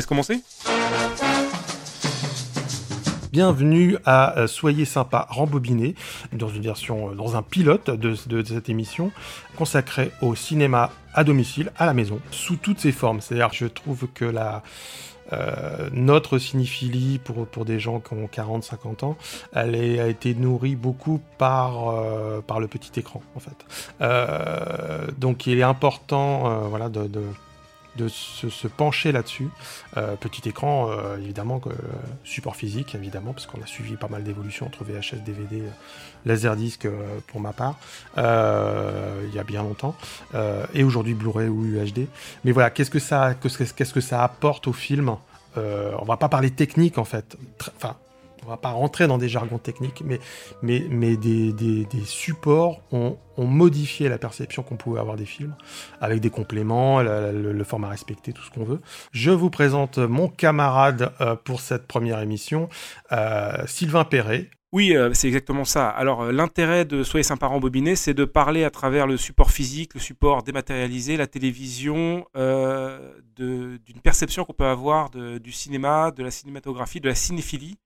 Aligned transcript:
laisse 0.00 0.06
commencer 0.06 0.40
Bienvenue 3.32 3.98
à 4.06 4.38
euh, 4.38 4.46
Soyez 4.46 4.86
sympa 4.86 5.26
rembobiné 5.28 5.94
dans 6.32 6.48
une 6.48 6.62
version, 6.62 7.10
euh, 7.10 7.14
dans 7.14 7.36
un 7.36 7.42
pilote 7.42 7.90
de, 7.90 8.14
cette 8.42 8.70
émission 8.70 9.12
consacrée 9.56 10.10
au 10.22 10.34
cinéma 10.34 10.90
à 11.12 11.22
domicile, 11.22 11.70
à 11.76 11.84
la 11.84 11.92
maison, 11.92 12.18
sous 12.30 12.56
toutes 12.56 12.80
ses 12.80 12.92
formes. 12.92 13.20
C'est-à-dire, 13.20 13.50
je 13.52 13.66
trouve 13.66 14.08
que 14.14 14.24
la, 14.24 14.62
euh, 15.32 15.90
notre 15.92 16.38
cinéphilie 16.38 17.18
pour, 17.18 17.64
des 17.66 17.78
gens 17.78 18.00
qui 18.00 18.14
ont 18.14 18.26
40-50 18.26 19.04
ans, 19.04 19.18
elle 19.52 19.74
a 20.00 20.08
été 20.08 20.34
nourrie 20.34 20.76
beaucoup 20.76 21.20
par, 21.36 21.94
par 22.46 22.58
le 22.58 22.68
petit 22.68 22.98
écran, 22.98 23.22
en 23.36 23.40
fait. 23.40 25.12
donc 25.18 25.46
il 25.46 25.58
est 25.58 25.62
important 25.62 26.68
voilà, 26.68 26.88
de 26.88 27.08
se, 28.08 28.66
pencher 28.68 29.12
là-dessus. 29.12 29.48
Euh, 29.96 30.16
petit 30.16 30.48
écran, 30.48 30.90
euh, 30.90 31.16
évidemment, 31.18 31.60
support 32.24 32.56
physique, 32.56 32.94
évidemment, 32.94 33.32
parce 33.32 33.46
qu'on 33.46 33.60
a 33.62 33.66
suivi 33.66 33.96
pas 33.96 34.08
mal 34.08 34.22
d'évolutions 34.22 34.66
entre 34.66 34.84
VHS, 34.84 35.22
DVD, 35.24 35.60
euh, 35.60 35.70
Laserdisc 36.26 36.86
pour 37.28 37.40
ma 37.40 37.52
part, 37.52 37.76
il 38.16 39.34
y 39.34 39.38
a 39.38 39.44
bien 39.44 39.62
longtemps, 39.62 39.94
et 40.74 40.84
aujourd'hui 40.84 41.14
Blu-ray 41.14 41.48
ou 41.48 41.64
UHD. 41.64 42.08
Mais 42.44 42.52
voilà, 42.52 42.68
qu'est-ce 42.68 42.90
que 42.90 42.98
ça, 42.98 43.34
qu'est-ce 43.34 43.94
que 43.94 44.00
ça 44.00 44.22
apporte 44.22 44.68
au 44.68 44.74
film? 44.74 45.16
On 45.56 46.04
va 46.04 46.18
pas 46.18 46.28
parler 46.28 46.50
technique 46.50 46.98
en 46.98 47.06
fait. 47.06 47.38
Enfin, 47.76 47.96
on 48.44 48.48
va 48.48 48.56
pas 48.56 48.70
rentrer 48.70 49.06
dans 49.06 49.18
des 49.18 49.28
jargons 49.28 49.58
techniques, 49.58 50.02
mais, 50.04 50.18
mais, 50.62 50.84
mais 50.90 51.16
des, 51.16 51.52
des, 51.52 51.86
supports 52.04 52.80
ont, 52.92 53.18
ont, 53.36 53.46
modifié 53.46 54.08
la 54.08 54.18
perception 54.18 54.62
qu'on 54.62 54.76
pouvait 54.76 55.00
avoir 55.00 55.16
des 55.16 55.26
films, 55.26 55.54
avec 56.00 56.20
des 56.20 56.30
compléments, 56.30 57.02
le, 57.02 57.64
format 57.64 57.88
respecté, 57.88 58.32
tout 58.32 58.42
ce 58.42 58.50
qu'on 58.50 58.64
veut. 58.64 58.80
Je 59.12 59.30
vous 59.30 59.50
présente 59.50 59.98
mon 59.98 60.28
camarade 60.28 61.12
euh, 61.20 61.36
pour 61.36 61.60
cette 61.60 61.86
première 61.86 62.20
émission, 62.20 62.68
euh, 63.12 63.66
Sylvain 63.66 64.04
Perret. 64.04 64.50
Oui, 64.72 64.96
euh, 64.96 65.10
c'est 65.14 65.26
exactement 65.26 65.64
ça. 65.64 65.88
Alors, 65.88 66.30
l'intérêt 66.30 66.84
de 66.84 67.02
Soyez 67.02 67.24
sympa 67.24 67.46
rembobiné, 67.46 67.96
c'est 67.96 68.14
de 68.14 68.24
parler 68.24 68.62
à 68.62 68.70
travers 68.70 69.08
le 69.08 69.16
support 69.16 69.50
physique, 69.50 69.94
le 69.94 70.00
support 70.00 70.44
dématérialisé, 70.44 71.16
la 71.16 71.26
télévision, 71.26 72.24
d'une 72.34 74.00
perception 74.02 74.44
qu'on 74.44 74.52
peut 74.52 74.64
avoir 74.64 75.10
du 75.10 75.52
cinéma, 75.52 76.12
de 76.12 76.22
la 76.22 76.30
cinématographie, 76.30 77.00
de 77.00 77.08
la 77.08 77.14
cinéphilie 77.14 77.78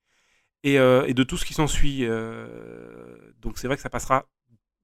euh, 0.67 1.05
et, 1.07 1.15
de 1.15 1.23
tout 1.23 1.37
ce 1.37 1.45
qui 1.45 1.55
s'ensuit. 1.55 2.05
Euh, 2.05 3.17
donc 3.41 3.59
c'est 3.59 3.67
vrai 3.67 3.77
que 3.77 3.83
ça 3.83 3.91
passera 3.91 4.25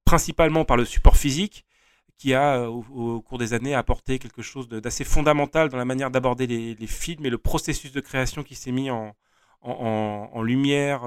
principalement 0.05 0.65
par 0.65 0.77
le 0.77 0.85
support 0.85 1.17
physique 1.17 1.65
qui 2.19 2.35
a, 2.35 2.59
euh, 2.59 2.67
au, 2.67 3.23
cours 3.23 3.39
des 3.39 3.55
années, 3.55 3.75
apporté 3.75 4.19
quelque 4.19 4.43
chose 4.43 4.69
d'assez 4.69 5.05
fondamental 5.05 5.71
dans 5.71 5.79
la 5.79 5.87
manière 5.87 6.11
d'aborder 6.11 6.47
les, 6.47 6.87
films 6.87 7.25
et 7.25 7.31
le 7.31 7.39
processus 7.39 7.93
de 7.93 8.01
création 8.01 8.43
qui 8.43 8.55
s'est 8.55 8.73
mis 8.73 8.91
en, 8.91 9.15
lumière 10.43 11.03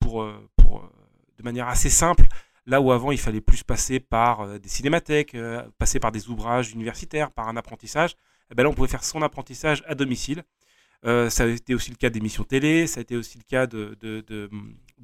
pour, 0.00 0.24
de 0.24 1.42
manière 1.42 1.68
assez 1.68 1.90
simple. 1.90 2.26
Là 2.66 2.80
où 2.80 2.92
avant 2.92 3.12
il 3.12 3.18
fallait 3.18 3.40
plus 3.40 3.62
passer 3.62 4.00
par 4.00 4.58
des 4.58 4.68
cinémathèques, 4.68 5.36
passer 5.78 6.00
par 6.00 6.10
des 6.10 6.28
ouvrages 6.28 6.72
universitaires, 6.72 7.30
par 7.30 7.48
un 7.48 7.56
apprentissage, 7.56 8.16
eh 8.50 8.54
ben 8.54 8.64
là 8.64 8.70
on 8.70 8.74
pouvait 8.74 8.88
faire 8.88 9.04
son 9.04 9.22
apprentissage 9.22 9.84
à 9.86 9.94
domicile 9.94 10.42
euh, 11.06 11.30
ça 11.30 11.44
a 11.44 11.46
été 11.46 11.74
aussi 11.74 11.90
le 11.90 11.96
cas 11.96 12.10
d'émissions 12.10 12.44
télé, 12.44 12.86
ça 12.86 13.00
a 13.00 13.02
été 13.02 13.16
aussi 13.16 13.38
le 13.38 13.44
cas 13.44 13.66
de, 13.66 13.96
de, 14.00 14.50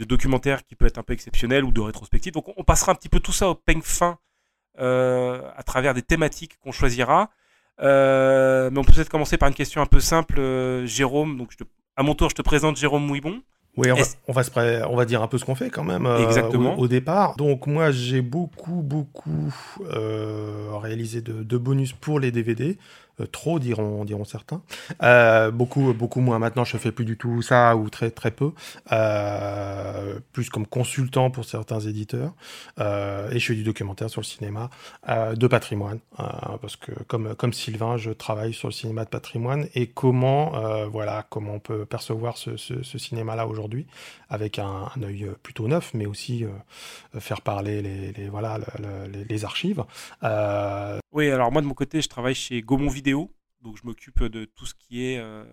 documentaires 0.05 0.65
qui 0.65 0.75
peut 0.75 0.87
être 0.87 0.99
un 0.99 1.03
peu 1.03 1.15
exceptionnel 1.15 1.65
ou 1.65 1.73
de 1.73 1.81
rétrospectives. 1.81 2.35
Donc 2.35 2.53
on, 2.57 2.65
passera 2.65 2.93
un 2.93 2.95
petit 2.95 3.09
peu 3.09 3.21
tout 3.21 3.33
ça 3.33 3.49
au 3.49 3.55
peigne 3.55 3.81
fin 3.83 4.19
euh, 4.79 5.41
à 5.57 5.63
travers 5.63 5.95
des 5.95 6.03
thématiques 6.03 6.59
qu'on 6.61 6.73
choisira. 6.73 7.31
Euh, 7.81 8.71
mais 8.71 8.79
on 8.79 8.85
peut 8.85 8.93
peut-être 8.93 9.09
commencer 9.09 9.39
par 9.39 9.49
une 9.49 9.55
question 9.55 9.81
un 9.81 9.87
peu 9.87 10.01
simple, 10.01 10.39
Jérôme. 10.85 11.39
Donc 11.39 11.53
à 11.97 12.03
mon 12.03 12.15
tour, 12.15 12.29
je 12.29 12.35
te 12.35 12.43
présente 12.43 12.77
Jérôme 12.77 13.07
Mouibon. 13.07 13.41
Oui, 13.79 13.91
on 13.91 14.33
va, 14.33 14.43
se 14.43 14.87
on 14.89 14.97
va 14.97 15.05
dire 15.05 15.23
un 15.23 15.29
peu 15.29 15.37
ce 15.37 15.45
qu'on 15.45 15.55
fait 15.55 15.69
quand 15.69 15.85
même 15.85 16.07
Exactement. 16.07 16.79
Au, 16.79 16.89
départ. 16.89 17.37
Donc 17.37 17.67
moi 17.67 17.91
j'ai 17.91 18.23
beaucoup 18.23 18.83
beaucoup 18.83 19.53
réalisé 19.91 21.21
de, 21.23 21.43
de, 21.43 21.59
bonus 21.59 21.93
pour 21.93 22.21
les 22.21 22.31
DVD. 22.31 22.79
Euh, 23.21 23.27
trop 23.27 23.59
diront, 23.59 24.05
diront 24.05 24.25
certains. 24.25 24.63
Euh, 25.03 25.51
beaucoup, 25.51 25.95
beaucoup 25.95 26.21
moins 26.21 26.39
maintenant, 26.39 26.65
je 26.65 26.77
fais 26.77 26.93
plus 26.93 27.05
du 27.05 27.17
tout 27.17 27.43
ça 27.43 27.77
ou 27.77 27.89
très 27.89 28.11
très 28.11 28.31
peu. 28.31 28.53
Euh, 28.93 30.19
plus 30.33 30.51
comme 30.51 30.67
consultant 30.67 31.31
pour 31.31 31.45
certains 31.45 31.81
éditeurs. 31.81 32.35
et 32.79 33.39
je 33.39 33.47
fais 33.47 33.55
du 33.55 33.65
documentaire 33.65 34.11
sur 34.11 34.21
le 34.21 34.27
cinéma 34.27 34.71
de 35.09 35.47
patrimoine, 35.47 36.01
parce 36.61 36.77
que 36.77 36.93
comme 37.05 37.35
comme 37.35 37.53
Sylvain, 37.53 37.97
je 37.97 38.11
travaille 38.11 38.53
sur 38.53 38.69
le 38.69 38.73
cinéma 38.73 39.05
de 39.05 39.11
patrimoine 39.11 39.69
et 39.75 39.87
comment 39.87 40.53
voilà 40.89 41.27
comment 41.29 41.55
on 41.55 41.59
peut 41.59 41.85
percevoir 41.85 42.37
ce, 42.37 42.57
ce, 42.57 42.99
cinéma-là 42.99 43.47
aujourd'hui 43.47 43.87
avec 44.29 44.59
un, 44.59 44.91
un, 44.95 45.03
œil 45.03 45.31
plutôt 45.43 45.69
neuf, 45.69 45.93
mais 45.95 46.07
aussi 46.07 46.45
faire 47.19 47.41
parler 47.41 47.83
les, 47.83 48.13
les 48.13 48.29
voilà 48.29 48.59
les, 49.13 49.25
les, 49.25 49.45
archives. 49.45 49.85
Oui, 51.17 51.31
alors 51.31 51.51
moi 51.51 51.63
de 51.63 51.67
mon 51.67 51.73
côté, 51.73 52.03
je 52.03 52.11
travaille 52.11 52.35
chez 52.35 52.61
Gaumont 52.61 52.91
Vidéo, 52.91 53.35
donc 53.63 53.79
je 53.79 53.87
m'occupe 53.87 54.23
de 54.23 54.45
tout 54.45 54.67
ce 54.67 54.75
qui 54.75 55.03
est 55.03 55.19
euh, 55.19 55.47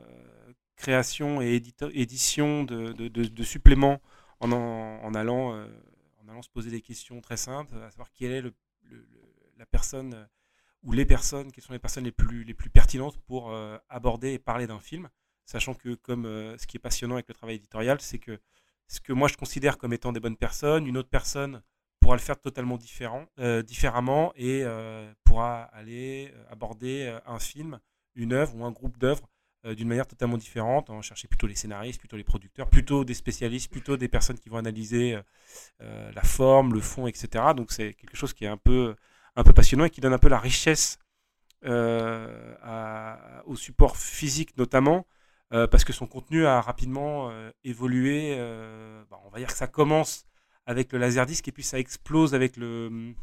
création 0.76 1.42
et 1.42 1.56
édition 1.94 2.66
de, 2.66 3.44
suppléments 3.44 4.02
en, 4.42 4.52
en, 4.52 5.14
allant, 5.14 5.54
euh, 5.54 5.66
en 6.22 6.28
allant 6.28 6.42
se 6.42 6.50
poser 6.50 6.70
des 6.70 6.82
questions 6.82 7.22
très 7.22 7.38
simples, 7.38 7.78
à 7.78 7.90
savoir 7.92 8.12
quelle 8.12 8.32
est 8.34 8.44
la 9.58 9.66
personne 9.66 10.14
euh, 10.16 10.26
ou 10.84 10.92
les 10.92 11.06
personnes, 11.06 11.50
quelles 11.50 11.64
sont 11.64 11.72
les 11.72 11.80
personnes 11.80 12.04
les 12.04 12.12
plus, 12.12 12.44
les 12.44 12.54
plus 12.54 12.70
pertinentes 12.70 13.18
pour 13.20 13.56
aborder 13.88 14.34
et 14.34 14.40
parler 14.40 14.68
d'un 14.68 14.82
film, 14.82 15.08
sachant 15.46 15.76
que 15.76 15.98
ce 16.06 16.68
qui 16.68 16.76
est 16.76 16.82
passionnant 16.82 17.16
avec 17.16 17.30
le 17.30 17.36
travail 17.36 17.56
éditorial, 17.56 18.02
c'est 18.02 18.20
que 18.20 18.38
ce 18.90 19.00
que 19.00 19.14
moi 19.14 19.30
je 19.30 19.38
considère 19.38 19.78
comme 19.78 19.94
étant 19.94 20.12
des 20.12 20.20
bonnes 20.20 20.36
personnes, 20.36 20.88
une 20.88 20.98
autre 20.98 21.08
personne 21.08 21.64
pourra 22.04 22.16
le 22.18 22.22
faire 22.22 22.40
totalement 22.40 22.78
euh, 23.40 23.64
différemment 23.64 24.34
et 24.36 24.62
euh, 24.64 25.12
pourra 25.24 25.64
aller 25.64 26.32
euh, 26.36 26.44
aborder 26.52 27.18
un 27.26 27.40
film, 27.40 27.80
une 28.16 28.34
œuvre 28.34 28.56
ou 28.56 28.66
un 28.66 28.72
groupe 28.72 28.98
d'œuvres 28.98 29.30
d'une 29.78 29.88
manière 29.88 30.06
totalement 30.06 30.38
différente, 30.38 30.90
en 30.90 31.02
chercher 31.02 31.30
plutôt 31.30 31.48
les 31.48 31.56
scénaristes, 31.56 31.98
plutôt 31.98 32.18
les 32.18 32.26
producteurs, 32.26 32.70
plutôt 32.70 33.06
des 33.06 33.14
spécialistes, 33.14 33.72
plutôt 33.72 33.96
des 33.96 34.10
personnes 34.10 34.38
qui 34.38 34.50
vont 34.50 34.58
analyser 34.58 35.18
la 35.80 36.22
forme, 36.22 36.74
le 36.74 36.82
fond, 36.82 37.08
etc. 37.08 37.46
Donc 37.56 37.72
c'est 37.72 37.94
quelque 37.94 38.18
chose 38.18 38.34
qui 38.34 38.44
est 38.44 38.50
un 38.50 38.58
peu, 38.58 38.94
un 39.38 39.44
peu 39.44 39.54
passionnant 39.54 39.86
et 39.86 39.90
qui 39.90 40.02
donne 40.02 40.12
un 40.12 40.18
peu 40.18 40.28
la 40.28 40.38
richesse 40.38 41.00
au 41.64 43.56
support 43.56 43.96
physique 43.96 44.58
notamment, 44.58 45.08
parce 45.50 45.86
que 45.86 45.94
son 45.94 46.08
contenu 46.08 46.46
a 46.46 46.60
rapidement 46.60 47.32
évolué. 47.64 48.36
Bah, 49.10 49.22
on 49.24 49.30
va 49.30 49.38
dire 49.38 49.48
que 49.48 49.54
ça 49.54 49.68
commence 49.68 50.26
avec 50.66 50.92
le 50.92 51.00
laserdisc 51.00 51.48
et 51.48 51.52
puis 51.52 51.64
ça 51.64 51.80
explose 51.80 52.34
avec 52.34 52.58
le 52.58 53.14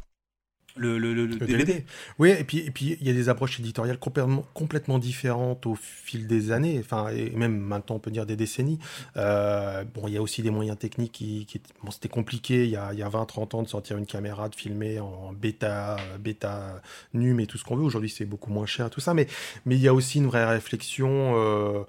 le, 0.76 0.98
le, 0.98 1.26
DVD. 1.26 1.84
Oui, 2.18 2.30
et 2.30 2.44
puis 2.44 2.58
et 2.58 2.70
puis 2.70 2.96
il 3.00 3.06
y 3.06 3.10
a 3.10 3.12
des 3.12 3.28
approches 3.28 3.58
éditoriales 3.58 3.98
complètement, 3.98 4.44
complètement 4.54 4.98
différentes 4.98 5.66
au 5.66 5.74
fil 5.74 6.26
des 6.26 6.52
années, 6.52 6.78
enfin 6.78 7.08
et 7.08 7.30
même 7.30 7.58
maintenant 7.58 7.96
on 7.96 7.98
peut 7.98 8.10
dire 8.10 8.26
des 8.26 8.36
décennies. 8.36 8.78
Euh, 9.16 9.84
bon, 9.84 10.06
il 10.06 10.14
y 10.14 10.16
a 10.16 10.22
aussi 10.22 10.42
des 10.42 10.50
moyens 10.50 10.78
techniques 10.78 11.12
qui, 11.12 11.46
qui 11.46 11.60
bon, 11.82 11.90
c'était 11.90 12.08
compliqué 12.08 12.64
il 12.64 12.70
y 12.70 12.76
a, 12.76 12.92
il 12.92 12.98
y 12.98 13.02
a 13.02 13.08
20-30 13.08 13.56
ans 13.56 13.62
de 13.62 13.68
sortir 13.68 13.96
une 13.96 14.06
caméra, 14.06 14.48
de 14.48 14.54
filmer 14.54 15.00
en 15.00 15.32
bêta, 15.32 15.96
bêta 16.18 16.80
num 17.14 17.40
et 17.40 17.46
tout 17.46 17.58
ce 17.58 17.64
qu'on 17.64 17.76
veut. 17.76 17.84
Aujourd'hui 17.84 18.10
c'est 18.10 18.24
beaucoup 18.24 18.52
moins 18.52 18.66
cher 18.66 18.90
tout 18.90 19.00
ça, 19.00 19.14
mais 19.14 19.26
mais 19.66 19.76
il 19.76 19.82
y 19.82 19.88
a 19.88 19.94
aussi 19.94 20.18
une 20.18 20.26
vraie 20.26 20.46
réflexion. 20.46 21.34
Euh, 21.36 21.82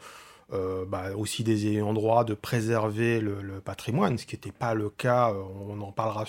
euh, 0.54 0.84
bah, 0.86 1.16
aussi 1.16 1.46
des 1.46 1.82
endroits 1.82 2.26
de 2.26 2.34
préserver 2.34 3.22
le, 3.22 3.62
patrimoine, 3.64 4.18
ce 4.18 4.26
qui 4.26 4.36
n'était 4.36 4.52
pas 4.52 4.74
le 4.74 4.90
cas, 4.90 5.30
euh, 5.30 5.42
on 5.70 5.80
en 5.80 5.94
parlera 5.94 6.26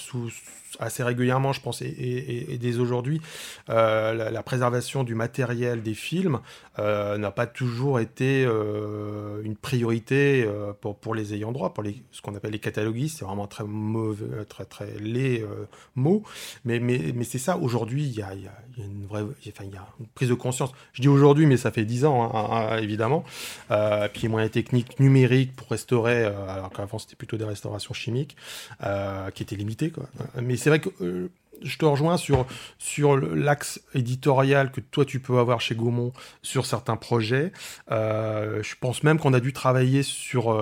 assez 0.78 1.02
régulièrement, 1.02 1.52
je 1.52 1.60
pense, 1.60 1.82
et, 1.82 2.58
dès 2.60 2.76
aujourd'hui, 2.76 3.20
euh, 3.68 4.30
la, 4.30 4.42
préservation 4.44 5.02
du 5.02 5.16
matériel 5.16 5.82
des 5.82 5.94
films 5.94 6.38
n'a 6.78 7.30
pas 7.30 7.46
toujours 7.46 8.00
été 8.00 8.44
une 8.44 9.56
priorité 9.56 10.48
pour, 10.80 10.96
pour 10.96 11.14
les 11.14 11.34
ayants 11.34 11.52
droit, 11.52 11.74
pour 11.74 11.82
les, 11.82 12.02
ce 12.10 12.22
qu'on 12.22 12.34
appelle 12.34 12.52
les 12.52 12.58
cataloguistes, 12.58 13.18
c'est 13.18 13.24
vraiment 13.24 13.44
un 13.44 13.48
très 13.48 13.64
mauvais, 13.64 14.44
très 14.48 14.64
très 14.64 14.98
laid 14.98 15.44
mot, 15.94 16.22
mais, 16.64 16.80
mais, 16.80 17.12
mais 17.14 17.24
c'est 17.24 17.38
ça, 17.38 17.58
aujourd'hui, 17.58 18.04
il 18.04 18.14
y 18.14 18.22
a, 18.22 18.34
y 18.34 18.46
a, 18.46 18.54
une 18.78 19.06
enfin, 19.06 19.64
y 19.64 19.76
a 19.76 19.86
une 20.00 20.06
prise 20.14 20.28
de 20.28 20.34
conscience. 20.34 20.72
Je 20.92 21.02
dis 21.02 21.08
aujourd'hui, 21.08 21.46
mais 21.46 21.56
ça 21.56 21.70
fait 21.70 21.84
dix 21.84 22.04
ans, 22.04 22.22
hein, 22.22 22.48
hein, 22.50 22.78
évidemment 22.78 23.24
puis 24.12 24.28
moyens 24.28 24.52
techniques 24.52 25.00
numériques 25.00 25.54
pour 25.54 25.68
restaurer, 25.68 26.24
euh, 26.24 26.48
alors 26.48 26.70
qu'avant 26.70 26.98
c'était 26.98 27.16
plutôt 27.16 27.36
des 27.36 27.44
restaurations 27.44 27.94
chimiques, 27.94 28.36
euh, 28.82 29.30
qui 29.30 29.42
étaient 29.42 29.56
limitées. 29.56 29.90
Quoi. 29.90 30.04
Mais 30.40 30.56
c'est 30.56 30.70
vrai 30.70 30.80
que 30.80 30.90
euh, 31.00 31.28
je 31.64 31.78
te 31.78 31.84
rejoins 31.84 32.16
sur, 32.16 32.46
l'axe 33.16 33.80
éditorial 33.94 34.70
que 34.70 34.80
toi 34.80 35.04
tu 35.04 35.20
peux 35.20 35.38
avoir 35.38 35.60
chez 35.60 35.74
Gaumont 35.74 36.12
sur 36.42 36.66
certains 36.66 36.96
projets. 36.96 37.52
je 37.90 38.74
pense 38.80 39.02
même 39.02 39.18
qu'on 39.18 39.32
a 39.32 39.40
dû 39.40 39.52
travailler 39.52 40.02
sur 40.02 40.54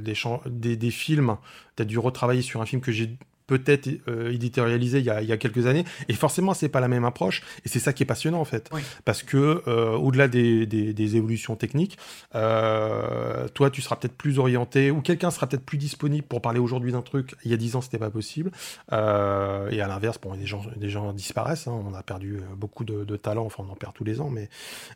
des, 0.00 0.14
des, 0.46 0.76
des, 0.76 0.90
films. 0.90 1.36
Tu 1.76 1.82
as 1.82 1.86
dû 1.86 1.98
retravailler 1.98 2.42
sur 2.42 2.60
un 2.60 2.66
film 2.66 2.80
que 2.80 2.92
j'ai 2.92 3.18
peut-être 3.48 3.88
euh, 4.08 4.30
éditorialisé 4.30 5.00
il 5.00 5.06
y, 5.06 5.10
a, 5.10 5.22
il 5.22 5.28
y, 5.28 5.32
a, 5.32 5.36
quelques 5.36 5.66
années. 5.66 5.84
Et 6.08 6.12
forcément, 6.12 6.54
c'est 6.54 6.68
pas 6.68 6.80
la 6.80 6.86
même 6.86 7.04
approche. 7.04 7.42
Et 7.64 7.68
c'est 7.68 7.80
ça 7.80 7.92
qui 7.92 8.04
est 8.04 8.06
passionnant, 8.06 8.40
en 8.40 8.44
fait. 8.44 8.70
Parce 9.04 9.24
que, 9.24 9.62
euh, 9.66 9.96
au-delà 9.96 10.28
des, 10.28 10.66
des, 10.66 10.92
des, 10.92 11.16
évolutions 11.16 11.56
techniques, 11.56 11.98
euh, 12.34 13.48
toi, 13.48 13.70
tu 13.70 13.80
seras 13.80 13.96
peut-être 13.96 14.16
plus 14.16 14.38
orienté, 14.38 14.90
ou 14.90 15.00
quelqu'un 15.00 15.30
sera 15.30 15.46
peut-être 15.46 15.64
plus 15.64 15.78
disponible 15.78 16.26
pour 16.26 16.42
parler 16.42 16.60
aujourd'hui 16.60 16.92
d'un 16.92 17.00
truc. 17.00 17.34
Il 17.44 17.50
y 17.50 17.54
a 17.54 17.56
dix 17.56 17.74
ans, 17.74 17.80
c'était 17.80 17.98
pas 17.98 18.10
possible. 18.10 18.52
Et 18.92 18.94
à 18.94 19.88
l'inverse, 19.88 20.18
bon, 20.20 20.36
des 20.36 20.46
gens, 20.46 20.62
des 20.76 20.90
gens 20.90 21.12
disparaissent. 21.14 21.66
Hein. 21.66 21.82
On 21.88 21.94
a 21.94 22.02
perdu 22.02 22.40
beaucoup 22.54 22.84
de, 22.84 23.04
de 23.04 23.16
talents. 23.16 23.46
Enfin, 23.46 23.64
on 23.66 23.72
en 23.72 23.76
perd 23.76 23.94
tous 23.94 24.04
les 24.04 24.20
ans. 24.20 24.28
Mais 24.30 24.50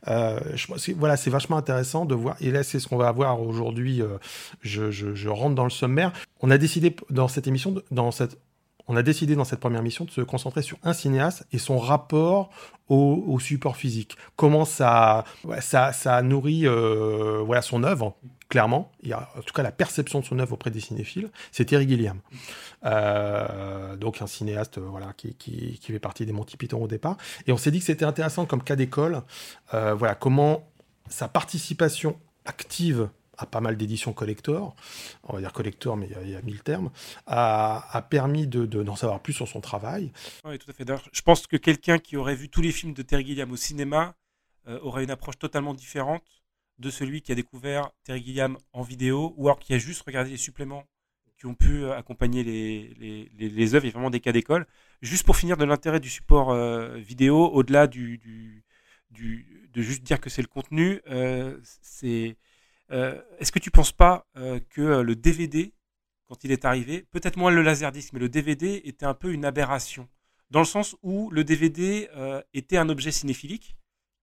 je, 0.07 0.93
voilà, 0.93 1.17
c'est 1.17 1.31
vachement 1.31 1.57
intéressant 1.57 2.05
de 2.05 2.15
voir. 2.15 2.37
Et 2.41 2.51
là, 2.51 2.63
c'est 2.63 2.79
ce 2.79 2.87
qu'on 2.87 2.99
va 2.99 3.09
avoir 3.09 3.41
aujourd'hui. 3.41 4.03
Je, 4.61 4.91
je, 4.91 5.15
je 5.15 5.29
rentre 5.31 5.55
dans 5.55 5.65
le 5.65 5.71
sommaire. 5.71 6.13
On 6.43 6.51
a 6.51 6.59
décidé 6.59 6.95
dans 7.11 7.29
cette 7.29 7.47
émission, 7.47 7.83
dans 7.91 8.11
cette 8.11 8.39
on 8.89 8.97
a 8.97 9.03
décidé 9.03 9.37
dans 9.37 9.45
cette 9.45 9.61
première 9.61 9.83
mission 9.83 10.05
de 10.05 10.11
se 10.11 10.21
concentrer 10.21 10.63
sur 10.63 10.77
un 10.83 10.93
cinéaste 10.93 11.47
et 11.53 11.59
son 11.59 11.79
rapport 11.79 12.51
au, 12.89 13.39
support 13.41 13.77
physique. 13.77 14.19
Comment 14.37 14.67
ça, 14.67 15.25
ça, 15.61 15.95
ça 15.95 16.21
nourrit 16.21 16.67
euh, 16.67 17.43
voilà, 17.43 17.63
son 17.63 17.85
œuvre, 17.85 18.17
clairement. 18.51 18.93
A, 19.11 19.31
en 19.39 19.41
tout 19.41 19.55
cas, 19.55 19.63
la 19.63 19.73
perception 19.73 20.21
de 20.21 20.27
son 20.27 20.39
œuvre 20.41 20.53
auprès 20.53 20.71
des 20.71 20.81
cinéphiles. 20.81 21.31
C'est 21.53 21.65
Terry 21.65 21.89
Gilliam. 21.89 22.21
Euh, 22.85 23.97
donc, 23.97 24.21
un 24.21 24.27
cinéaste 24.27 24.79
voilà, 24.79 25.15
qui, 25.17 25.37
qui, 25.37 25.81
fait 25.81 25.99
partie 25.99 26.27
des 26.27 26.33
Monty 26.33 26.59
Python 26.59 26.83
au 26.83 26.89
départ. 26.89 27.17
Et 27.47 27.53
on 27.53 27.57
s'est 27.57 27.71
dit 27.71 27.79
que 27.79 27.87
c'était 27.87 28.05
intéressant 28.05 28.45
comme 28.45 28.63
cas 28.63 28.77
d'école. 28.77 29.23
Euh, 29.73 29.95
voilà, 29.95 30.15
comment 30.15 30.69
sa 31.09 31.29
participation 31.29 32.19
active 32.45 33.09
pas 33.47 33.61
mal 33.61 33.77
d'éditions 33.77 34.13
collector, 34.13 34.75
on 35.25 35.35
va 35.35 35.41
dire 35.41 35.53
collector, 35.53 35.97
mais 35.97 36.09
il 36.23 36.31
y, 36.31 36.37
a 36.37 36.43
mille 36.43 36.63
termes, 36.63 36.91
a, 37.27 38.07
permis 38.11 38.47
d'en 38.47 38.61
de, 38.61 38.83
d'en 38.83 38.97
savoir 38.97 39.21
plus 39.21 39.33
sur 39.33 39.49
son 39.49 39.61
travail. 39.61 40.13
Oui, 40.45 40.59
tout 40.59 40.71
à 40.71 40.75
fait. 40.75 40.87
Je 41.13 41.23
pense 41.23 41.47
que 41.47 41.57
quelqu'un 41.57 41.99
qui 41.99 42.17
aurait 42.17 42.35
vu 42.35 42.49
tous 42.49 42.63
les 42.63 42.73
films 42.73 42.95
de 42.95 43.03
Terry 43.03 43.27
Gilliam 43.27 43.51
au 43.51 43.57
cinéma 43.57 44.15
euh, 44.69 44.79
aurait 44.83 45.03
une 45.03 45.11
approche 45.11 45.39
totalement 45.39 45.75
différente 45.75 46.23
de 46.79 46.89
celui 46.91 47.21
qui 47.21 47.33
a 47.33 47.35
découvert 47.35 47.91
Terry 48.05 48.23
Gilliam 48.25 48.57
en 48.73 48.83
vidéo 48.83 49.35
ou 49.37 49.49
alors 49.49 49.59
qui 49.59 49.75
a 49.75 49.79
juste 49.79 50.03
regardé 50.03 50.31
les 50.31 50.37
suppléments 50.37 50.85
qui 51.37 51.47
ont 51.47 51.55
pu 51.55 51.83
euh, 51.83 51.97
accompagner 51.97 52.45
les, 52.45 52.95
les, 53.01 53.49
les, 53.49 53.75
œuvres. 53.75 53.85
Il 53.85 53.89
y 53.89 53.91
a 53.91 53.95
vraiment 53.95 54.11
des 54.11 54.21
cas 54.21 54.31
d'école. 54.31 54.67
Juste 55.01 55.27
pour 55.27 55.37
finir 55.37 55.57
de 55.57 55.65
l'intérêt 55.65 55.99
du 55.99 56.09
support 56.09 56.51
euh, 56.51 56.97
vidéo, 56.99 57.51
au-delà 57.53 57.89
du, 57.89 58.19
du, 58.19 58.65
de 59.73 59.83
juste 59.83 60.05
dire 60.05 60.21
que 60.21 60.31
c'est 60.31 60.43
le 60.43 60.49
contenu, 60.49 61.01
c'est 61.63 62.37
est-ce 63.39 63.53
que 63.53 63.59
tu 63.59 63.71
ne 63.71 63.73
penses 63.73 63.93
pas 63.93 64.27
euh, 64.37 64.61
que 64.71 64.83
euh, 64.83 65.03
le 65.03 65.17
DVD, 65.17 65.73
quand 66.27 66.45
il 66.45 66.53
est 66.53 66.65
arrivé, 66.65 67.07
peut-être 67.11 67.37
moins 67.37 67.51
le 67.51 67.63
laserdisc, 67.63 68.13
mais 68.13 68.21
le 68.21 68.29
DVD 68.29 68.83
était 68.85 69.07
un 69.07 69.15
peu 69.15 69.33
une 69.33 69.45
aberration, 69.45 70.09
dans 70.51 70.61
le 70.61 70.67
sens 70.67 70.97
où 71.03 71.31
le 71.31 71.45
DVD 71.45 72.09
était 72.53 72.77
un 72.77 72.91
objet 72.91 73.11
cinéphilique 73.11 73.75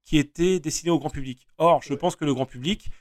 qui 0.06 0.20
était 0.20 0.60
destiné 0.60 0.92
au 0.92 1.00
grand 1.00 1.10
public. 1.10 1.48
Or, 1.58 1.82
je 1.82 1.94
pense 1.96 2.16
que 2.16 2.24
le 2.24 2.36
grand 2.36 2.46
public, 2.46 2.92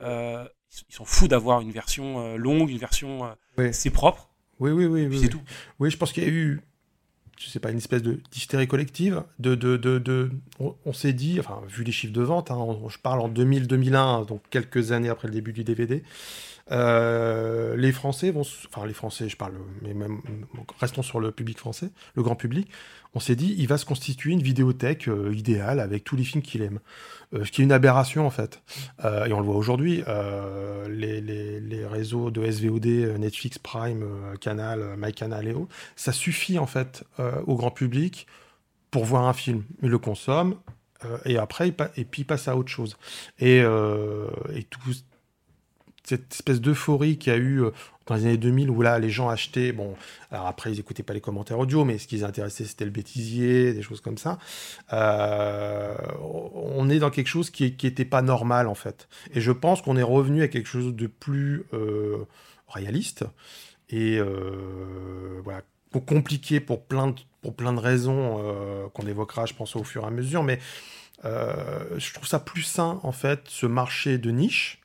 ils 0.00 0.46
s'en 0.88 1.04
foutent 1.04 1.30
d'avoir 1.30 1.60
une 1.62 1.72
version 1.72 2.36
longue, 2.36 2.70
une 2.70 2.78
version 2.78 3.36
c'est 3.72 3.90
propre. 3.90 4.30
Oui, 4.60 4.70
oui, 4.70 4.86
oui. 4.86 5.08
oui 5.08 5.18
c'est 5.20 5.28
tout. 5.28 5.42
Oui, 5.80 5.90
je 5.90 5.96
pense 5.96 6.12
qu'il 6.12 6.22
y 6.22 6.26
a 6.26 6.30
eu 6.30 6.60
je 7.36 7.48
sais 7.48 7.60
pas, 7.60 7.70
une 7.70 7.78
espèce 7.78 8.02
de 8.02 8.20
d'hystérie 8.30 8.66
collective. 8.66 9.22
De, 9.38 9.54
de, 9.54 9.76
de, 9.76 9.98
de 9.98 10.30
on, 10.58 10.92
s'est 10.92 11.12
dit, 11.12 11.38
enfin, 11.38 11.60
vu 11.68 11.84
les 11.84 11.92
chiffres 11.92 12.12
de 12.12 12.22
vente, 12.22 12.50
hein, 12.50 12.66
je 12.88 12.98
parle 12.98 13.20
en 13.20 13.28
2000-2001, 13.28 14.26
donc 14.26 14.40
quelques 14.50 14.92
années 14.92 15.08
après 15.08 15.28
le 15.28 15.34
début 15.34 15.52
du 15.52 15.64
DVD, 15.64 16.02
euh, 16.72 17.76
les 17.76 17.92
Français 17.92 18.30
vont, 18.30 18.42
enfin 18.68 18.86
les 18.86 18.92
Français, 18.92 19.28
je 19.28 19.36
parle, 19.36 19.54
mais 19.82 19.94
même 19.94 20.20
restons 20.80 21.02
sur 21.02 21.20
le 21.20 21.30
public 21.30 21.58
français, 21.58 21.90
le 22.14 22.22
grand 22.22 22.34
public. 22.34 22.68
On 23.14 23.20
s'est 23.20 23.36
dit, 23.36 23.54
il 23.56 23.68
va 23.68 23.78
se 23.78 23.86
constituer 23.86 24.32
une 24.32 24.42
vidéothèque 24.42 25.08
euh, 25.08 25.32
idéale 25.34 25.80
avec 25.80 26.04
tous 26.04 26.16
les 26.16 26.24
films 26.24 26.42
qu'il 26.42 26.62
aime, 26.62 26.80
euh, 27.34 27.44
ce 27.44 27.52
qui 27.52 27.62
est 27.62 27.64
une 27.64 27.72
aberration 27.72 28.26
en 28.26 28.30
fait. 28.30 28.62
et 29.04 29.32
on 29.32 29.38
le 29.38 29.46
voit 29.46 29.56
aujourd'hui, 29.56 30.02
les, 30.88 31.86
réseaux 31.86 32.30
de 32.30 32.50
SVOD, 32.50 32.86
Netflix, 33.18 33.58
Prime, 33.58 34.04
Canal, 34.40 34.96
MyCanal 34.98 35.46
et 35.46 35.54
autres, 35.54 35.74
ça 35.94 36.12
suffit 36.12 36.58
en 36.58 36.66
fait 36.66 37.04
au 37.46 37.54
grand 37.54 37.70
public 37.70 38.26
pour 38.90 39.04
voir 39.04 39.26
un 39.26 39.32
film. 39.32 39.62
Il 39.82 39.90
le 39.90 39.98
consomme, 39.98 40.56
et 41.24 41.38
après, 41.38 41.68
et 41.96 42.04
puis 42.04 42.22
il 42.22 42.24
passe 42.24 42.48
à 42.48 42.56
autre 42.56 42.70
chose. 42.70 42.96
Et 43.38 43.62
tout, 44.68 44.80
cette 46.06 46.32
espèce 46.32 46.60
d'euphorie 46.60 47.18
qu'il 47.18 47.32
y 47.32 47.36
a 47.36 47.38
eu 47.38 47.62
euh, 47.62 47.70
dans 48.06 48.14
les 48.14 48.26
années 48.26 48.36
2000 48.36 48.70
où 48.70 48.80
là 48.82 48.98
les 48.98 49.10
gens 49.10 49.28
achetaient 49.28 49.72
bon 49.72 49.94
alors 50.30 50.46
après 50.46 50.70
ils 50.70 50.78
écoutaient 50.78 51.02
pas 51.02 51.14
les 51.14 51.20
commentaires 51.20 51.58
audio 51.58 51.84
mais 51.84 51.98
ce 51.98 52.06
qui 52.06 52.16
les 52.16 52.24
intéressait 52.24 52.64
c'était 52.64 52.84
le 52.84 52.92
bêtisier 52.92 53.74
des 53.74 53.82
choses 53.82 54.00
comme 54.00 54.16
ça. 54.16 54.38
Euh, 54.92 55.96
on 56.20 56.88
est 56.88 57.00
dans 57.00 57.10
quelque 57.10 57.26
chose 57.26 57.50
qui 57.50 57.74
qui 57.74 57.86
était 57.86 58.04
pas 58.04 58.22
normal 58.22 58.68
en 58.68 58.74
fait. 58.74 59.08
Et 59.34 59.40
je 59.40 59.50
pense 59.50 59.82
qu'on 59.82 59.96
est 59.96 60.04
revenu 60.04 60.42
à 60.42 60.48
quelque 60.48 60.68
chose 60.68 60.94
de 60.94 61.06
plus 61.08 61.64
euh, 61.72 62.24
réaliste 62.68 63.24
et 63.90 64.20
voilà 65.44 65.62
compliqué 66.06 66.60
pour 66.60 66.84
plein 66.84 67.06
de, 67.06 67.14
pour 67.40 67.54
plein 67.54 67.72
de 67.72 67.78
raisons 67.78 68.90
qu'on 68.92 69.06
évoquera 69.06 69.46
je 69.46 69.54
pense 69.54 69.76
au 69.76 69.84
fur 69.84 70.02
et 70.04 70.06
à 70.06 70.10
mesure. 70.10 70.42
Mais 70.42 70.58
je 71.24 72.12
trouve 72.12 72.26
ça 72.28 72.38
plus 72.38 72.62
sain 72.62 73.00
en 73.02 73.12
fait 73.12 73.42
ce 73.46 73.66
marché 73.66 74.18
de 74.18 74.30
niche 74.30 74.80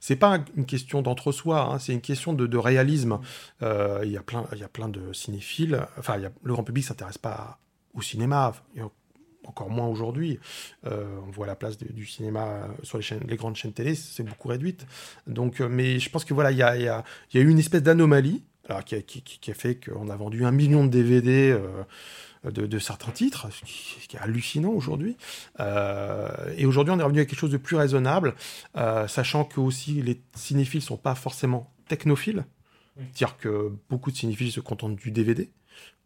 c'est 0.00 0.16
pas 0.16 0.40
une 0.56 0.66
question 0.66 1.02
d'entre-soi, 1.02 1.60
hein, 1.60 1.78
c'est 1.78 1.92
une 1.92 2.00
question 2.00 2.32
de, 2.32 2.56
réalisme. 2.56 3.18
Euh, 3.62 4.00
il 4.04 4.10
y 4.10 4.16
a 4.16 4.22
plein, 4.22 4.46
y 4.56 4.62
a 4.62 4.68
plein 4.68 4.88
de 4.88 5.12
cinéphiles. 5.12 5.86
Enfin, 5.98 6.16
le 6.16 6.52
grand 6.52 6.64
public 6.64 6.84
s'intéresse 6.84 7.18
pas 7.18 7.58
au 7.94 8.02
cinéma. 8.02 8.54
Encore 9.44 9.70
moins 9.70 9.86
aujourd'hui. 9.86 10.40
Euh, 10.86 11.20
on 11.24 11.30
voit 11.30 11.46
la 11.46 11.54
place 11.54 11.78
du 11.78 12.04
cinéma 12.04 12.66
sur 12.82 12.98
les, 12.98 13.36
grandes 13.36 13.54
chaînes 13.54 13.72
télé, 13.72 13.94
c'est 13.94 14.24
beaucoup 14.24 14.48
réduite. 14.48 14.86
Donc, 15.28 15.60
euh, 15.60 15.68
mais 15.68 16.00
je 16.00 16.10
pense 16.10 16.24
que 16.24 16.34
voilà, 16.34 16.50
il 16.50 16.58
y 16.58 16.62
a, 16.62 17.04
eu 17.32 17.48
une 17.48 17.58
espèce 17.58 17.82
d'anomalie 17.82 18.42
qui, 18.84 19.50
a 19.50 19.54
fait 19.54 19.76
qu'on 19.76 20.08
a 20.08 20.16
vendu 20.16 20.44
un 20.44 20.50
million 20.50 20.84
de 20.84 20.90
DVD 20.90 21.56
de, 22.50 22.78
certains 22.78 23.12
titres, 23.12 23.48
ce 23.52 23.64
qui, 24.06 24.16
est 24.16 24.18
hallucinant 24.18 24.70
aujourd'hui. 24.70 25.16
Euh, 25.60 26.28
et 26.56 26.66
aujourd'hui, 26.66 26.92
on 26.94 26.98
est 26.98 27.02
revenu 27.02 27.20
à 27.20 27.24
quelque 27.24 27.38
chose 27.38 27.50
de 27.50 27.56
plus 27.56 27.76
raisonnable, 27.76 28.34
euh, 28.76 29.08
sachant 29.08 29.44
que 29.44 29.60
aussi 29.60 30.02
les 30.02 30.20
cinéphiles 30.34 30.82
sont 30.82 30.96
pas 30.96 31.14
forcément 31.14 31.72
technophiles. 31.88 32.44
C'est-à-dire 32.96 33.36
que 33.36 33.72
beaucoup 33.90 34.10
de 34.10 34.16
cinéphiles 34.16 34.50
se 34.50 34.60
contentent 34.60 34.96
du 34.96 35.10
DVD, 35.10 35.50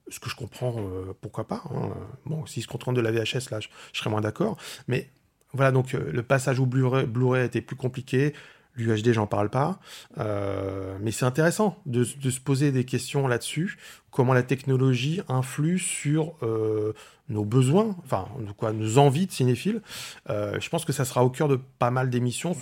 ce 0.08 0.18
que 0.18 0.28
je 0.28 0.34
comprends, 0.34 0.74
euh, 0.78 1.12
pourquoi 1.20 1.46
pas. 1.46 1.62
Hein. 1.70 1.90
Bon, 2.26 2.44
s'ils 2.46 2.64
se 2.64 2.68
contentent 2.68 2.96
de 2.96 3.00
la 3.00 3.12
VHS, 3.12 3.50
là, 3.50 3.60
je, 3.60 3.68
je 3.92 3.98
serais 3.98 4.10
moins 4.10 4.20
d'accord. 4.20 4.56
Mais 4.88 5.08
voilà, 5.52 5.70
donc 5.70 5.92
le 5.92 6.22
passage 6.22 6.58
au 6.58 6.66
Blu-ray 6.66 7.06
Blu 7.06 7.38
était 7.44 7.60
plus 7.60 7.76
compliqué. 7.76 8.34
L'UHD, 8.76 9.12
j'en 9.12 9.26
parle 9.26 9.50
pas. 9.50 9.80
Euh, 10.18 10.96
mais 11.00 11.10
c'est 11.10 11.24
intéressant 11.24 11.76
de, 11.86 12.04
se 12.04 12.40
poser 12.40 12.72
des 12.72 12.84
questions 12.84 13.26
là-dessus. 13.26 13.78
Comment 14.10 14.32
la 14.32 14.42
technologie 14.42 15.20
influe 15.28 15.78
sur 15.78 16.34
euh, 16.42 16.92
nos 17.28 17.44
besoins, 17.44 17.96
enfin, 18.04 18.28
quoi, 18.56 18.72
nos 18.72 18.98
envies 18.98 19.26
de 19.26 19.32
cinéphiles. 19.32 19.82
Euh, 20.28 20.58
je 20.60 20.68
pense 20.68 20.84
que 20.84 20.92
ça 20.92 21.04
sera 21.04 21.24
au 21.24 21.30
cœur 21.30 21.48
de 21.48 21.58
pas 21.78 21.90
mal 21.90 22.10
d'émissions. 22.10 22.56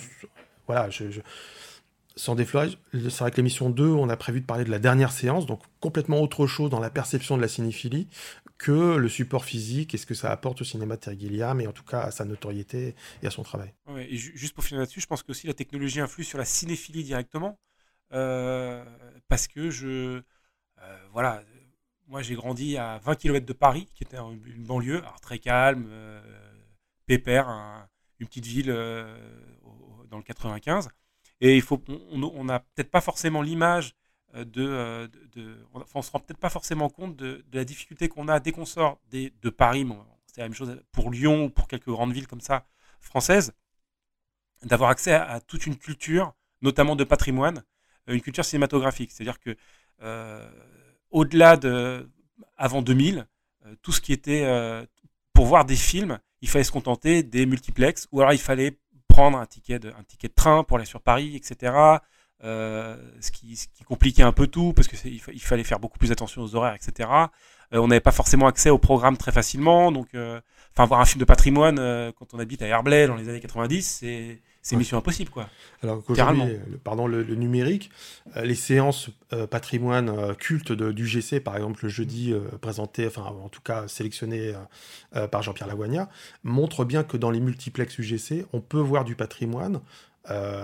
Voilà, 0.67 0.89
je, 0.89 1.05
sans 2.19 2.35
déflorer, 2.35 2.69
c'est 2.91 3.19
vrai 3.19 3.31
que 3.31 3.37
l'émission 3.37 3.69
2, 3.69 3.87
on 3.87 4.09
a 4.09 4.17
prévu 4.17 4.41
de 4.41 4.45
parler 4.45 4.65
de 4.65 4.69
la 4.69 4.79
dernière 4.79 5.13
séance, 5.13 5.45
donc 5.45 5.61
complètement 5.79 6.21
autre 6.21 6.47
chose 6.47 6.69
dans 6.69 6.81
la 6.81 6.89
perception 6.89 7.37
de 7.37 7.41
la 7.41 7.47
cinéphilie 7.47 8.07
que 8.57 8.97
le 8.97 9.07
support 9.07 9.45
physique 9.45 9.95
et 9.95 9.97
ce 9.97 10.05
que 10.05 10.13
ça 10.13 10.29
apporte 10.29 10.59
au 10.59 10.65
cinéma 10.65 10.97
de 10.97 10.99
Terry 10.99 11.17
Gilliam 11.17 11.61
et 11.61 11.67
en 11.67 11.71
tout 11.71 11.85
cas 11.85 12.01
à 12.01 12.11
sa 12.11 12.25
notoriété 12.25 12.93
et 13.23 13.27
à 13.27 13.31
son 13.31 13.43
travail. 13.43 13.73
juste 14.11 14.53
pour 14.53 14.65
finir 14.65 14.81
là-dessus, 14.81 14.99
je 14.99 15.07
pense 15.07 15.23
que 15.23 15.31
aussi 15.31 15.47
la 15.47 15.53
technologie 15.53 16.01
influe 16.01 16.25
sur 16.25 16.37
la 16.37 16.43
cinéphilie 16.43 17.05
directement 17.05 17.57
euh, 18.11 18.83
parce 19.29 19.47
que 19.47 19.69
je. 19.69 20.21
Euh, 20.81 20.97
voilà, 21.13 21.41
moi 22.07 22.21
j'ai 22.21 22.35
grandi 22.35 22.75
à 22.75 22.97
20 22.97 23.15
km 23.15 23.45
de 23.45 23.53
Paris, 23.53 23.87
qui 23.93 24.03
était 24.03 24.17
une 24.17 24.65
banlieue, 24.65 24.99
alors 24.99 25.21
très 25.21 25.39
calme, 25.39 25.87
euh, 25.89 26.21
pépère, 27.05 27.47
une 28.19 28.27
petite 28.27 28.45
ville 28.45 28.75
dans 30.09 30.17
le 30.17 30.23
95. 30.23 30.89
Et 31.41 31.55
il 31.55 31.61
faut, 31.61 31.81
on 32.11 32.43
n'a 32.43 32.59
peut-être 32.59 32.91
pas 32.91 33.01
forcément 33.01 33.41
l'image 33.41 33.95
euh, 34.35 34.45
euh, 34.57 35.07
de, 35.07 35.41
de, 35.41 35.57
on, 35.95 36.01
se 36.01 36.11
rend 36.11 36.19
peut-être 36.19 36.39
pas 36.39 36.49
forcément 36.49 36.89
compte 36.89 37.15
de, 37.15 37.43
la 37.51 37.65
difficulté 37.65 38.09
qu'on 38.09 38.27
a 38.27 38.39
dès 38.39 38.51
qu'on 38.51 38.65
sort 38.65 38.99
de 39.11 39.49
Paris, 39.49 39.87
c'est 40.27 40.41
la 40.41 40.45
même 40.45 40.53
chose 40.53 40.79
pour 40.91 41.09
Lyon 41.09 41.45
ou 41.45 41.49
pour 41.49 41.67
quelques 41.67 41.89
grandes 41.89 42.13
villes 42.13 42.27
comme 42.27 42.41
ça 42.41 42.67
françaises, 42.99 43.53
d'avoir 44.63 44.89
accès 44.91 45.13
à, 45.13 45.39
toute 45.41 45.65
une 45.65 45.77
culture, 45.77 46.33
notamment 46.61 46.95
de 46.95 47.03
patrimoine, 47.03 47.63
euh, 48.09 48.13
une 48.13 48.21
culture 48.21 48.45
cinématographique. 48.45 49.11
C'est-à-dire 49.11 49.39
que 49.39 49.55
au-delà 51.11 51.57
de 51.57 52.09
avant 52.55 52.81
2000, 52.81 53.27
tout 53.81 53.91
ce 53.91 53.99
qui 53.99 54.13
était 54.13 54.45
pour 55.33 55.45
voir 55.45 55.65
des 55.65 55.75
films, 55.75 56.19
il 56.41 56.47
fallait 56.47 56.63
se 56.63 56.71
contenter 56.71 57.21
des 57.23 57.45
multiplexes, 57.45 58.07
ou 58.11 58.21
alors 58.21 58.31
il 58.31 58.39
fallait 58.39 58.77
un 59.27 59.45
ticket 59.45 59.79
de, 59.79 59.93
train 60.35 60.63
pour 60.63 60.77
aller 60.77 60.85
sur 60.85 61.01
Paris, 61.01 61.35
etc. 61.35 61.73
ce, 62.41 63.31
qui, 63.31 63.55
ce, 63.55 63.67
qui, 63.67 63.83
compliquait 63.83 64.23
un 64.23 64.31
peu 64.31 64.47
tout 64.47 64.73
parce 64.73 64.87
que 64.87 64.95
il, 65.07 65.41
fallait 65.41 65.63
faire 65.63 65.79
beaucoup 65.79 65.97
plus 65.97 66.11
attention 66.11 66.41
aux 66.41 66.55
horaires, 66.55 66.75
etc. 66.75 67.09
on 67.71 67.87
n'avait 67.87 67.99
pas 67.99 68.11
forcément 68.11 68.47
accès 68.47 68.69
au 68.69 68.77
programme 68.77 69.17
très 69.17 69.31
facilement, 69.31 69.91
donc 69.91 70.09
enfin 70.73 70.85
voir 70.85 71.01
un 71.01 71.05
film 71.05 71.19
de 71.19 71.25
patrimoine 71.25 71.77
quand 72.17 72.33
on 72.33 72.39
habite 72.39 72.61
à 72.61 72.67
Herblay 72.67 73.07
dans 73.07 73.15
les 73.15 73.29
années 73.29 73.41
90, 73.41 74.03
c'est 74.69 74.75
c'est 74.75 74.79
mission 74.79 74.97
impossible, 74.99 75.31
quoi. 75.31 75.49
Alors 75.81 76.03
qu'aujourd'hui, 76.03 76.43
pardon, 76.83 77.07
le, 77.07 77.23
numérique, 77.23 77.89
euh, 78.37 78.43
les 78.43 78.53
séances 78.53 79.09
euh, 79.33 79.47
patrimoine 79.47 80.09
euh, 80.09 80.33
culte 80.35 80.71
du 80.71 81.07
GC, 81.07 81.39
par 81.39 81.55
exemple 81.55 81.83
le 81.83 81.89
jeudi 81.89 82.35
présenté, 82.61 83.07
enfin 83.07 83.23
en 83.23 83.49
tout 83.49 83.61
cas 83.61 83.87
sélectionné 83.87 84.53
par 85.31 85.41
Jean-Pierre 85.41 85.67
Lagouagna, 85.67 86.09
montrent 86.43 86.85
bien 86.85 87.03
que 87.03 87.17
dans 87.17 87.31
les 87.31 87.39
multiplex 87.39 87.97
UGC, 87.97 88.45
on 88.53 88.61
peut 88.61 88.79
voir 88.79 89.05
du 89.05 89.15
patrimoine 89.15 89.81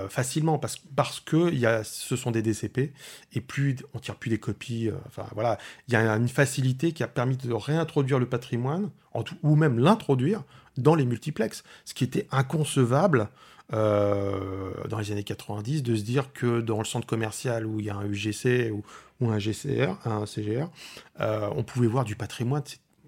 facilement 0.09 0.59
parce, 0.59 0.77
parce 0.95 1.19
que 1.19 1.51
y 1.51 1.65
a, 1.65 1.83
ce 1.83 2.15
sont 2.15 2.29
des 2.29 2.43
DCP 2.43 2.93
et 3.33 3.41
plus 3.41 3.77
on 3.95 3.99
tire 3.99 4.15
plus 4.15 4.29
des 4.29 4.37
copies. 4.37 4.91
enfin 5.07 5.25
voilà, 5.33 5.57
il 5.87 5.93
y 5.93 5.97
a 5.97 6.15
une 6.15 6.29
facilité 6.29 6.91
qui 6.91 7.01
a 7.01 7.07
permis 7.07 7.37
de 7.37 7.51
réintroduire 7.51 8.19
le 8.19 8.27
patrimoine 8.27 8.91
en 9.13 9.23
tout, 9.23 9.35
ou 9.41 9.55
même 9.55 9.79
l'introduire 9.79 10.43
dans 10.77 10.93
les 10.93 11.05
multiplex, 11.05 11.63
ce 11.85 11.93
qui 11.93 12.03
était 12.03 12.27
inconcevable 12.31 13.29
euh, 13.73 14.73
dans 14.87 14.99
les 14.99 15.11
années 15.11 15.23
90 15.23 15.81
de 15.81 15.95
se 15.95 16.03
dire 16.03 16.31
que 16.33 16.61
dans 16.61 16.77
le 16.77 16.85
centre 16.85 17.07
commercial 17.07 17.65
où 17.65 17.79
il 17.79 17.87
y 17.87 17.89
a 17.89 17.95
un 17.95 18.05
UGC 18.05 18.71
ou, 18.71 18.83
un 19.29 19.39
GCR, 19.39 19.97
un 20.05 20.25
CGR, 20.25 20.67
euh, 21.19 21.49
on 21.55 21.63
pouvait 21.63 21.87
voir 21.87 22.03
du 22.03 22.15
patrimoine. 22.15 22.63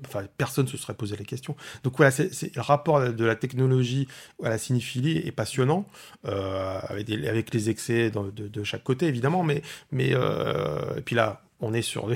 Enfin, 0.05 0.23
personne 0.37 0.65
ne 0.65 0.69
se 0.69 0.77
serait 0.77 0.93
posé 0.93 1.15
la 1.17 1.23
question. 1.23 1.55
Donc 1.83 1.97
voilà, 1.97 2.11
c'est, 2.11 2.55
le 2.55 2.61
rapport 2.61 3.11
de 3.11 3.25
la 3.25 3.35
technologie 3.35 4.07
à 4.43 4.49
la 4.49 4.57
cinéphilie 4.57 5.17
est 5.17 5.31
passionnant, 5.31 5.85
euh, 6.25 6.79
avec, 6.87 7.53
les 7.53 7.69
excès 7.69 8.11
de, 8.11 8.47
de, 8.47 8.63
chaque 8.63 8.83
côté 8.83 9.07
évidemment, 9.07 9.43
mais, 9.43 9.63
mais 9.91 10.09
et 10.09 11.01
puis 11.03 11.15
là, 11.15 11.41
on 11.59 11.73
est 11.73 11.81
sur 11.81 12.07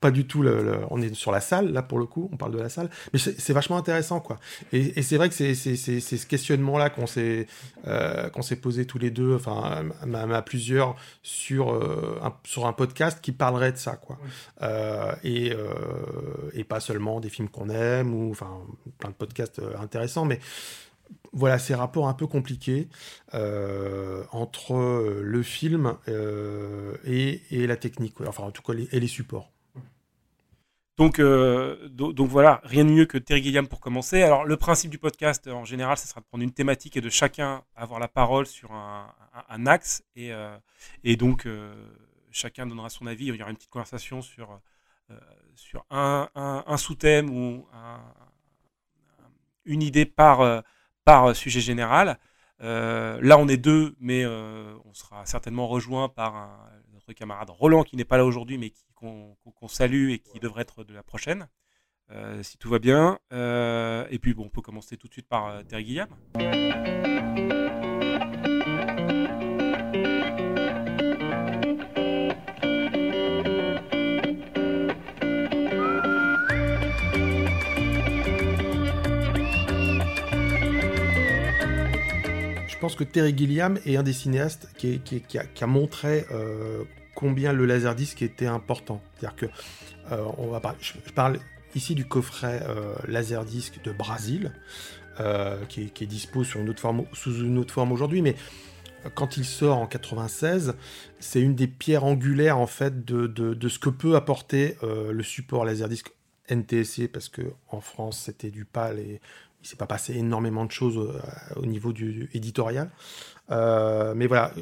pas 0.00 0.10
du 0.10 0.26
tout 0.26 0.42
le, 0.42 0.78
on 0.90 1.00
est 1.00 1.14
sur 1.14 1.32
la 1.32 1.40
salle 1.40 1.72
là 1.72 1.82
pour 1.82 1.98
le 1.98 2.06
coup 2.06 2.28
on 2.32 2.36
parle 2.36 2.52
de 2.52 2.58
la 2.58 2.68
salle 2.68 2.90
mais 3.12 3.18
c'est 3.18 3.52
vachement 3.52 3.76
intéressant 3.76 4.20
quoi. 4.20 4.38
Et, 4.72 5.02
c'est 5.02 5.16
vrai 5.16 5.28
que 5.28 5.34
c'est 5.34 5.54
ce 5.54 6.26
questionnement 6.26 6.76
là 6.76 6.90
qu'on 6.90 7.06
s'est 7.06 7.46
euh, 7.86 8.28
qu'on 8.28 8.42
s'est 8.42 8.56
posé 8.56 8.84
tous 8.84 8.98
les 8.98 9.10
deux 9.10 9.34
enfin 9.34 9.90
à, 10.02 10.42
plusieurs 10.42 10.96
sur 11.22 11.72
euh, 11.72 12.20
un, 12.22 12.34
sur 12.44 12.66
un 12.66 12.72
podcast 12.72 13.20
qui 13.22 13.32
parlerait 13.32 13.72
de 13.72 13.78
ça 13.78 13.96
quoi. 13.96 14.18
Euh, 14.62 15.14
et, 15.24 15.52
et 16.52 16.64
pas 16.64 16.80
seulement 16.80 17.20
des 17.20 17.30
films 17.30 17.48
qu'on 17.48 17.70
aime 17.70 18.14
ou 18.14 18.30
enfin 18.30 18.60
plein 18.98 19.10
de 19.10 19.14
podcasts 19.14 19.62
intéressants 19.80 20.26
mais 20.26 20.40
voilà 21.32 21.58
ces 21.58 21.74
rapports 21.74 22.08
un 22.08 22.14
peu 22.14 22.26
compliqués 22.26 22.88
entre 23.32 25.20
le 25.22 25.42
film 25.42 25.94
et, 27.06 27.42
et, 27.50 27.66
la 27.66 27.76
technique, 27.76 28.20
enfin 28.26 28.44
en 28.44 28.50
tout 28.50 28.62
cas 28.62 28.74
et 28.92 29.00
les 29.00 29.06
supports. 29.06 29.50
Donc, 30.96 31.18
euh, 31.18 31.88
donc 31.90 32.28
voilà, 32.28 32.62
rien 32.64 32.84
de 32.84 32.90
mieux 32.90 33.04
que 33.04 33.18
Terry 33.18 33.42
Gilliam 33.42 33.68
pour 33.68 33.80
commencer. 33.80 34.22
Alors, 34.22 34.46
le 34.46 34.56
principe 34.56 34.90
du 34.90 34.98
podcast, 34.98 35.46
en 35.46 35.66
général, 35.66 35.98
ce 35.98 36.08
sera 36.08 36.22
de 36.22 36.26
prendre 36.26 36.42
une 36.42 36.52
thématique 36.52 36.96
et 36.96 37.02
de 37.02 37.10
chacun 37.10 37.62
avoir 37.74 38.00
la 38.00 38.08
parole 38.08 38.46
sur 38.46 38.72
un, 38.72 39.66
axe. 39.66 40.02
Et, 40.14 40.32
euh, 40.32 40.56
donc, 41.18 41.44
euh, 41.44 41.74
chacun 42.30 42.66
donnera 42.66 42.88
son 42.88 43.06
avis. 43.06 43.26
Il 43.26 43.34
y 43.34 43.42
aura 43.42 43.50
une 43.50 43.56
petite 43.56 43.70
conversation 43.70 44.22
sur, 44.22 44.58
un, 45.90 46.30
un 46.34 46.76
sous-thème 46.78 47.28
ou 47.28 47.66
une 49.66 49.82
idée 49.82 50.06
par, 50.06 50.62
par 51.04 51.36
sujet 51.36 51.60
général. 51.60 52.18
là, 52.60 53.36
on 53.38 53.48
est 53.48 53.58
deux, 53.58 53.96
mais 54.00 54.24
on 54.24 54.94
sera 54.94 55.26
certainement 55.26 55.68
rejoint 55.68 56.08
par 56.08 56.70
notre 57.06 57.18
camarade 57.18 57.50
Roland, 57.50 57.82
qui 57.82 57.96
n'est 57.96 58.04
pas 58.04 58.16
là 58.16 58.24
aujourd'hui, 58.24 58.58
mais 58.58 58.70
qui 58.70 58.84
qu'on 58.94 59.68
salue 59.68 60.10
et 60.10 60.18
qui 60.18 60.40
devrait 60.40 60.62
être 60.62 60.84
de 60.84 60.94
la 60.94 61.02
prochaine, 61.02 61.48
euh, 62.10 62.42
si 62.42 62.56
tout 62.58 62.70
va 62.70 62.78
bien. 62.78 63.18
Euh, 63.32 64.06
et 64.10 64.18
puis, 64.18 64.34
bon, 64.34 64.44
on 64.44 64.48
peut 64.48 64.62
commencer 64.62 64.96
tout 64.96 65.08
de 65.08 65.12
suite 65.12 65.28
par 65.28 65.48
euh, 65.48 65.62
Terry 65.62 65.84
Guillaume. 65.84 66.08
Pense 82.86 82.94
que 82.94 83.02
Terry 83.02 83.36
Gilliam 83.36 83.80
est 83.84 83.96
un 83.96 84.04
des 84.04 84.12
cinéastes 84.12 84.68
qui, 84.78 85.00
a, 85.60 85.66
montré 85.66 86.24
combien 87.16 87.52
le 87.52 87.66
laserdisc 87.66 88.22
était 88.22 88.46
important. 88.46 89.02
C'est-à-dire 89.18 89.34
que 89.34 89.46
euh, 90.12 90.24
on 90.38 90.46
va 90.46 90.62
je, 90.80 90.92
parle 91.12 91.40
ici 91.74 91.96
du 91.96 92.04
coffret 92.04 92.62
euh, 92.68 92.94
laserdisc 93.08 93.82
de 93.82 93.90
Brésil, 93.90 94.52
euh, 95.18 95.64
qui, 95.68 95.90
est, 96.00 96.06
dispo 96.06 96.44
sur 96.44 96.60
une 96.60 96.68
autre 96.68 96.88
sous 97.12 97.42
une 97.42 97.58
autre 97.58 97.74
forme 97.74 97.90
aujourd'hui, 97.90 98.22
mais 98.22 98.36
quand 99.16 99.36
il 99.36 99.44
sort 99.44 99.78
en 99.78 99.88
96, 99.88 100.76
c'est 101.18 101.40
une 101.40 101.56
des 101.56 101.66
pierres 101.66 102.04
angulaires 102.04 102.58
en 102.58 102.68
fait 102.68 103.04
de, 103.04 103.68
ce 103.68 103.80
que 103.80 103.90
peut 103.90 104.14
apporter 104.14 104.76
le 104.82 105.22
support 105.24 105.64
laserdisc 105.64 106.12
NTSC, 106.48 107.08
parce 107.08 107.28
que 107.28 107.42
en 107.68 107.80
France 107.80 108.22
c'était 108.26 108.50
du 108.50 108.64
PAL 108.64 109.00
et 109.00 109.20
il 109.62 109.68
s'est 109.68 109.76
pas 109.76 109.86
passé 109.86 110.14
énormément 110.14 110.64
de 110.64 110.70
choses 110.70 110.98
au, 111.56 111.66
niveau 111.66 111.92
du 111.92 112.30
éditorial. 112.32 112.90
mais 113.50 114.26
voilà, 114.26 114.52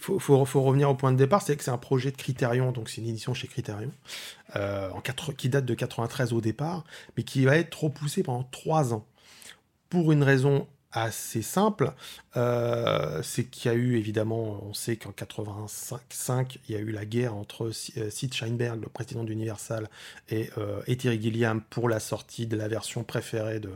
faut, 0.00 0.18
faut, 0.18 0.62
revenir 0.62 0.90
au 0.90 0.94
point 0.94 1.12
de 1.12 1.16
départ, 1.16 1.42
c'est 1.42 1.56
que 1.56 1.64
c'est 1.64 1.70
un 1.70 1.78
projet 1.78 2.10
de 2.10 2.16
Criterion, 2.16 2.72
donc 2.72 2.88
c'est 2.88 3.00
une 3.00 3.08
édition 3.08 3.34
chez 3.34 3.48
Criterion, 3.48 3.92
euh, 4.56 4.90
qui 5.36 5.48
date 5.48 5.64
de 5.64 5.74
93 5.74 6.32
au 6.32 6.40
départ, 6.40 6.84
mais 7.16 7.22
qui 7.22 7.44
va 7.44 7.56
être 7.56 7.70
trop 7.70 7.90
poussé 7.90 8.22
pendant 8.22 8.44
trois 8.44 8.94
ans. 8.94 9.06
Pour 9.88 10.12
une 10.12 10.22
raison 10.22 10.66
assez 10.92 11.42
simple, 11.42 11.92
euh, 12.36 13.22
c'est 13.22 13.44
qu'il 13.44 13.70
y 13.70 13.74
a 13.74 13.76
eu 13.76 13.96
évidemment, 13.96 14.60
on 14.64 14.74
sait 14.74 14.96
qu'en 14.96 15.10
85, 15.10 16.58
il 16.68 16.74
y 16.74 16.78
a 16.78 16.80
eu 16.80 16.90
la 16.90 17.04
guerre 17.04 17.34
entre 17.34 17.70
euh, 17.96 18.10
Sid 18.10 18.32
Sheinberg, 18.34 18.80
le 18.80 18.88
président 18.88 19.24
d'Universal, 19.24 19.88
et, 20.28 20.50
euh, 20.58 20.80
et, 20.86 20.96
Terry 20.96 21.20
Gilliam 21.20 21.60
pour 21.60 21.88
la 21.88 21.98
sortie 22.00 22.46
de 22.46 22.56
la 22.56 22.68
version 22.68 23.04
préférée 23.04 23.58
de, 23.60 23.70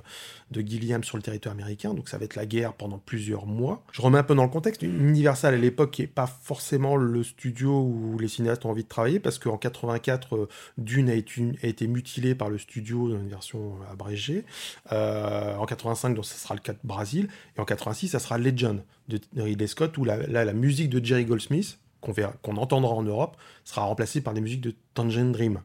de 0.51 0.61
Gilliam 0.61 1.03
sur 1.03 1.17
le 1.17 1.23
territoire 1.23 1.55
américain. 1.55 1.95
Donc 1.95 2.09
ça 2.09 2.19
va 2.19 2.25
être 2.25 2.37
la 2.37 2.47
guerre 2.47 2.73
pendant 2.73 2.99
plusieurs 2.99 3.47
mois. 3.47 3.83
Je 3.93 4.03
remets 4.03 4.19
un 4.19 4.25
peu 4.25 4.35
dans 4.35 4.45
le 4.45 4.51
contexte. 4.51 4.83
Universal 4.83 5.55
à 5.55 5.57
l'époque 5.57 5.99
n'est 5.99 6.07
pas 6.07 6.27
forcément 6.27 6.97
le 6.97 7.23
studio 7.23 7.81
où 7.81 8.19
les 8.19 8.29
cinéastes 8.29 8.65
ont 8.65 8.71
envie 8.71 8.85
de 8.85 8.89
travailler 8.89 9.21
parce 9.21 9.39
qu'en 9.39 9.57
84, 9.57 10.49
Dune 10.79 11.11
a 11.11 11.15
été, 11.15 11.43
a 11.63 11.67
été, 11.67 11.87
mutilé 11.87 12.35
par 12.35 12.51
le 12.51 12.59
studio 12.59 13.09
dans 13.09 13.19
une 13.19 13.29
version 13.29 13.77
abrégée. 13.91 14.45
en 14.91 15.65
85, 15.67 16.15
donc 16.15 16.25
ça 16.25 16.37
sera 16.37 16.55
le 16.55 16.61
cas 16.61 16.73
de 16.73 16.79
Et 17.57 17.61
en 17.61 17.65
86, 17.65 18.09
ça 18.09 18.19
sera 18.19 18.39
Legend 18.39 18.83
de 19.09 19.21
Ridley 19.37 19.67
Scott, 19.67 19.97
où 19.99 20.05
la, 20.05 20.53
musique 20.53 20.91
de 20.91 21.05
Jerry 21.05 21.25
Goldsmith, 21.25 21.79
qu'on 22.01 22.57
entendra 22.57 22.95
en 22.95 23.03
Europe, 23.03 23.37
sera 23.65 23.83
remplacée 23.83 24.21
par 24.21 24.35
des 24.35 24.41
musiques 24.41 24.61
de 24.61 24.75
Tangent 24.95 25.33
Dream. 25.33 25.61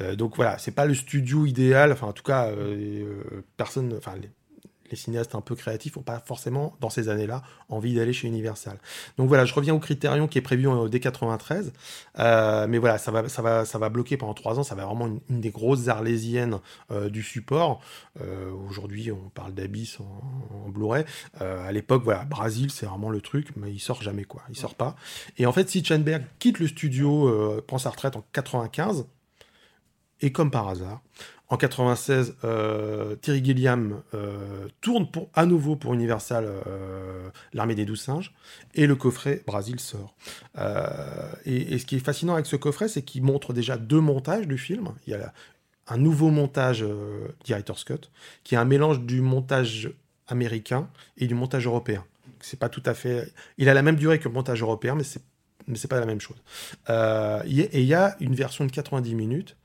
Euh, 0.00 0.14
donc 0.14 0.36
voilà, 0.36 0.58
c'est 0.58 0.72
pas 0.72 0.84
le 0.84 0.94
studio 0.94 1.46
idéal, 1.46 1.92
enfin 1.92 2.08
en 2.08 2.12
tout 2.12 2.22
cas, 2.22 2.48
euh, 2.48 3.04
euh, 3.32 3.42
personne, 3.56 3.98
les 4.90 4.96
cinéastes 4.96 5.34
un 5.34 5.40
peu 5.40 5.54
créatifs 5.54 5.96
n'ont 5.96 6.02
pas 6.02 6.20
forcément, 6.24 6.76
dans 6.80 6.90
ces 6.90 7.08
années-là, 7.08 7.42
envie 7.68 7.94
d'aller 7.94 8.12
chez 8.12 8.28
Universal. 8.28 8.78
Donc 9.18 9.28
voilà, 9.28 9.44
je 9.44 9.54
reviens 9.54 9.74
au 9.74 9.78
Critérion 9.78 10.28
qui 10.28 10.38
est 10.38 10.42
prévu 10.42 10.66
en, 10.68 10.88
dès 10.88 11.00
93. 11.00 11.72
Euh, 12.18 12.66
mais 12.68 12.78
voilà, 12.78 12.98
ça 12.98 13.10
va, 13.10 13.88
bloquer 13.88 14.16
pendant 14.16 14.34
trois 14.34 14.58
ans. 14.58 14.62
Ça 14.62 14.74
va 14.74 14.84
vraiment 14.84 15.06
une, 15.06 15.40
des 15.40 15.50
grosses 15.50 15.88
arlésiennes 15.88 16.58
euh, 16.90 17.08
du 17.08 17.22
support. 17.22 17.80
Euh, 18.20 18.50
aujourd'hui, 18.68 19.10
on 19.12 19.28
parle 19.30 19.54
d'Abyss 19.54 19.98
en, 20.00 20.68
Blu-ray. 20.68 21.04
à 21.40 21.70
l'époque, 21.72 22.02
voilà, 22.04 22.24
Brasil, 22.24 22.70
c'est 22.70 22.86
vraiment 22.86 23.10
le 23.10 23.20
truc, 23.20 23.48
mais 23.56 23.72
il 23.72 23.78
sort 23.78 24.02
jamais, 24.02 24.24
quoi. 24.24 24.42
Il 24.50 24.56
sort 24.56 24.74
pas. 24.74 24.96
Et 25.38 25.46
en 25.46 25.52
fait, 25.52 25.68
si 25.68 25.82
quitte 26.38 26.58
le 26.58 26.66
studio, 26.66 27.62
prend 27.66 27.78
sa 27.78 27.90
retraite 27.90 28.16
en 28.16 28.24
95, 28.32 29.06
et 30.20 30.32
comme 30.32 30.50
par 30.50 30.68
hasard, 30.68 31.02
en 31.48 31.56
96, 31.56 32.36
euh, 32.44 33.14
Thierry 33.16 33.44
Gilliam 33.44 34.02
euh, 34.14 34.66
tourne 34.80 35.08
à 35.32 35.46
nouveau 35.46 35.76
pour 35.76 35.94
Universal 35.94 36.44
euh, 36.44 37.28
L'Armée 37.52 37.76
des 37.76 37.84
Douze 37.84 38.00
Singes 38.00 38.34
et 38.74 38.86
le 38.86 38.96
coffret 38.96 39.42
Brasil 39.46 39.78
sort. 39.78 40.16
Et, 41.44 41.78
ce 41.78 41.86
qui 41.86 41.96
est 41.96 42.00
fascinant 42.04 42.34
avec 42.34 42.46
ce 42.46 42.56
coffret, 42.56 42.88
c'est 42.88 43.02
qu'il 43.02 43.22
montre 43.22 43.52
déjà 43.52 43.76
deux 43.76 44.00
montages 44.00 44.48
du 44.48 44.58
film. 44.58 44.88
Il 45.06 45.12
y 45.12 45.14
a 45.14 45.32
un 45.86 45.98
nouveau 45.98 46.30
montage 46.30 46.84
Director's 47.44 47.84
Cut, 47.84 48.10
qui 48.42 48.56
est 48.56 48.58
un 48.58 48.64
mélange 48.64 49.00
du 49.00 49.20
montage 49.20 49.90
américain 50.26 50.88
et 51.16 51.28
du 51.28 51.34
montage 51.34 51.66
européen. 51.66 52.04
C'est 52.40 52.58
pas 52.58 52.68
tout 52.68 52.82
à 52.84 52.94
fait. 52.94 53.32
Il 53.56 53.68
a 53.68 53.74
la 53.74 53.82
même 53.82 53.96
durée 53.96 54.18
que 54.18 54.28
le 54.28 54.34
montage 54.34 54.62
européen, 54.62 54.96
mais 54.96 55.04
c'est 55.04 55.22
mais 55.68 55.78
pas 55.88 55.98
la 55.98 56.06
même 56.06 56.20
chose. 56.20 56.36
et 56.88 57.80
il 57.80 57.86
y 57.86 57.94
a 57.94 58.16
une 58.20 58.36
version 58.36 58.64
de 58.64 58.70
90 58.70 59.14
minutes 59.16 59.56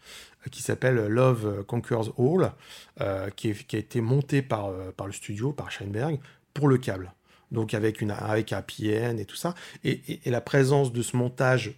qui 0.50 0.62
s'appelle 0.62 0.96
Love 1.08 1.64
Conquers 1.66 2.12
All, 2.18 2.54
euh, 3.00 3.30
qui, 3.30 3.50
a 3.50 3.78
été 3.78 4.02
monté 4.02 4.42
par, 4.42 4.68
euh, 4.68 4.92
par 4.92 5.08
le 5.08 5.14
studio, 5.14 5.54
par 5.54 5.72
Scheinberg, 5.72 6.20
pour 6.54 6.68
le 6.68 6.78
câble. 6.78 7.14
donc 7.52 7.74
avec, 7.74 8.02
une, 8.02 8.12
avec 8.12 8.54
un 8.54 8.62
PN 8.62 9.20
et 9.20 9.26
tout 9.26 9.36
ça. 9.36 9.54
Et, 9.84 10.20
la 10.26 10.42
présence 10.42 10.92
de 10.92 11.02
ce 11.02 11.16
montage 11.16 11.74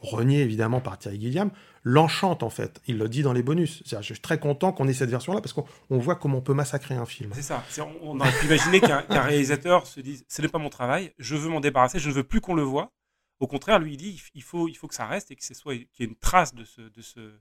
renié 0.00 0.42
évidemment 0.42 0.80
par 0.80 0.98
Thierry 0.98 1.20
Gilliam, 1.20 1.50
l'enchante 1.82 2.42
en 2.42 2.50
fait. 2.50 2.80
Il 2.86 2.98
le 2.98 3.08
dit 3.08 3.22
dans 3.22 3.32
les 3.32 3.42
bonus. 3.42 3.82
Je 3.86 4.00
suis 4.02 4.20
très 4.20 4.38
content 4.38 4.72
qu'on 4.72 4.86
ait 4.86 4.92
cette 4.92 5.10
version-là 5.10 5.40
parce 5.40 5.52
qu'on 5.52 5.66
voit 5.98 6.14
comment 6.14 6.38
on 6.38 6.42
peut 6.42 6.54
massacrer 6.54 6.94
un 6.94 7.06
film. 7.06 7.32
C'est 7.34 7.42
ça. 7.42 7.64
On, 8.02 8.20
aurait 8.20 8.30
pu 8.32 8.46
imaginer 8.46 8.80
qu'un 8.80 9.22
réalisateur 9.22 9.86
se 9.86 10.00
dise 10.00 10.24
ce 10.28 10.42
n'est 10.42 10.48
pas 10.48 10.58
mon 10.58 10.70
travail, 10.70 11.12
je 11.18 11.34
veux 11.34 11.48
m'en 11.48 11.60
débarrasser, 11.60 11.98
je 11.98 12.08
ne 12.08 12.14
veux 12.14 12.24
plus 12.24 12.40
qu'on 12.40 12.54
le 12.54 12.62
voit. 12.62 12.92
Au 13.40 13.46
contraire, 13.46 13.78
lui, 13.78 13.94
il 13.94 13.96
dit 13.96 14.20
il 14.34 14.42
faut, 14.42 14.68
il 14.68 14.74
faut 14.74 14.88
que 14.88 14.94
ça 14.94 15.06
reste 15.06 15.30
et 15.30 15.36
que 15.36 15.44
qu'il 15.44 15.72
y 15.74 16.02
ait 16.02 16.06
une 16.06 16.16
trace 16.16 16.54
de 16.54 16.64
ce, 16.64 16.82
de 16.82 17.02
ce, 17.02 17.38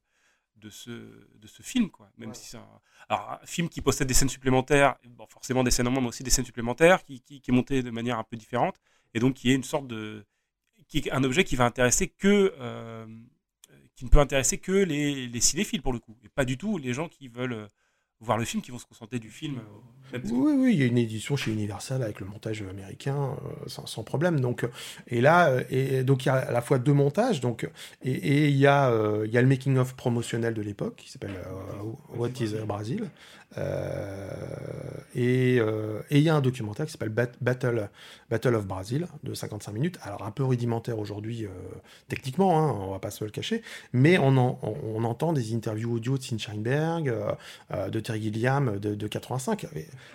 de 0.58 0.70
ce, 0.70 0.92
de 0.92 1.48
ce 1.48 1.62
film. 1.62 1.90
Quoi. 1.90 2.10
Même 2.18 2.34
si 2.34 2.50
c'est 2.50 2.58
un, 3.10 3.40
film 3.46 3.70
qui 3.70 3.82
possède 3.82 4.08
des 4.08 4.14
scènes 4.14 4.30
supplémentaires, 4.30 4.98
bon, 5.06 5.26
forcément 5.28 5.64
des 5.64 5.72
scènes 5.72 5.88
en 5.88 5.92
moins, 5.92 6.02
mais 6.02 6.10
aussi 6.10 6.24
des 6.24 6.30
scènes 6.30 6.46
supplémentaires, 6.46 7.04
qui, 7.04 7.22
qui, 7.22 7.42
qui, 7.42 7.52
est 7.52 7.54
monté 7.54 7.84
de 7.84 7.92
manière 7.92 8.20
un 8.20 8.24
peu 8.24 8.38
différente, 8.38 8.80
et 9.14 9.20
donc 9.20 9.36
qui 9.36 9.52
est 9.52 9.56
une 9.56 9.64
sorte 9.64 9.88
de. 9.88 10.26
qui 10.88 11.00
est 11.00 11.12
un 11.12 11.24
objet 11.24 11.44
qui 11.44 11.56
va 11.56 11.66
intéresser 11.66 12.08
que. 12.08 12.54
Euh, 12.60 13.06
qui 13.96 14.06
ne 14.06 14.12
peut 14.12 14.20
intéresser 14.20 14.60
que 14.60 14.72
les, 14.72 15.28
les 15.28 15.42
cinéphiles 15.42 15.82
pour 15.82 15.92
le 15.92 15.98
coup, 15.98 16.16
et 16.24 16.30
pas 16.30 16.46
du 16.46 16.56
tout 16.56 16.78
les 16.78 16.94
gens 16.94 17.10
qui 17.10 17.28
veulent 17.28 17.54
euh, 17.54 17.68
voir 18.20 18.38
le 18.38 18.46
film, 18.46 18.62
qui 18.62 18.72
vont 18.72 18.80
se 18.80 18.86
concentrer 18.86 19.20
du 19.20 19.30
film. 19.30 19.62
Euh, 20.14 20.20
oui, 20.32 20.54
oui, 20.58 20.74
il 20.74 20.80
y 20.80 20.84
a 20.84 20.86
une 20.86 20.98
édition 20.98 21.36
chez 21.36 21.52
Universal 21.52 22.04
avec 22.04 22.20
le 22.20 22.26
montage 22.26 22.62
américain 22.62 23.36
euh, 23.46 23.68
sans, 23.68 24.04
problème. 24.04 24.40
Donc, 24.40 24.64
euh, 24.64 24.68
et 25.08 25.22
là, 25.22 25.52
et, 25.70 26.04
donc 26.04 26.26
il 26.26 26.28
y 26.28 26.32
a 26.32 26.36
à 26.36 26.52
la 26.52 26.62
fois 26.62 26.80
deux 26.80 26.94
montages. 26.94 27.42
Donc, 27.42 27.70
et, 28.04 28.48
il, 28.48 28.58
y 28.58 28.68
a, 28.68 28.92
il 29.26 29.32
y 29.32 29.38
a 29.38 29.42
le 29.42 29.48
making 29.48 29.78
of 29.78 29.96
promotionnel 29.96 30.54
de 30.54 30.62
l'époque 30.62 30.96
qui 30.98 31.12
s'appelle 31.12 31.36
What 32.16 32.30
is 32.40 32.54
Brazil, 32.66 33.10
euh, 33.58 34.28
euh, 35.16 36.02
et 36.10 36.18
il 36.18 36.24
y 36.24 36.30
a 36.30 36.36
un 36.36 36.42
documentaire 36.42 36.86
qui 36.86 36.92
s'appelle 36.92 37.10
Battle, 37.42 37.90
Battle 38.30 38.56
of 38.56 38.68
Brazil 38.68 39.08
de 39.24 39.34
55 39.34 39.72
minutes. 39.72 39.98
Alors 40.04 40.24
un 40.24 40.32
peu 40.32 40.44
rudimentaire 40.44 41.00
aujourd'hui 41.00 41.46
euh, 41.46 41.50
techniquement, 42.08 42.60
hein, 42.60 42.76
on 42.80 42.92
va 42.92 43.00
pas 43.00 43.10
se 43.10 43.24
le 43.24 43.32
cacher, 43.32 43.64
mais 43.94 44.18
on, 44.18 44.38
on, 44.38 45.04
entend 45.04 45.34
des 45.34 45.56
interviews 45.56 45.94
audio 45.94 46.18
de 46.18 46.24
Sinsheinberg, 46.24 47.14
de 47.72 48.00
Terry 48.00 48.22
Gilliam 48.22 48.78
de, 48.78 49.08
85, 49.08 49.68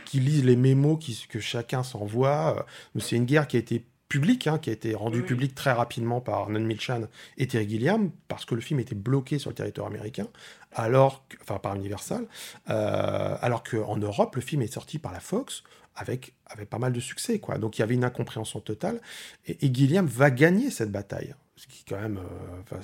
qui 0.04 0.20
lisent 0.20 0.44
les 0.44 0.56
mémos 0.56 0.98
qui, 1.00 1.26
que 1.28 1.40
chacun 1.40 1.82
s'envoie. 1.82 2.66
C'est 2.98 3.16
une 3.16 3.24
guerre 3.24 3.46
qui 3.46 3.56
a 3.56 3.60
été 3.60 3.84
public, 4.12 4.46
hein, 4.46 4.58
qui 4.58 4.68
a 4.68 4.74
été 4.74 4.94
rendu 4.94 5.22
public 5.22 5.54
très 5.54 5.72
rapidement 5.72 6.20
par 6.20 6.50
Nan 6.50 6.66
Milchan 6.66 7.08
et 7.38 7.46
Terry 7.46 7.66
Gilliam, 7.66 8.10
parce 8.28 8.44
que 8.44 8.54
le 8.54 8.60
film 8.60 8.78
était 8.78 8.94
bloqué 8.94 9.38
sur 9.38 9.48
le 9.48 9.54
territoire 9.54 9.86
américain, 9.86 10.26
alors 10.70 11.24
enfin 11.40 11.58
par 11.58 11.74
Universal, 11.76 12.26
euh, 12.68 13.36
alors 13.40 13.62
qu'en 13.62 13.96
Europe, 13.96 14.36
le 14.36 14.42
film 14.42 14.60
est 14.60 14.74
sorti 14.74 14.98
par 14.98 15.12
la 15.12 15.20
Fox 15.20 15.62
avec, 15.94 16.34
avec 16.44 16.68
pas 16.68 16.78
mal 16.78 16.92
de 16.92 17.00
succès. 17.00 17.38
Quoi. 17.38 17.56
Donc 17.56 17.78
il 17.78 17.80
y 17.80 17.84
avait 17.84 17.94
une 17.94 18.04
incompréhension 18.04 18.60
totale, 18.60 19.00
et, 19.46 19.72
Gilliam 19.72 20.06
va 20.06 20.30
gagner 20.30 20.70
cette 20.70 20.92
bataille, 20.92 21.34
ce 21.56 21.66
qui 21.66 21.80
est 21.80 21.88
quand 21.88 22.00
même... 22.00 22.18
Euh, 22.18 22.76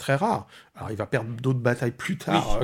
très 0.00 0.16
rare. 0.16 0.48
Alors 0.74 0.90
il 0.90 0.96
va 0.96 1.06
perdre 1.06 1.30
d'autres 1.40 1.60
batailles 1.60 1.92
plus 1.92 2.18
tard 2.18 2.60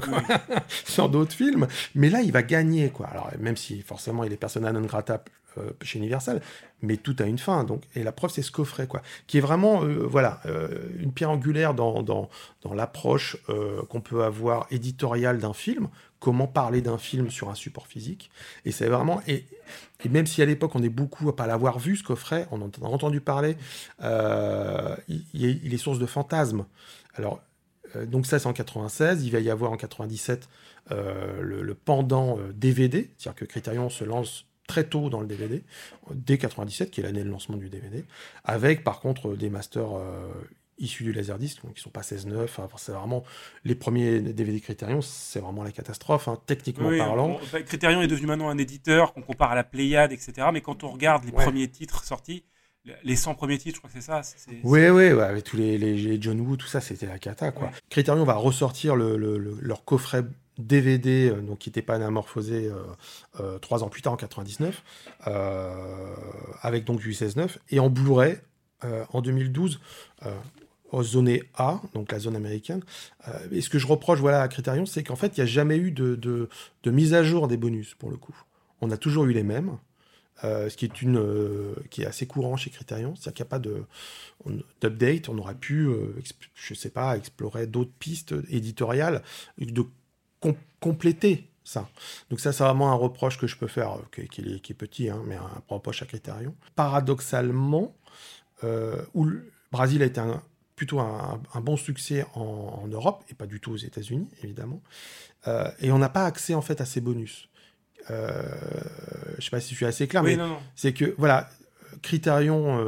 sur 0.85 1.09
d'autres 1.11 1.35
films, 1.35 1.69
mais 1.95 2.11
là 2.11 2.23
il 2.23 2.33
va 2.33 2.43
gagner 2.43 2.91
quoi. 2.91 3.07
Alors 3.07 3.31
même 3.39 3.57
si 3.57 3.83
forcément 3.83 4.25
il 4.25 4.33
est 4.33 4.37
persona 4.37 4.73
non 4.73 4.81
grata 4.81 5.23
euh, 5.59 5.71
chez 5.83 5.99
Universal, 5.99 6.43
mais 6.83 6.97
tout 6.97 7.17
a 7.19 7.25
une 7.25 7.39
fin. 7.39 7.65
Donc, 7.65 7.83
et 7.95 8.03
la 8.03 8.13
preuve, 8.13 8.31
c'est 8.31 8.43
ce 8.43 8.51
coffret, 8.51 8.87
quoi, 8.87 9.03
qui 9.27 9.39
est 9.39 9.41
vraiment, 9.41 9.85
euh, 9.85 10.07
voilà, 10.07 10.41
euh, 10.47 10.69
une 10.99 11.13
pierre 11.13 11.31
angulaire 11.31 11.73
dans, 11.73 12.03
dans, 12.03 12.29
dans 12.63 12.75
l'approche 12.75 13.37
qu'on 13.89 14.01
peut 14.01 14.25
avoir 14.25 14.67
éditoriale 14.71 15.39
d'un 15.39 15.55
film. 15.55 15.89
Comment 16.19 16.47
parler 16.47 16.81
d'un 16.81 16.99
film 16.99 17.31
sur 17.31 17.51
un 17.51 17.55
support 17.55 17.87
physique 17.87 18.31
Et 18.65 18.73
c'est 18.73 18.89
vraiment 18.89 19.21
et, 19.27 19.45
et, 20.05 20.09
même 20.09 20.27
si 20.27 20.41
à 20.41 20.47
l'époque 20.47 20.75
on 20.75 20.83
est 20.83 20.89
beaucoup 20.89 21.29
à 21.29 21.37
pas 21.37 21.47
l'avoir 21.47 21.79
vu 21.79 21.97
ce 21.97 22.03
coffret, 22.03 22.49
on 22.51 22.63
en 22.63 22.69
a 22.69 22.87
entendu 22.87 23.21
parler, 23.21 23.57
il, 24.01 25.25
il, 25.35 25.75
est 25.75 25.79
source 25.79 25.99
de 25.99 26.07
fantasmes. 26.07 26.65
Alors 27.17 27.41
donc 27.95 28.27
ça 28.27 28.39
c'est 28.39 28.47
en 28.47 28.53
96, 28.53 29.25
il 29.25 29.31
va 29.31 29.41
y 29.41 29.49
avoir 29.49 29.73
en 29.73 29.77
97 29.77 30.49
le, 30.91 31.63
le, 31.63 31.75
pendant 31.75 32.39
DVD, 32.53 33.11
c'est-à-dire 33.17 33.37
que 33.37 33.45
Criterion 33.45 33.89
se 33.89 34.05
lance 34.05 34.47
très 34.67 34.85
tôt 34.85 35.09
dans 35.09 35.21
le 35.21 35.27
DVD, 35.27 35.63
dès 36.13 36.39
97, 36.39 36.91
qui 36.91 37.01
est 37.01 37.03
l'année 37.03 37.25
de 37.25 37.31
lancement 37.31 37.57
du 37.57 37.69
DVD, 37.69 38.05
avec 38.45 38.85
par 38.85 39.01
contre 39.01 39.35
des 39.37 39.49
masters 39.49 39.97
euh, 39.97 40.29
issus 40.79 41.05
du 41.05 41.13
Laserdisc, 41.13 41.63
donc 41.65 41.75
qui 41.75 41.81
sont 41.81 41.91
pas 41.91 42.03
16-9, 42.03 42.45
enfin, 42.45 42.69
c'est 42.77 42.93
vraiment 42.93 43.25
les 43.65 43.75
premiers 43.75 44.21
DVD 44.21 44.61
Criterion, 44.61 45.01
c'est 45.01 45.41
vraiment 45.41 45.63
la 45.63 45.73
catastrophe, 45.73 46.29
hein, 46.29 46.39
techniquement 46.47 46.91
parlant. 46.97 47.39
Criterion 47.65 48.03
est 48.03 48.09
devenu 48.09 48.27
maintenant 48.27 48.49
un 48.49 48.59
éditeur 48.59 49.13
qu'on 49.15 49.23
compare 49.23 49.53
à 49.53 49.55
la 49.55 49.65
Pléiade, 49.65 50.13
etc. 50.13 50.49
Mais 50.53 50.61
quand 50.61 50.85
on 50.85 50.91
regarde 50.91 51.25
les 51.25 51.33
premiers 51.33 51.69
titres 51.69 52.05
sortis, 52.05 52.45
les 53.05 53.17
100 53.17 53.35
premiers 53.35 53.59
titres, 53.59 53.77
je 53.77 53.81
crois 53.81 53.91
que 53.91 54.01
c'est 54.01 54.07
ça. 54.07 54.23
Oui, 54.63 54.89
oui, 54.89 55.13
ouais, 55.13 55.23
avec 55.23 55.45
tous 55.45 55.57
les, 55.57 55.79
les, 55.79 56.21
John 56.21 56.41
Woo, 56.41 56.57
tout 56.57 56.67
ça, 56.67 56.81
c'était 56.81 57.07
la 57.07 57.19
cata. 57.19 57.53
Quoi. 57.53 57.71
Criterion 57.91 58.25
va 58.25 58.35
ressortir 58.35 58.97
le, 58.97 59.17
leur 59.61 59.85
coffret 59.85 60.25
DVD, 60.59 61.31
euh, 61.31 61.41
donc 61.41 61.59
qui 61.59 61.69
était 61.69 61.83
pas 61.83 61.95
anamorphosé 61.95 62.67
euh, 62.67 62.83
euh, 63.41 63.59
trois 63.59 63.85
ans 63.85 63.89
plus 63.89 64.03
tard 64.03 64.15
en 64.15 64.17
99, 64.17 64.83
avec 66.63 66.85
donc 66.85 67.01
du 67.01 67.13
16.9, 67.13 67.57
et 67.71 67.81
en 67.81 67.91
Blu-ray 67.91 68.39
en 69.13 69.21
2012 69.21 69.81
au 70.93 71.03
zone 71.03 71.39
A, 71.57 71.81
donc 71.95 72.13
la 72.13 72.21
zone 72.21 72.37
américaine. 72.37 72.83
et 73.51 73.61
ce 73.61 73.69
que 73.69 73.79
je 73.79 73.87
reproche 73.87 74.21
voilà, 74.21 74.41
à 74.43 74.49
Criterion, 74.49 74.87
c'est 74.87 75.03
qu'en 75.03 75.17
fait, 75.17 75.37
il 75.37 75.41
n'y 75.41 75.45
a 75.45 75.47
jamais 75.47 75.77
eu 75.77 75.91
de, 75.91 76.15
de, 76.15 76.49
de, 76.85 76.91
mise 76.91 77.13
à 77.13 77.25
jour 77.25 77.49
des 77.49 77.57
bonus, 77.57 77.95
pour 77.95 78.11
le 78.11 78.17
coup. 78.17 78.37
On 78.81 78.91
a 78.91 78.97
toujours 78.97 79.25
eu 79.25 79.33
les 79.33 79.43
mêmes. 79.43 79.77
Ce 80.43 80.77
qui 80.77 80.85
est, 80.85 81.03
une, 81.03 81.75
qui 81.91 82.03
est 82.03 82.07
assez 82.07 82.27
courant 82.27 82.57
chez 82.57 82.71
Criterion, 82.71 83.15
c'est-à-dire 83.17 83.35
qu'il 83.35 83.45
n'y 83.45 83.49
a 83.49 83.51
pas 83.51 83.59
de, 83.59 83.85
d'update, 84.81 85.29
on 85.29 85.39
aurait 85.39 85.55
pu, 85.55 85.89
je 86.55 86.75
sais 86.75 86.91
pas, 86.91 87.17
explorer 87.17 87.67
d'autres 87.67 87.95
pistes 87.99 88.35
éditoriales, 88.49 89.23
de 89.59 89.85
compléter 90.81 91.51
ça. 91.67 91.89
Donc 92.31 92.41
ça, 92.41 92.53
c'est 92.53 92.65
vraiment 92.65 92.91
un 92.93 92.95
reproche 92.95 93.39
que 93.39 93.47
je 93.47 93.57
peux 93.57 93.67
faire, 93.67 93.99
euh, 93.99 94.27
qui, 94.27 94.41
est, 94.41 94.75
petit, 94.75 95.11
hein, 95.11 95.23
mais 95.27 95.35
un 95.35 95.63
reproche 95.69 96.03
à 96.03 96.07
Critérion. 96.07 96.55
Paradoxalement, 96.75 97.95
euh, 98.65 99.03
où 99.15 99.25
le 99.25 99.51
Brésil 99.73 100.03
a 100.03 100.07
été 100.07 100.23
plutôt 100.77 101.01
un, 101.01 101.41
bon 101.61 101.77
succès 101.77 102.25
en, 102.35 102.87
Europe, 102.89 103.25
et 103.31 103.35
pas 103.35 103.47
du 103.47 103.61
tout 103.61 103.73
aux 103.73 103.77
États-Unis, 103.77 104.29
évidemment, 104.43 104.81
euh, 105.49 105.71
et 105.81 105.91
on 105.91 105.99
n'a 105.99 106.09
pas 106.09 106.25
accès 106.25 106.55
en 106.55 106.63
fait 106.63 106.81
à 106.81 106.85
ces 106.85 107.01
bonus. 107.01 107.49
Euh, 108.11 108.43
je 109.39 109.45
sais 109.45 109.51
pas 109.51 109.61
si 109.61 109.71
je 109.71 109.77
suis 109.77 109.87
assez 109.87 110.07
clair, 110.07 110.23
mais 110.23 110.39
c'est 110.75 110.93
que, 110.93 111.15
voilà, 111.19 111.49
Criterion 112.03 112.85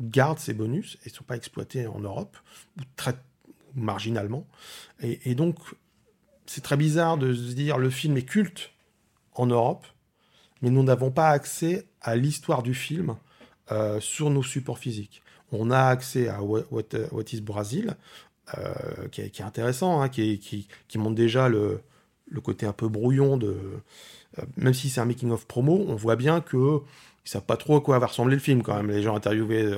garde 0.00 0.38
ces 0.38 0.54
bonus 0.54 0.98
et 1.04 1.10
ne 1.10 1.14
sont 1.14 1.24
pas 1.24 1.36
exploités 1.36 1.86
en 1.86 2.00
Europe, 2.00 2.36
ou 2.78 2.82
très 2.96 3.14
marginalement. 3.74 4.46
Et, 5.00 5.30
et 5.30 5.34
donc, 5.34 5.56
c'est 6.46 6.62
très 6.62 6.76
bizarre 6.76 7.16
de 7.16 7.32
se 7.32 7.52
dire 7.52 7.78
le 7.78 7.90
film 7.90 8.16
est 8.16 8.24
culte 8.24 8.72
en 9.34 9.46
Europe, 9.46 9.86
mais 10.60 10.70
nous 10.70 10.82
n'avons 10.82 11.10
pas 11.10 11.30
accès 11.30 11.86
à 12.00 12.16
l'histoire 12.16 12.62
du 12.62 12.74
film 12.74 13.16
euh, 13.70 14.00
sur 14.00 14.30
nos 14.30 14.42
supports 14.42 14.78
physiques. 14.78 15.22
On 15.50 15.70
a 15.70 15.80
accès 15.80 16.28
à 16.28 16.42
What, 16.42 16.84
is 17.32 17.40
Brazil, 17.40 17.96
euh, 18.58 19.08
qui, 19.10 19.20
est, 19.20 19.40
intéressant, 19.40 20.00
hein, 20.00 20.08
qui, 20.08 20.38
qui, 20.38 20.98
montre 20.98 21.14
déjà 21.14 21.48
le, 21.48 21.80
côté 22.40 22.66
un 22.66 22.72
peu 22.72 22.88
brouillon 22.88 23.36
de. 23.36 23.56
Euh, 24.38 24.42
même 24.56 24.74
si 24.74 24.88
c'est 24.88 25.00
un 25.00 25.04
making 25.04 25.30
of 25.30 25.46
promo, 25.46 25.84
on 25.88 25.94
voit 25.94 26.16
bien 26.16 26.40
que 26.40 26.80
ils 27.24 27.28
savent 27.28 27.44
pas 27.44 27.56
trop 27.56 27.76
à 27.76 27.80
quoi 27.80 27.98
va 27.98 28.06
ressembler 28.06 28.34
le 28.34 28.40
film 28.40 28.62
quand 28.62 28.74
même. 28.74 28.90
Les 28.90 29.02
gens 29.02 29.14
interviewés 29.14 29.72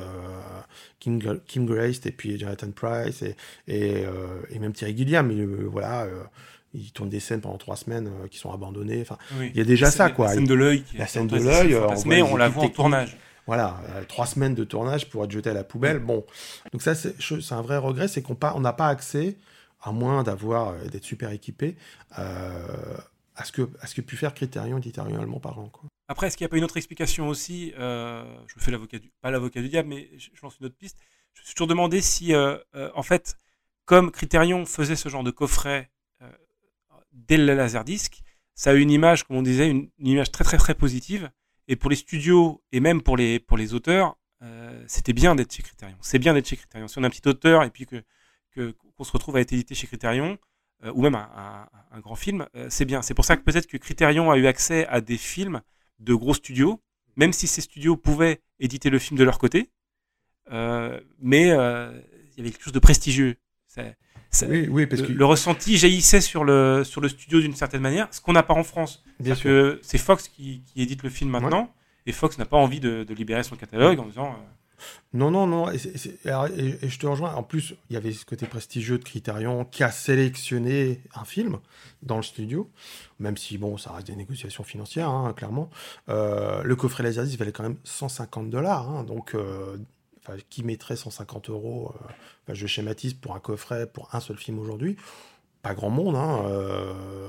Kim, 0.98 1.18
Grace 1.66 2.00
et 2.06 2.10
puis 2.10 2.38
Jonathan 2.38 2.70
Price 2.70 3.22
et, 3.22 3.36
et, 3.68 4.58
même 4.58 4.72
Thierry 4.72 4.96
Gilliam, 4.96 5.26
mais, 5.26 5.44
voilà, 5.66 6.06
ils 6.74 6.90
tournent 6.92 7.08
des 7.08 7.20
scènes 7.20 7.40
pendant 7.40 7.56
trois 7.56 7.76
semaines 7.76 8.08
euh, 8.08 8.28
qui 8.28 8.38
sont 8.38 8.52
abandonnées. 8.52 9.00
Enfin, 9.00 9.16
il 9.40 9.56
y 9.56 9.60
a 9.60 9.64
déjà 9.64 9.90
ça, 9.90 10.10
quoi. 10.10 10.26
La 10.26 10.34
scène 10.34 10.44
de 10.44 10.54
l'œil. 10.54 10.84
La 10.98 11.06
scène 11.06 11.26
de 11.26 11.38
l'œil. 11.38 11.76
mais 12.04 12.22
on 12.22 12.36
la 12.36 12.48
voit 12.48 12.64
en 12.64 12.68
tournage. 12.68 13.16
Voilà, 13.46 13.80
euh, 13.90 14.02
trois 14.08 14.26
semaines 14.26 14.54
de 14.54 14.64
tournage 14.64 15.10
pour 15.10 15.22
être 15.24 15.30
jeté 15.30 15.50
à 15.50 15.52
la 15.52 15.64
poubelle. 15.64 15.98
Bon, 15.98 16.24
donc 16.72 16.82
ça, 16.82 16.94
c'est 16.94 17.14
un 17.50 17.62
vrai 17.62 17.76
regret, 17.76 18.08
c'est 18.08 18.22
qu'on 18.22 18.60
n'a 18.60 18.72
pas 18.72 18.88
accès, 18.88 19.36
à 19.84 19.92
moins 19.92 20.22
d'avoir 20.22 20.68
euh, 20.68 20.86
d'être 20.86 21.04
super 21.04 21.30
équipé, 21.30 21.76
à 22.10 23.44
ce 23.44 23.52
que 23.52 23.68
à 23.80 23.86
ce 23.86 23.94
que 23.94 24.00
pu 24.00 24.16
faire 24.16 24.34
Criterion 24.34 24.78
éditorialement 24.78 25.40
parlant. 25.40 25.68
Quoi. 25.68 25.88
Après, 26.08 26.26
est-ce 26.26 26.36
qu'il 26.36 26.44
n'y 26.44 26.48
a 26.48 26.50
pas 26.50 26.56
une 26.56 26.64
autre 26.64 26.76
explication 26.76 27.28
aussi 27.28 27.72
Je 27.76 28.54
me 28.56 28.60
fais 28.60 28.70
l'avocat 28.70 28.98
du, 28.98 29.10
pas 29.20 29.30
l'avocat 29.30 29.60
du 29.60 29.68
diable, 29.68 29.88
mais 29.88 30.10
je, 30.18 30.30
lance 30.42 30.56
une 30.60 30.66
autre 30.66 30.76
piste. 30.76 30.98
Je 31.34 31.40
me 31.40 31.46
suis 31.46 31.54
toujours 31.54 31.66
demandé 31.66 32.00
si, 32.00 32.32
en 32.34 33.02
fait, 33.02 33.36
comme 33.84 34.10
Criterion 34.10 34.66
faisait 34.66 34.96
ce 34.96 35.08
genre 35.08 35.24
de 35.24 35.30
coffret 35.30 35.90
dès 37.14 37.36
le 37.36 37.54
laserdisc, 37.54 38.22
ça 38.54 38.70
a 38.70 38.74
une 38.74 38.90
image, 38.90 39.24
comme 39.24 39.36
on 39.36 39.42
disait, 39.42 39.68
une, 39.68 39.90
image 39.98 40.30
très 40.30 40.44
très 40.44 40.58
très 40.58 40.74
positive. 40.74 41.30
Et 41.66 41.76
pour 41.76 41.90
les 41.90 41.96
studios 41.96 42.62
et 42.72 42.80
même 42.80 43.02
pour 43.02 43.16
les, 43.16 43.40
pour 43.40 43.56
les 43.56 43.74
auteurs, 43.74 44.16
euh, 44.42 44.84
c'était 44.86 45.14
bien 45.14 45.34
d'être 45.34 45.52
chez 45.52 45.62
Criterion. 45.62 45.96
C'est 46.02 46.18
bien 46.18 46.34
d'être 46.34 46.46
chez 46.46 46.56
Criterion. 46.56 46.88
Si 46.88 46.98
on 46.98 47.02
a 47.04 47.06
un 47.06 47.10
petit 47.10 47.26
auteur 47.26 47.62
et 47.62 47.70
puis 47.70 47.86
que 47.86 48.04
qu'on 48.96 49.04
se 49.04 49.12
retrouve 49.12 49.36
à 49.36 49.40
être 49.40 49.52
édité 49.52 49.74
chez 49.74 49.86
Criterion, 49.86 50.38
euh, 50.84 50.92
ou 50.94 51.02
même 51.02 51.14
un, 51.14 52.00
grand 52.00 52.16
film, 52.16 52.46
euh, 52.56 52.66
c'est 52.70 52.84
bien. 52.84 53.02
C'est 53.02 53.14
pour 53.14 53.24
ça 53.24 53.36
que 53.36 53.42
peut-être 53.42 53.66
que 53.66 53.76
Criterion 53.76 54.30
a 54.30 54.36
eu 54.36 54.46
accès 54.46 54.86
à 54.88 55.00
des 55.00 55.16
films 55.16 55.60
de 56.00 56.14
gros 56.14 56.34
studios 56.34 56.80
même 57.16 57.32
si 57.32 57.46
ces 57.46 57.60
studios 57.60 57.96
pouvaient 57.96 58.40
éditer 58.58 58.90
le 58.90 58.98
film 58.98 59.18
de 59.18 59.24
leur 59.24 59.38
côté, 59.38 59.70
mais 60.50 61.46
il 61.46 62.38
y 62.38 62.40
avait 62.40 62.50
quelque 62.50 62.64
chose 62.64 62.72
de 62.72 62.78
prestigieux. 62.78 63.36
oui, 63.76 64.68
oui, 64.68 64.86
parce 64.86 65.02
le, 65.02 65.08
que... 65.08 65.12
le, 65.12 65.24
ressenti 65.24 65.76
jaillissait 65.76 66.20
sur 66.20 66.44
le, 66.44 66.82
sur 66.84 67.00
le 67.00 67.08
studio 67.08 67.40
d'une 67.40 67.54
certaine 67.54 67.82
manière, 67.82 68.08
ce 68.10 68.20
qu'on 68.20 68.32
n'a 68.32 68.42
pas 68.42 68.54
en 68.54 68.64
France. 68.64 69.04
Bien 69.20 69.34
sûr. 69.34 69.44
que 69.44 69.80
c'est 69.82 69.98
Fox 69.98 70.28
qui, 70.28 70.62
qui, 70.62 70.82
édite 70.82 71.02
le 71.02 71.10
film 71.10 71.30
maintenant, 71.30 71.72
et 72.06 72.12
Fox 72.12 72.36
n'a 72.36 72.46
pas 72.46 72.56
envie 72.56 72.80
de, 72.80 73.04
de, 73.04 73.14
libérer 73.14 73.42
son 73.42 73.56
catalogue 73.56 74.00
en 74.00 74.06
disant. 74.06 74.36
Non, 75.12 75.30
non, 75.30 75.46
non. 75.46 75.70
Et, 75.70 75.78
je 75.78 76.98
te 76.98 77.06
rejoins. 77.06 77.34
En 77.34 77.42
plus, 77.42 77.74
il 77.88 77.94
y 77.94 77.96
avait 77.96 78.12
ce 78.12 78.24
côté 78.24 78.46
prestigieux 78.46 78.98
de 78.98 79.04
Criterion 79.04 79.64
qui 79.64 79.84
a 79.84 79.90
sélectionné 79.90 81.00
un 81.14 81.24
film 81.24 81.58
dans 82.02 82.16
le 82.16 82.22
studio, 82.22 82.70
même 83.18 83.36
si, 83.36 83.58
bon, 83.58 83.76
ça 83.76 83.92
reste 83.92 84.08
des 84.08 84.16
négociations 84.16 84.64
financières, 84.64 85.08
hein, 85.08 85.32
clairement. 85.32 85.70
Euh, 86.08 86.62
le 86.62 86.76
coffret 86.76 87.02
Laserdisc 87.02 87.38
valait 87.38 87.52
quand 87.52 87.62
même 87.62 87.78
150 87.84 88.50
dollars. 88.50 88.88
Hein, 88.88 89.04
donc, 89.04 89.34
euh, 89.34 89.76
qui 90.48 90.64
mettrait 90.64 90.96
150 90.96 91.50
euros 91.50 91.94
euh, 92.48 92.54
Je 92.54 92.66
schématise 92.66 93.14
pour 93.14 93.34
un 93.34 93.40
coffret, 93.40 93.86
pour 93.86 94.14
un 94.14 94.20
seul 94.20 94.36
film 94.36 94.58
aujourd'hui? 94.58 94.96
Pas 95.62 95.74
grand 95.74 95.90
monde. 95.90 96.16
Hein, 96.16 96.44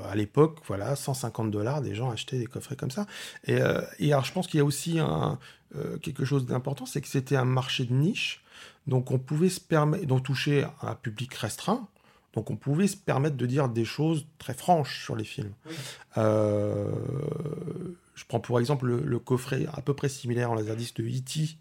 à 0.09 0.15
l'époque, 0.15 0.59
voilà, 0.65 0.95
150 0.97 1.51
dollars, 1.51 1.81
des 1.81 1.95
gens 1.95 2.11
achetaient 2.11 2.37
des 2.39 2.47
coffrets 2.47 2.75
comme 2.75 2.91
ça. 2.91 3.05
Et, 3.47 3.59
et 3.99 4.11
alors, 4.11 4.25
je 4.25 4.33
pense 4.33 4.47
qu'il 4.47 4.57
y 4.57 4.61
a 4.61 4.65
aussi 4.65 4.99
un, 4.99 5.39
euh, 5.77 5.97
quelque 5.97 6.25
chose 6.25 6.45
d'important, 6.45 6.85
c'est 6.85 7.01
que 7.01 7.07
c'était 7.07 7.35
un 7.35 7.45
marché 7.45 7.85
de 7.85 7.93
niche, 7.93 8.43
donc 8.87 9.11
on 9.11 9.19
pouvait 9.19 9.49
se 9.49 9.59
permettre, 9.59 10.05
donc 10.05 10.23
toucher 10.23 10.65
un 10.81 10.95
public 10.95 11.33
restreint. 11.33 11.87
Donc 12.33 12.51
on 12.51 12.57
pouvait 12.57 12.87
se 12.87 12.97
permettre 12.97 13.37
de 13.37 13.45
dire 13.45 13.69
des 13.69 13.85
choses 13.85 14.25
très 14.39 14.53
franches 14.53 15.03
sur 15.03 15.15
les 15.15 15.23
films. 15.23 15.53
Oui. 15.65 15.75
Euh, 16.17 16.91
je 18.13 18.25
prends 18.27 18.41
pour 18.41 18.59
exemple 18.59 18.87
le, 18.87 18.99
le, 18.99 19.19
coffret 19.19 19.65
à 19.73 19.81
peu 19.81 19.93
près 19.93 20.09
similaire 20.09 20.51
en 20.51 20.55
laserdisc 20.55 20.97
de 20.97 21.03
E.T. 21.03 21.57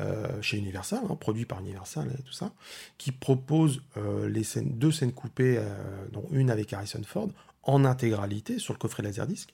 Euh, 0.00 0.42
chez 0.42 0.56
Universal, 0.56 1.00
hein, 1.08 1.14
produit 1.14 1.44
par 1.44 1.60
Universal 1.60 2.10
et 2.18 2.22
tout 2.22 2.32
ça, 2.32 2.52
qui 2.98 3.12
propose 3.12 3.80
euh, 3.96 4.28
les 4.28 4.42
scènes, 4.42 4.76
deux 4.76 4.90
scènes 4.90 5.12
coupées, 5.12 5.60
dont 6.12 6.26
une 6.32 6.50
avec 6.50 6.72
Harrison 6.72 7.02
Ford, 7.04 7.28
en 7.62 7.84
intégralité 7.84 8.58
sur 8.58 8.74
le 8.74 8.78
coffret 8.78 9.02
Laserdisc. 9.02 9.50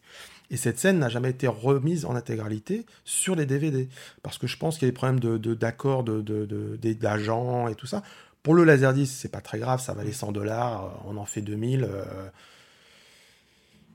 Et 0.51 0.57
cette 0.57 0.79
scène 0.79 0.99
n'a 0.99 1.09
jamais 1.09 1.31
été 1.31 1.47
remise 1.47 2.05
en 2.05 2.17
intégralité 2.17 2.85
sur 3.05 3.37
les 3.37 3.47
DVD. 3.47 3.89
Parce 4.23 4.37
que 4.37 4.47
je 4.47 4.57
pense 4.57 4.79
qu'il 4.79 4.87
y 4.87 4.89
a 4.89 4.91
des 4.91 4.97
problèmes 4.97 5.21
d'accords 5.55 6.03
de, 6.03 6.21
de, 6.21 6.45
de, 6.45 6.93
d'agents 6.93 7.69
et 7.69 7.75
tout 7.75 7.87
ça. 7.87 8.03
Pour 8.43 8.55
le 8.55 8.65
Laserdisc, 8.65 9.13
c'est 9.13 9.31
pas 9.31 9.41
très 9.41 9.59
grave, 9.59 9.81
ça 9.81 9.93
valait 9.93 10.13
100 10.13 10.33
dollars, 10.33 11.03
on 11.07 11.17
en 11.19 11.27
fait 11.27 11.43
2000. 11.43 11.89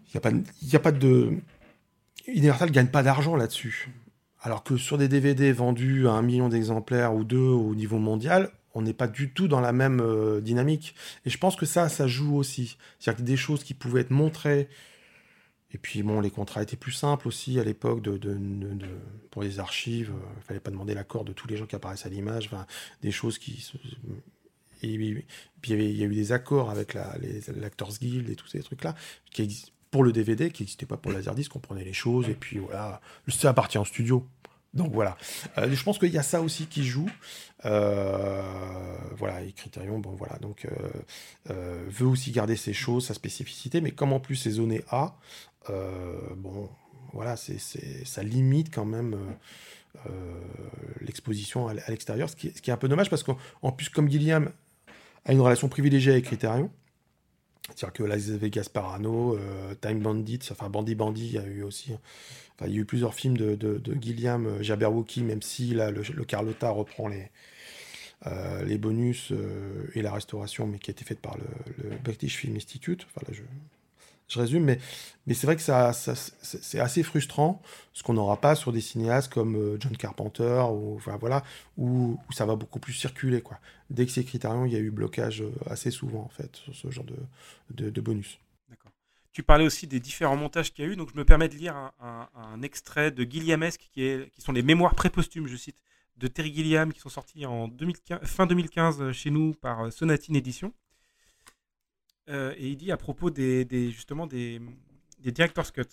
Il 0.07 0.11
n'y 0.13 0.17
a, 0.17 0.21
pas, 0.21 0.31
y 0.61 0.75
a 0.75 0.79
pas 0.79 0.91
de. 0.91 1.33
Universal 2.27 2.69
ne 2.69 2.73
gagne 2.73 2.87
pas 2.87 3.03
d'argent 3.03 3.35
là-dessus. 3.35 3.89
Alors 4.41 4.63
que 4.63 4.77
sur 4.77 4.97
des 4.97 5.07
DVD 5.07 5.51
vendus 5.51 6.07
à 6.07 6.11
un 6.11 6.21
million 6.21 6.49
d'exemplaires 6.49 7.15
ou 7.15 7.23
deux 7.23 7.37
au 7.37 7.73
niveau 7.75 7.97
mondial, 7.97 8.51
on 8.75 8.81
n'est 8.81 8.93
pas 8.93 9.07
du 9.07 9.31
tout 9.31 9.47
dans 9.47 9.59
la 9.59 9.71
même 9.71 10.01
euh, 10.01 10.41
dynamique. 10.41 10.95
Et 11.25 11.29
je 11.29 11.37
pense 11.37 11.55
que 11.55 11.65
ça, 11.65 11.89
ça 11.89 12.07
joue 12.07 12.35
aussi. 12.37 12.77
C'est-à-dire 12.99 13.23
que 13.23 13.27
des 13.27 13.37
choses 13.37 13.63
qui 13.63 13.73
pouvaient 13.73 14.01
être 14.01 14.11
montrées, 14.11 14.69
et 15.75 15.77
puis 15.77 16.03
bon, 16.03 16.21
les 16.21 16.31
contrats 16.31 16.63
étaient 16.63 16.77
plus 16.77 16.93
simples 16.93 17.27
aussi 17.27 17.59
à 17.59 17.63
l'époque 17.65 18.01
de, 18.01 18.39
pour 19.29 19.43
les 19.43 19.59
archives. 19.59 20.13
Il 20.13 20.15
euh, 20.15 20.41
fallait 20.41 20.61
pas 20.61 20.71
demander 20.71 20.93
l'accord 20.93 21.25
de 21.25 21.33
tous 21.33 21.49
les 21.49 21.57
gens 21.57 21.65
qui 21.65 21.75
apparaissent 21.75 22.05
à 22.05 22.09
l'image. 22.09 22.49
Des 23.01 23.11
choses 23.11 23.37
qui. 23.37 23.69
Et, 24.81 24.97
puis 25.59 25.73
il 25.73 25.97
y, 25.97 26.03
a 26.03 26.05
eu 26.05 26.15
des 26.15 26.31
accords 26.31 26.69
avec 26.69 26.93
l'Actors 26.93 27.91
Guild 27.99 28.29
et 28.29 28.37
tous 28.37 28.47
ces 28.47 28.63
trucs-là 28.63 28.95
qui 29.31 29.41
existent 29.41 29.71
pour 29.91 30.05
le 30.05 30.13
DVD, 30.13 30.49
qui 30.49 30.63
n'existait 30.63 30.85
pas 30.85 30.95
pour 30.95 31.11
le 31.11 31.17
Laserdisc, 31.17 31.53
on 31.53 31.59
prenait 31.59 31.83
les 31.83 31.93
choses, 31.93 32.29
et 32.29 32.35
puis 32.35 32.59
voilà, 32.59 33.01
ça 33.27 33.49
appartient 33.49 33.77
en 33.77 33.85
studio. 33.85 34.25
Donc 34.75 34.91
voilà. 34.91 35.17
Euh, 35.57 35.73
je 35.73 35.83
pense 35.83 35.97
qu'il 35.97 36.11
y 36.11 36.17
a 36.17 36.23
ça 36.23 36.41
aussi 36.41 36.67
qui 36.67 36.83
joue. 36.83 37.09
Euh, 37.63 38.41
voilà, 39.17 39.41
et 39.41 39.51
Criterion, 39.53 39.97
bon 39.97 40.11
voilà, 40.11 40.37
donc 40.37 40.67
euh, 41.49 41.85
veut 41.87 42.05
aussi 42.05 42.31
garder 42.31 42.55
ses 42.55 42.73
choses, 42.73 43.07
sa 43.07 43.13
spécificité, 43.13 43.81
mais 43.81 43.91
comme 43.91 44.13
en 44.13 44.19
plus 44.19 44.35
c'est 44.35 44.51
zoné 44.51 44.83
A, 44.91 45.15
bon, 46.37 46.69
voilà, 47.13 47.37
c'est, 47.37 47.57
ça 48.05 48.21
limite 48.21 48.71
quand 48.71 48.85
même 48.85 49.17
l'exposition 51.01 51.67
à, 51.67 51.73
l'extérieur, 51.87 52.29
ce 52.29 52.35
qui, 52.35 52.51
ce 52.55 52.61
qui, 52.61 52.69
est 52.69 52.73
un 52.73 52.77
peu 52.77 52.89
dommage 52.89 53.09
parce 53.09 53.23
qu'en 53.23 53.71
plus, 53.71 53.89
comme 53.89 54.09
Gilliam 54.11 54.51
a 55.23 55.31
une 55.31 55.41
relation 55.41 55.67
privilégiée 55.69 56.11
avec 56.11 56.25
Criterion, 56.25 56.69
c'est-à-dire 57.73 57.93
que 57.93 58.03
là, 58.03 58.15
ils 58.15 58.33
avaient 58.33 58.49
Gasparano, 58.49 59.37
euh, 59.37 59.73
Time 59.81 59.99
Bandit, 59.99 60.39
enfin 60.51 60.69
Bandy 60.69 60.95
Bandy, 60.95 61.25
il 61.25 61.33
y 61.33 61.37
a 61.37 61.45
eu 61.45 61.63
aussi. 61.63 61.93
Enfin, 62.55 62.67
il 62.67 62.75
y 62.75 62.77
a 62.77 62.81
eu 62.81 62.85
plusieurs 62.85 63.13
films 63.13 63.37
de, 63.37 63.55
de, 63.55 63.77
de 63.77 63.93
Gilliam 63.99 64.45
euh, 64.45 64.63
Jabberwocky, 64.63 65.23
même 65.23 65.41
si 65.41 65.73
là, 65.73 65.91
le, 65.91 66.01
le 66.01 66.25
Carlotta 66.25 66.69
reprend 66.69 67.07
les, 67.07 67.29
euh, 68.27 68.63
les 68.63 68.77
bonus 68.77 69.31
euh, 69.31 69.87
et 69.93 70.01
la 70.01 70.13
restauration, 70.13 70.67
mais 70.67 70.79
qui 70.79 70.89
a 70.89 70.93
été 70.93 71.03
faite 71.03 71.19
par 71.19 71.37
le, 71.37 71.89
le 71.89 71.97
British 71.97 72.37
Film 72.37 72.55
Institute. 72.55 73.05
Enfin, 73.09 73.25
là, 73.27 73.33
je, 73.33 73.41
je 74.27 74.39
résume, 74.39 74.63
mais, 74.63 74.79
c'est 75.33 75.45
vrai 75.45 75.55
que 75.55 75.61
c'est 75.61 76.79
assez 76.79 77.03
frustrant, 77.03 77.61
ce 77.93 78.03
qu'on 78.03 78.13
n'aura 78.13 78.41
pas 78.41 78.55
sur 78.55 78.71
des 78.71 78.81
cinéastes 78.81 79.31
comme 79.31 79.55
euh, 79.55 79.77
John 79.79 79.95
Carpenter, 79.97 80.63
voilà, 81.19 81.43
où, 81.77 82.19
ça 82.31 82.45
va 82.45 82.55
beaucoup 82.55 82.79
plus 82.79 82.93
circuler. 82.93 83.43
Dès 83.89 84.05
que 84.05 84.11
c'est 84.11 84.23
Criterion, 84.23 84.65
il 84.65 84.73
y 84.73 84.75
a 84.75 84.79
eu 84.79 84.91
blocage 84.91 85.41
euh, 85.41 85.51
assez 85.69 85.91
souvent, 85.91 86.21
en 86.21 86.29
fait, 86.29 86.55
sur 86.55 86.75
ce 86.75 86.89
genre 86.89 87.05
de, 87.69 88.01
bonus. 88.01 88.39
D'accord. 88.69 88.91
Tu 89.31 89.43
parlais 89.43 89.65
aussi 89.65 89.87
des 89.87 89.99
différents 89.99 90.37
montages 90.37 90.73
qu'il 90.73 90.85
y 90.85 90.87
a 90.87 90.91
eu, 90.91 90.95
donc 90.95 91.11
je 91.11 91.17
me 91.17 91.25
permets 91.25 91.49
de 91.49 91.55
lire 91.55 91.75
un, 91.99 92.61
extrait 92.61 93.11
de 93.11 93.23
Gilliamesque, 93.23 93.89
qui, 93.93 94.17
qui 94.31 94.41
sont 94.41 94.51
les 94.51 94.63
mémoires 94.63 94.95
pré-posthumes, 94.95 95.47
je 95.47 95.55
cite, 95.55 95.77
de 96.17 96.27
Terry 96.27 96.53
Gilliam, 96.53 96.93
qui 96.93 96.99
sont 96.99 97.09
sortis 97.09 97.45
en 97.45 97.67
2015, 97.67 98.21
fin 98.23 98.47
2015 98.47 99.11
chez 99.11 99.29
nous 99.29 99.53
par 99.53 99.91
Sonatine 99.91 100.35
Édition. 100.35 100.73
Euh, 102.29 102.53
et 102.57 102.69
il 102.69 102.77
dit 102.77 102.91
à 102.91 102.97
propos 102.97 103.29
des, 103.29 103.65
des 103.65 103.91
justement 103.91 104.27
des, 104.27 104.61
director's 105.19 105.71
cut. 105.71 105.83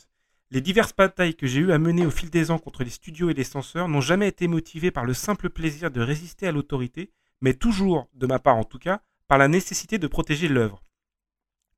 Les 0.50 0.60
diverses 0.60 0.94
batailles 0.94 1.34
que 1.34 1.46
j'ai 1.46 1.60
eu 1.60 1.72
à 1.72 1.78
mener 1.78 2.04
au 2.04 2.10
fil 2.10 2.30
des 2.30 2.50
ans 2.50 2.58
contre 2.58 2.84
les 2.84 2.90
studios 2.90 3.30
et 3.30 3.34
les 3.34 3.44
censeurs 3.44 3.88
n'ont 3.88 4.00
jamais 4.00 4.28
été 4.28 4.48
motivées 4.48 4.90
par 4.90 5.04
le 5.04 5.14
simple 5.14 5.48
plaisir 5.48 5.90
de 5.90 6.00
résister 6.00 6.46
à 6.46 6.52
l'autorité, 6.52 7.10
mais 7.40 7.54
toujours, 7.54 8.08
de 8.14 8.26
ma 8.26 8.38
part 8.38 8.56
en 8.56 8.64
tout 8.64 8.78
cas, 8.78 9.00
par 9.28 9.38
la 9.38 9.48
nécessité 9.48 9.98
de 9.98 10.06
protéger 10.06 10.48
l'œuvre. 10.48 10.82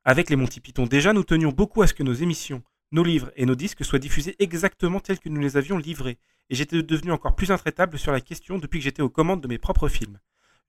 Avec 0.05 0.29
les 0.29 0.37
Monty 0.37 0.61
Python, 0.61 0.87
déjà, 0.87 1.12
nous 1.12 1.25
tenions 1.25 1.51
beaucoup 1.51 1.83
à 1.83 1.87
ce 1.87 1.95
que 1.95 2.03
nos 2.03 2.12
émissions, 2.12 2.62
nos 2.90 3.05
livres 3.05 3.33
et 3.37 3.47
nos 3.47 3.55
disques 3.55 3.85
soient 3.85 3.99
diffusés 3.99 4.37
exactement 4.38 5.01
tels 5.01 5.21
que 5.21 5.29
nous 5.29 5.40
les 5.40 5.57
avions 5.57 5.79
livrés, 5.79 6.19
et 6.51 6.55
j'étais 6.55 6.83
devenu 6.83 7.12
encore 7.12 7.35
plus 7.35 7.51
intraitable 7.51 7.99
sur 7.99 8.12
la 8.12 8.21
question 8.21 8.59
depuis 8.59 8.81
que 8.81 8.85
j'étais 8.85 9.03
aux 9.03 9.09
commandes 9.09 9.40
de 9.40 9.49
mes 9.49 9.59
propres 9.59 9.88
films. 9.88 10.19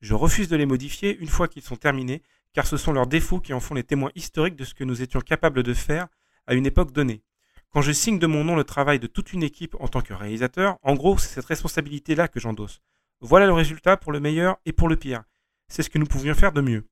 Je 0.02 0.14
refuse 0.14 0.48
de 0.48 0.56
les 0.56 0.66
modifier 0.66 1.18
une 1.18 1.28
fois 1.28 1.48
qu'ils 1.48 1.64
sont 1.64 1.76
terminés, 1.76 2.22
car 2.56 2.66
ce 2.66 2.78
sont 2.78 2.94
leurs 2.94 3.06
défauts 3.06 3.42
qui 3.42 3.54
en 3.54 3.60
font 3.60 3.74
les 3.76 3.84
témoins 3.84 4.12
historiques 4.16 4.56
de 4.56 4.64
ce 4.64 4.74
que 4.74 4.86
nous 4.86 5.02
étions 5.02 5.20
capables 5.20 5.62
de 5.62 5.74
faire 5.74 6.08
à 6.48 6.54
une 6.54 6.66
époque 6.66 6.94
donnée. 6.94 7.22
Quand 7.70 7.82
je 7.82 7.92
signe 7.92 8.18
de 8.18 8.28
mon 8.28 8.46
nom 8.46 8.56
le 8.56 8.64
travail 8.64 8.98
de 8.98 9.08
toute 9.08 9.34
une 9.34 9.44
équipe 9.44 9.76
en 9.82 9.90
tant 9.90 10.00
que 10.00 10.14
réalisateur, 10.14 10.78
en 10.82 10.96
gros, 10.96 11.18
c'est 11.18 11.34
cette 11.34 11.46
responsabilité-là 11.46 12.30
que 12.30 12.40
j'endosse. 12.40 12.80
Voilà 13.20 13.46
le 13.46 13.52
résultat 13.52 13.98
pour 13.98 14.14
le 14.14 14.22
meilleur 14.22 14.56
et 14.66 14.72
pour 14.72 14.88
le 14.88 14.96
pire. 14.96 15.24
C'est 15.68 15.84
ce 15.84 15.90
que 15.90 15.98
nous 15.98 16.06
pouvions 16.06 16.34
faire 16.34 16.54
de 16.54 16.62
mieux. 16.62 16.88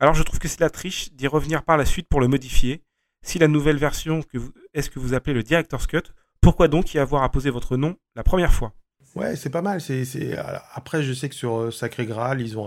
Alors 0.00 0.14
je 0.14 0.24
trouve 0.24 0.40
que 0.40 0.48
c'est 0.48 0.60
la 0.60 0.70
triche 0.70 1.12
d'y 1.12 1.28
revenir 1.28 1.62
par 1.62 1.76
la 1.76 1.84
suite 1.84 2.08
pour 2.08 2.20
le 2.20 2.26
modifier. 2.26 2.82
Si 3.22 3.38
la 3.38 3.46
nouvelle 3.46 3.78
version 3.78 4.20
est 4.74 4.82
ce 4.82 4.90
que 4.90 4.98
vous 4.98 5.14
appelez 5.14 5.34
le 5.34 5.44
Director's 5.44 5.86
Cut, 5.86 6.12
pourquoi 6.40 6.66
donc 6.66 6.92
y 6.92 6.98
avoir 6.98 7.22
à 7.22 7.30
poser 7.30 7.50
votre 7.50 7.76
nom 7.76 7.96
la 8.16 8.24
première 8.24 8.52
fois? 8.52 8.72
Ouais, 9.14 9.36
c'est 9.36 9.50
pas 9.50 9.62
mal. 9.62 9.80
C'est. 9.80 10.36
Après, 10.74 11.04
je 11.04 11.12
sais 11.12 11.28
que 11.28 11.36
sur 11.36 11.72
Sacré 11.72 12.04
Graal, 12.04 12.40
ils 12.40 12.58
ont 12.58 12.64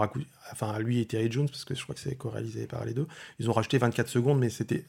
enfin 0.51 0.79
lui 0.79 0.99
et 0.99 1.05
Terry 1.05 1.31
Jones, 1.31 1.49
parce 1.49 1.65
que 1.65 1.75
je 1.75 1.83
crois 1.83 1.95
que 1.95 2.01
c'est 2.01 2.15
co-réalisé 2.15 2.67
par 2.67 2.85
les 2.85 2.93
deux, 2.93 3.07
ils 3.39 3.49
ont 3.49 3.53
rajouté 3.53 3.77
24 3.77 4.07
secondes, 4.07 4.39
mais 4.39 4.49
c'était, 4.49 4.85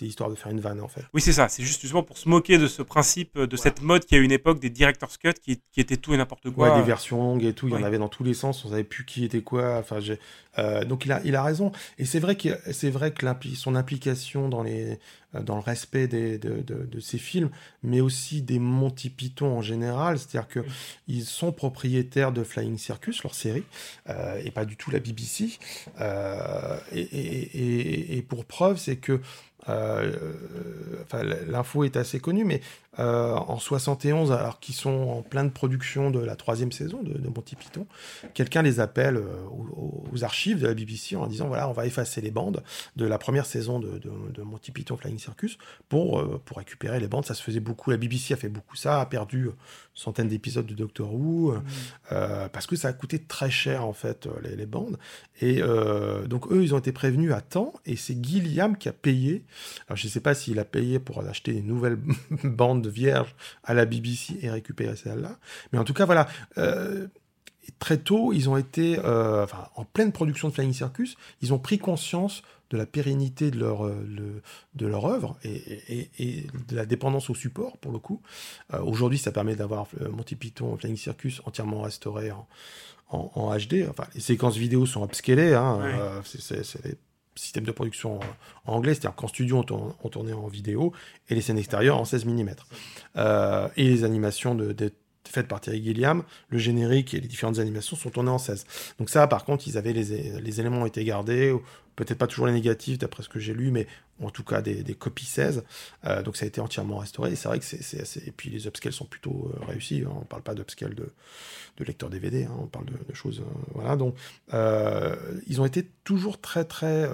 histoire 0.00 0.30
de 0.30 0.34
faire 0.34 0.52
une 0.52 0.60
vanne 0.60 0.80
en 0.80 0.88
fait. 0.88 1.02
Oui, 1.14 1.20
c'est 1.20 1.32
ça, 1.32 1.48
c'est 1.48 1.62
justement 1.62 2.02
pour 2.02 2.18
se 2.18 2.28
moquer 2.28 2.58
de 2.58 2.66
ce 2.66 2.82
principe, 2.82 3.38
de 3.38 3.56
cette 3.56 3.82
mode 3.82 4.04
qui 4.04 4.14
a 4.14 4.18
une 4.18 4.32
époque 4.32 4.60
des 4.60 4.70
director's 4.70 5.16
cut 5.16 5.34
qui, 5.34 5.60
qui 5.72 5.80
était 5.80 5.96
tout 5.96 6.14
et 6.14 6.16
n'importe 6.16 6.50
quoi. 6.50 6.72
Ouais, 6.72 6.80
des 6.80 6.86
versions 6.86 7.18
longues 7.18 7.44
et 7.44 7.52
tout, 7.52 7.68
il 7.68 7.74
ouais. 7.74 7.80
y 7.80 7.82
en 7.82 7.86
avait 7.86 7.98
dans 7.98 8.08
tous 8.08 8.24
les 8.24 8.34
sens, 8.34 8.64
on 8.64 8.70
savait 8.70 8.84
plus 8.84 9.04
qui 9.04 9.24
était 9.24 9.42
quoi, 9.42 9.78
enfin. 9.78 9.98
Euh, 10.58 10.84
donc 10.84 11.04
il 11.04 11.12
a, 11.12 11.20
il 11.24 11.36
a 11.36 11.42
raison, 11.42 11.70
et 11.98 12.04
c'est 12.04 12.18
vrai, 12.18 12.36
que, 12.36 12.48
c'est 12.72 12.90
vrai 12.90 13.12
que 13.12 13.26
son 13.54 13.76
implication 13.76 14.48
dans, 14.48 14.64
les, 14.64 14.98
dans 15.32 15.54
le 15.54 15.60
respect 15.60 16.08
des, 16.08 16.38
de, 16.38 16.60
de, 16.60 16.86
de 16.86 17.00
ces 17.00 17.18
films, 17.18 17.50
mais 17.82 18.00
aussi 18.00 18.42
des 18.42 18.58
Monty 18.58 19.10
Python 19.10 19.56
en 19.56 19.62
général, 19.62 20.18
c'est-à-dire 20.18 20.48
qu'ils 20.48 21.24
sont 21.24 21.52
propriétaires 21.52 22.32
de 22.32 22.42
Flying 22.42 22.78
Circus, 22.78 23.22
leur 23.22 23.34
série, 23.34 23.62
euh, 24.08 24.40
et 24.44 24.50
pas 24.50 24.64
du 24.64 24.76
tout 24.76 24.89
la 24.92 25.00
BBC. 25.00 25.58
Euh, 26.00 26.76
et, 26.92 28.24
pour 28.28 28.44
preuve, 28.44 28.78
c'est 28.78 28.96
que 28.96 29.20
enfin, 29.66 31.22
l'info 31.46 31.84
est 31.84 31.96
assez 31.96 32.18
connue, 32.18 32.44
mais 32.44 32.60
en 32.98 33.58
71, 33.58 34.32
alors 34.32 34.60
qu'ils 34.60 34.74
sont 34.74 34.90
en 34.90 35.22
pleine 35.22 35.50
production 35.50 36.10
de 36.10 36.18
la 36.18 36.36
troisième 36.36 36.72
saison 36.72 37.02
de, 37.02 37.28
Monty 37.28 37.56
Python, 37.56 37.86
quelqu'un 38.34 38.62
les 38.62 38.80
appelle 38.80 39.18
aux, 39.18 40.24
archives 40.24 40.60
de 40.60 40.66
la 40.66 40.74
BBC 40.74 41.16
en 41.16 41.26
disant 41.26 41.48
voilà, 41.48 41.68
on 41.68 41.72
va 41.72 41.86
effacer 41.86 42.20
les 42.20 42.30
bandes 42.30 42.62
de 42.96 43.06
la 43.06 43.16
première 43.16 43.46
saison 43.46 43.78
de, 43.78 43.98
de 43.98 44.42
Monty 44.42 44.70
Python 44.70 44.96
Flying 44.96 45.18
Circus 45.18 45.56
pour, 45.88 46.40
pour 46.40 46.58
récupérer 46.58 47.00
les 47.00 47.08
bandes. 47.08 47.24
Ça 47.24 47.34
se 47.34 47.42
faisait 47.42 47.60
beaucoup. 47.60 47.90
La 47.90 47.96
BBC 47.96 48.34
a 48.34 48.36
fait 48.36 48.48
beaucoup 48.48 48.76
ça, 48.76 49.00
a 49.00 49.06
perdu 49.06 49.50
centaines 49.94 50.28
d'épisodes 50.28 50.66
de 50.66 50.74
Doctor 50.74 51.12
Who, 51.12 51.52
mmh. 51.52 51.60
parce 52.52 52.66
que 52.66 52.76
ça 52.76 52.88
a 52.88 52.92
coûté 52.92 53.18
très 53.18 53.50
cher 53.50 53.84
en 53.84 53.92
fait 53.92 54.28
les, 54.42 54.56
les 54.56 54.66
bandes. 54.66 54.98
Et 55.40 55.60
donc 56.26 56.50
eux, 56.52 56.62
ils 56.62 56.74
ont 56.74 56.78
été 56.78 56.92
prévenus 56.92 57.32
à 57.32 57.40
temps, 57.40 57.74
et 57.86 57.96
c'est 57.96 58.24
Gilliam 58.24 58.76
qui 58.76 58.88
a 58.88 58.92
payé. 58.92 59.44
Alors 59.88 59.96
je 59.96 60.06
ne 60.06 60.10
sais 60.10 60.20
pas 60.20 60.34
s'il 60.34 60.58
a 60.58 60.64
payé 60.64 60.98
pour 60.98 61.20
acheter 61.20 61.52
des 61.52 61.62
nouvelles 61.62 61.98
bandes 62.44 62.86
vierges 62.86 63.34
à 63.64 63.74
la 63.74 63.84
BBC 63.84 64.38
et 64.42 64.50
récupérer 64.50 64.96
celles-là, 64.96 65.38
mais 65.72 65.78
en 65.78 65.84
tout 65.84 65.94
cas 65.94 66.04
voilà. 66.04 66.28
Euh, 66.58 67.06
très 67.78 67.98
tôt, 67.98 68.32
ils 68.32 68.48
ont 68.48 68.56
été 68.56 68.98
euh, 69.04 69.46
en 69.76 69.84
pleine 69.84 70.12
production 70.12 70.48
de 70.48 70.54
Flying 70.54 70.72
Circus, 70.72 71.16
ils 71.42 71.52
ont 71.52 71.58
pris 71.58 71.78
conscience 71.78 72.42
de 72.70 72.76
la 72.76 72.86
pérennité 72.86 73.50
de 73.50 73.58
leur, 73.58 73.84
euh, 73.86 74.42
de 74.74 74.86
leur 74.86 75.06
œuvre 75.06 75.36
et, 75.42 76.08
et, 76.18 76.46
de 76.68 76.76
la 76.76 76.86
dépendance 76.86 77.28
au 77.28 77.34
support, 77.34 77.76
pour 77.78 77.90
le 77.90 77.98
coup. 77.98 78.22
Aujourd'hui, 78.72 79.18
ça 79.18 79.32
permet 79.32 79.56
d'avoir 79.56 79.88
Monty 80.12 80.36
Python 80.36 80.76
Flying 80.76 80.96
Circus 80.96 81.42
entièrement 81.46 81.82
restauré 81.82 82.30
en, 82.30 82.46
en, 83.08 83.56
HD. 83.56 83.88
Enfin, 83.90 84.04
les 84.14 84.20
séquences 84.20 84.56
vidéo 84.56 84.86
sont 84.86 85.04
upscalées. 85.04 85.54
Hein, 85.54 86.22
c'est 86.24 86.96
système 87.40 87.64
de 87.64 87.72
production 87.72 88.20
en, 88.66 88.74
anglais, 88.74 88.94
c'est-à-dire 88.94 89.14
qu'en 89.14 89.28
studio, 89.28 89.64
on, 90.02 90.08
tournait 90.08 90.32
en 90.32 90.48
vidéo 90.48 90.92
et 91.28 91.34
les 91.34 91.40
scènes 91.40 91.58
extérieures 91.58 91.98
en 91.98 92.04
16 92.04 92.26
mm. 92.26 92.50
Euh, 93.16 93.68
et 93.76 93.84
les 93.84 94.04
animations 94.04 94.54
de, 94.54 94.92
faites 95.32 95.48
par 95.48 95.60
Terry 95.60 95.82
Gilliam, 95.82 96.22
le 96.48 96.58
générique 96.58 97.14
et 97.14 97.20
les 97.20 97.28
différentes 97.28 97.58
animations 97.58 97.96
sont 97.96 98.10
tournées 98.10 98.30
en 98.30 98.38
16. 98.38 98.66
Donc 98.98 99.10
ça, 99.10 99.26
par 99.26 99.44
contre, 99.44 99.66
ils 99.66 99.78
avaient 99.78 99.92
les, 99.92 100.40
les 100.40 100.60
éléments 100.60 100.82
ont 100.82 100.86
été 100.86 101.04
gardés, 101.04 101.52
peut-être 101.96 102.18
pas 102.18 102.26
toujours 102.26 102.46
les 102.46 102.52
négatifs 102.52 102.98
d'après 102.98 103.22
ce 103.22 103.28
que 103.28 103.38
j'ai 103.38 103.52
lu, 103.52 103.70
mais 103.70 103.86
en 104.22 104.30
tout 104.30 104.44
cas 104.44 104.62
des, 104.62 104.82
copies 104.94 105.26
16. 105.26 105.64
Euh, 106.06 106.22
donc 106.22 106.36
ça 106.36 106.44
a 106.44 106.48
été 106.48 106.60
entièrement 106.60 106.98
restauré. 106.98 107.32
Et 107.32 107.36
c'est 107.36 107.48
vrai 107.48 107.58
que 107.58 107.64
c'est 107.64 108.00
assez. 108.00 108.22
Et 108.26 108.30
puis 108.30 108.50
les 108.50 108.66
upscales 108.66 108.92
sont 108.92 109.04
plutôt 109.04 109.52
euh, 109.54 109.64
réussis. 109.66 110.04
Hein. 110.06 110.12
On 110.14 110.24
parle 110.24 110.42
pas 110.42 110.54
d'upscale 110.54 110.94
de, 110.94 111.12
de 111.76 111.84
lecteur 111.84 112.10
DVD, 112.10 112.44
hein. 112.44 112.56
on 112.58 112.66
parle 112.66 112.86
de, 112.86 113.14
choses. 113.14 113.40
Euh, 113.40 113.72
voilà. 113.74 113.96
Donc 113.96 114.14
ils 115.46 115.60
ont 115.60 115.66
été 115.66 115.86
toujours 116.04 116.40
très 116.40 116.64
très 116.64 117.08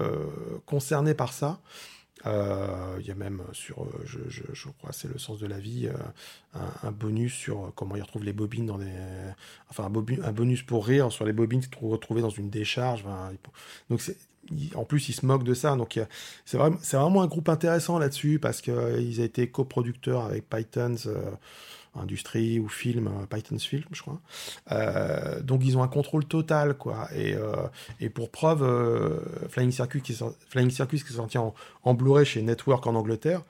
concernés 0.65 1.13
par 1.13 1.33
ça. 1.33 1.59
Il 2.99 3.05
y 3.05 3.11
a 3.11 3.15
même 3.15 3.41
sur, 3.53 3.87
je, 4.03 4.19
je, 4.29 4.69
crois, 4.69 4.91
c'est 4.91 5.07
le 5.07 5.17
sens 5.17 5.39
de 5.39 5.47
la 5.47 5.59
vie, 5.59 5.89
un, 6.53 6.91
bonus 6.91 7.33
sur 7.33 7.71
comment 7.75 7.95
ils 7.95 8.01
retrouvent 8.01 8.23
les 8.23 8.33
bobines 8.33 8.65
dans 8.65 8.77
des, 8.77 8.91
enfin 9.69 9.85
un, 9.85 10.31
bonus 10.31 10.63
pour 10.63 10.85
rire 10.85 11.11
sur 11.11 11.25
les 11.25 11.33
bobines 11.33 11.61
retrouvées 11.81 12.21
dans 12.21 12.29
une 12.29 12.49
décharge. 12.49 13.05
en 14.75 14.83
plus, 14.85 15.09
ils 15.09 15.13
se 15.13 15.25
moquent 15.25 15.43
de 15.43 15.53
ça. 15.53 15.75
Donc, 15.75 15.99
c'est 16.45 16.57
vraiment, 16.57 17.21
un 17.21 17.27
groupe 17.27 17.49
intéressant 17.49 17.99
là-dessus 17.99 18.39
parce 18.39 18.61
qu'ils 18.61 18.73
euh, 18.73 18.99
ont 18.99 19.23
été 19.23 19.49
coproducteurs 19.49 20.25
avec 20.25 20.49
Pythons 20.49 20.95
euh, 21.05 21.31
Industrie 21.99 22.59
ou 22.59 22.67
Film, 22.67 23.07
euh, 23.07 23.25
Python's 23.25 23.63
Film, 23.63 23.83
je 23.91 24.01
crois. 24.01 24.21
donc, 25.41 25.61
ils 25.63 25.77
ont 25.77 25.83
un 25.83 25.87
contrôle 25.87 26.25
total, 26.25 26.75
quoi. 26.75 27.07
Et, 27.15 27.35
et 27.99 28.09
pour 28.09 28.31
preuve, 28.31 28.63
Flying 29.49 29.71
Circus, 29.71 30.01
qui 30.01 30.11
est, 30.13 30.23
Flying 30.49 30.69
Circus, 30.69 31.03
qui 31.03 31.13
est 31.13 31.15
sorti 31.15 31.37
en, 31.37 31.53
en 31.83 31.93
Blu-ray 31.93 32.25
chez 32.25 32.41
Network 32.41 32.85
en 32.87 32.95
Angleterre, 32.95 33.41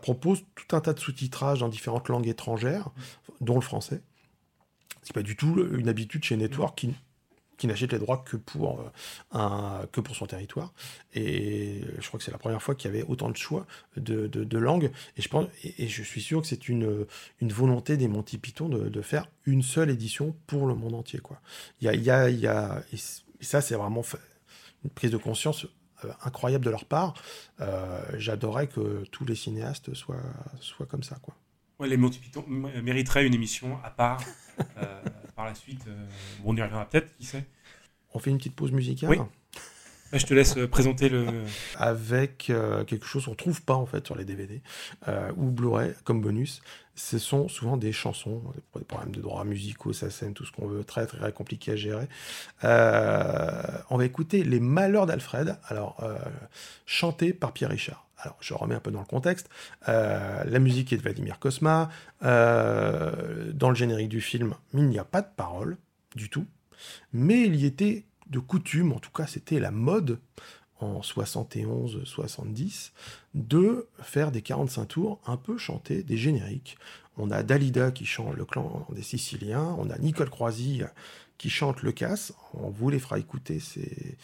propose 0.00 0.42
tout 0.54 0.76
un 0.76 0.80
tas 0.80 0.92
de 0.92 1.00
sous-titrages 1.00 1.60
dans 1.60 1.68
différentes 1.68 2.08
langues 2.08 2.28
étrangères, 2.28 2.90
dont 3.40 3.56
le 3.56 3.60
français. 3.60 4.00
C'est 5.02 5.14
pas 5.14 5.22
du 5.22 5.36
tout 5.36 5.66
une 5.72 5.88
habitude 5.88 6.24
chez 6.24 6.36
Network 6.36 6.78
qui 6.78 6.94
qui 7.62 7.68
n'achète 7.68 7.92
les 7.92 8.00
droits 8.00 8.18
que 8.18 8.36
pour, 8.36 8.80
euh, 8.80 8.90
un, 9.30 9.86
que 9.92 10.00
pour 10.00 10.16
son 10.16 10.26
territoire. 10.26 10.72
Et 11.14 11.80
je 12.00 12.08
crois 12.08 12.18
que 12.18 12.24
c'est 12.24 12.32
la 12.32 12.38
première 12.38 12.60
fois 12.60 12.74
qu'il 12.74 12.90
y 12.90 12.92
avait 12.92 13.04
autant 13.04 13.30
de 13.30 13.36
choix 13.36 13.68
de, 13.96 14.26
de, 14.26 14.58
langues. 14.58 14.90
Et 15.16 15.22
je, 15.22 15.28
pense, 15.28 15.46
et, 15.62 15.86
je 15.86 16.02
suis 16.02 16.20
sûr 16.20 16.42
que 16.42 16.48
c'est 16.48 16.68
une, 16.68 17.06
une 17.40 17.52
volonté 17.52 17.96
des 17.96 18.08
Monty 18.08 18.38
Python 18.38 18.68
de, 18.68 18.88
de, 18.88 19.00
faire 19.00 19.28
une 19.46 19.62
seule 19.62 19.90
édition 19.90 20.34
pour 20.48 20.66
le 20.66 20.74
monde 20.74 20.94
entier. 20.94 21.20
Quoi. 21.20 21.40
Il 21.80 21.84
y 21.84 21.88
a, 21.88 21.94
il 21.94 22.02
y 22.02 22.10
a, 22.10 22.30
il 22.30 22.40
y 22.40 22.48
a 22.48 22.82
et, 22.92 22.96
ça, 23.44 23.60
c'est 23.60 23.76
vraiment 23.76 24.02
une 24.82 24.90
prise 24.90 25.12
de 25.12 25.18
conscience 25.18 25.68
euh, 26.04 26.12
incroyable 26.24 26.64
de 26.64 26.70
leur 26.70 26.84
part. 26.84 27.14
Euh, 27.60 28.02
j'adorais 28.18 28.66
que 28.66 29.04
tous 29.12 29.24
les 29.24 29.36
cinéastes 29.36 29.94
soient, 29.94 30.16
soient 30.58 30.86
comme 30.86 31.04
ça. 31.04 31.14
Quoi. 31.22 31.36
Ouais, 31.78 31.86
les 31.86 31.96
Monty 31.96 32.18
Python 32.18 32.44
mériteraient 32.48 33.24
une 33.24 33.34
émission 33.34 33.78
à 33.84 33.90
part 33.90 34.20
par 35.42 35.48
la 35.48 35.54
suite. 35.56 35.84
Euh, 35.88 36.06
on 36.44 36.56
y 36.56 36.62
reviendra 36.62 36.88
peut-être, 36.88 37.12
qui 37.16 37.24
sait. 37.24 37.44
On 38.14 38.20
fait 38.20 38.30
une 38.30 38.38
petite 38.38 38.54
pause 38.54 38.70
musicale 38.70 39.10
Oui. 39.10 39.18
Bah, 40.12 40.18
je 40.18 40.26
te 40.26 40.34
laisse 40.34 40.56
euh, 40.56 40.68
présenter 40.68 41.08
le. 41.08 41.26
Avec 41.76 42.50
euh, 42.50 42.84
quelque 42.84 43.06
chose 43.06 43.24
qu'on 43.24 43.32
ne 43.32 43.36
trouve 43.36 43.62
pas 43.62 43.74
en 43.74 43.86
fait 43.86 44.06
sur 44.06 44.14
les 44.14 44.24
DVD 44.24 44.60
ou 45.36 45.50
Blu-ray 45.50 45.94
comme 46.04 46.20
bonus. 46.20 46.60
Ce 46.94 47.18
sont 47.18 47.48
souvent 47.48 47.78
des 47.78 47.90
chansons, 47.92 48.42
des 48.76 48.84
problèmes 48.84 49.12
de 49.12 49.22
droits 49.22 49.44
musicaux, 49.44 49.94
ça 49.94 50.10
scène, 50.10 50.34
tout 50.34 50.44
ce 50.44 50.52
qu'on 50.52 50.66
veut, 50.66 50.84
très 50.84 51.06
très 51.06 51.32
compliqué 51.32 51.72
à 51.72 51.76
gérer. 51.76 52.06
on 52.62 53.96
va 53.96 54.04
écouter 54.04 54.44
Les 54.44 54.60
Malheurs 54.60 55.06
d'Alfred, 55.06 55.56
alors 55.68 56.04
chanté 56.84 57.32
par 57.32 57.52
Pierre 57.52 57.70
Richard. 57.70 58.06
Alors, 58.22 58.36
je 58.40 58.54
remets 58.54 58.76
un 58.76 58.80
peu 58.80 58.92
dans 58.92 59.00
le 59.00 59.06
contexte. 59.06 59.48
Euh, 59.88 60.44
la 60.44 60.58
musique 60.60 60.92
est 60.92 60.96
de 60.96 61.02
Vladimir 61.02 61.40
Kosma. 61.40 61.90
Euh, 62.22 63.52
dans 63.52 63.68
le 63.68 63.74
générique 63.74 64.08
du 64.08 64.20
film, 64.20 64.54
il 64.74 64.88
n'y 64.88 64.98
a 64.98 65.04
pas 65.04 65.22
de 65.22 65.28
parole 65.36 65.76
du 66.14 66.30
tout. 66.30 66.46
Mais 67.12 67.42
il 67.42 67.56
y 67.56 67.66
était 67.66 68.04
de 68.32 68.40
coutume, 68.40 68.92
en 68.92 68.98
tout 68.98 69.12
cas 69.12 69.28
c'était 69.28 69.60
la 69.60 69.70
mode 69.70 70.18
en 70.80 71.00
71-70, 71.00 72.90
de 73.34 73.86
faire 74.00 74.32
des 74.32 74.42
45 74.42 74.86
tours 74.86 75.20
un 75.26 75.36
peu 75.36 75.56
chantés, 75.56 76.02
des 76.02 76.16
génériques. 76.16 76.76
On 77.16 77.30
a 77.30 77.44
Dalida 77.44 77.92
qui 77.92 78.04
chante 78.04 78.34
le 78.34 78.44
clan 78.44 78.86
des 78.90 79.02
Siciliens, 79.02 79.76
on 79.78 79.90
a 79.90 79.98
Nicole 79.98 80.30
Croisy 80.30 80.82
qui 81.38 81.50
chante 81.50 81.82
le 81.82 81.92
casse. 81.92 82.32
On 82.54 82.70
vous 82.70 82.90
les 82.90 82.98
fera 82.98 83.18
écouter, 83.18 83.60
c'est 83.60 84.16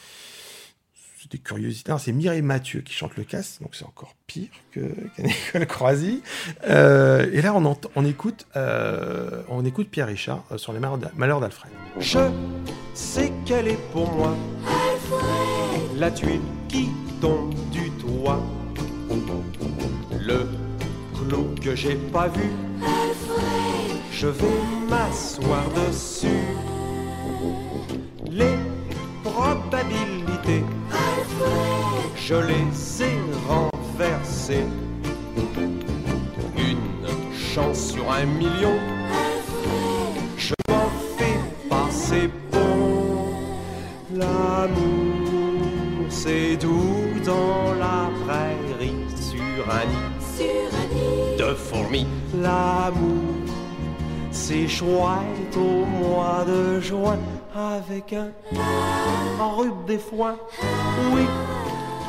des 1.26 1.38
curiosités. 1.38 1.92
C'est 1.98 2.12
Mireille 2.12 2.42
Mathieu 2.42 2.80
qui 2.80 2.92
chante 2.92 3.16
le 3.16 3.24
casse, 3.24 3.58
donc 3.60 3.74
c'est 3.74 3.84
encore 3.84 4.14
pire 4.26 4.48
que 4.70 4.80
Nicole 5.18 5.66
Croisy. 5.66 6.22
Euh, 6.68 7.28
et 7.32 7.42
là, 7.42 7.54
on, 7.54 7.76
on 7.96 8.04
écoute, 8.04 8.46
euh, 8.56 9.42
on 9.48 9.64
écoute 9.64 9.88
Pierre 9.90 10.06
Richard 10.06 10.44
euh, 10.52 10.58
sur 10.58 10.72
les 10.72 10.78
malheurs 10.78 11.40
d'Alfred. 11.40 11.72
Je 11.98 12.30
sais 12.94 13.32
qu'elle 13.44 13.68
est 13.68 13.90
pour 13.92 14.12
moi 14.12 14.36
Alfred. 14.66 15.98
la 15.98 16.10
tuile 16.10 16.40
qui 16.68 16.88
tombe 17.20 17.54
du 17.70 17.90
toit. 17.92 18.40
Le 20.20 20.46
clou 21.14 21.54
que 21.62 21.74
j'ai 21.74 21.94
pas 21.96 22.28
vu, 22.28 22.50
Alfred. 22.82 23.96
je 24.12 24.26
vais 24.28 24.46
m'asseoir 24.90 25.64
dessus. 25.70 26.28
Les 28.30 28.56
probabilités 29.24 29.87
je 32.16 32.34
les 32.34 33.02
ai 33.02 33.16
renversés. 33.48 34.66
Une 36.56 37.08
chance 37.34 37.92
sur 37.92 38.10
un 38.10 38.26
million, 38.26 38.78
je 40.36 40.54
m'en 40.68 40.90
fais 41.16 41.38
passer 41.68 42.30
bon. 42.52 43.30
L'amour, 44.14 46.06
c'est 46.08 46.58
tout 46.60 47.06
dans 47.24 47.74
la 47.78 48.10
prairie 48.24 49.04
sur 49.16 49.70
un 49.70 49.86
nid, 49.86 51.38
de 51.38 51.54
fourmis. 51.54 52.06
L'amour, 52.42 53.34
c'est 54.30 54.68
chouette 54.68 55.56
au 55.56 55.84
mois 55.86 56.44
de 56.46 56.80
juin 56.80 57.18
avec 57.58 58.12
un, 58.12 58.30
en 59.40 59.56
rube 59.56 59.84
des 59.86 59.98
foins. 59.98 60.36
Oui, 61.12 61.26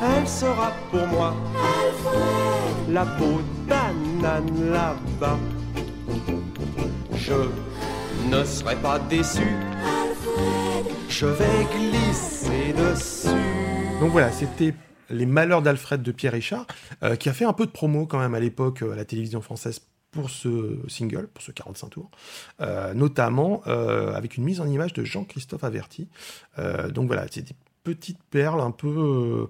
elle 0.00 0.28
sera 0.28 0.72
pour 0.90 1.04
moi 1.08 1.34
la 2.88 3.04
peau 3.04 3.40
banane 3.66 4.70
là-bas. 4.70 5.38
Je 7.16 7.48
ne 8.30 8.44
serai 8.44 8.76
pas 8.76 9.00
déçu. 9.00 9.56
Je 11.08 11.26
vais 11.26 11.66
glisser 11.76 12.72
dessus. 12.72 13.28
Donc 14.00 14.10
voilà, 14.12 14.30
c'était 14.30 14.74
les 15.10 15.26
malheurs 15.26 15.62
d'Alfred 15.62 16.00
de 16.00 16.12
Pierre 16.12 16.32
Richard, 16.32 16.66
euh, 17.02 17.16
qui 17.16 17.28
a 17.28 17.32
fait 17.32 17.44
un 17.44 17.52
peu 17.52 17.66
de 17.66 17.72
promo 17.72 18.06
quand 18.06 18.20
même 18.20 18.34
à 18.34 18.40
l'époque 18.40 18.82
euh, 18.82 18.92
à 18.92 18.96
la 18.96 19.04
télévision 19.04 19.40
française 19.40 19.80
pour 20.10 20.30
ce 20.30 20.78
single, 20.88 21.28
pour 21.28 21.42
ce 21.42 21.52
45 21.52 21.88
tours, 21.90 22.10
euh, 22.60 22.94
notamment 22.94 23.62
avec 23.64 24.36
une 24.36 24.44
mise 24.44 24.60
en 24.60 24.66
image 24.66 24.92
de 24.92 25.04
Jean-Christophe 25.04 25.64
Averti. 25.64 26.08
donc 26.90 27.06
voilà, 27.06 27.26
c'est 27.30 27.42
des 27.42 27.54
petites 27.84 28.22
perles 28.30 28.60
un 28.60 28.70
peu 28.70 29.48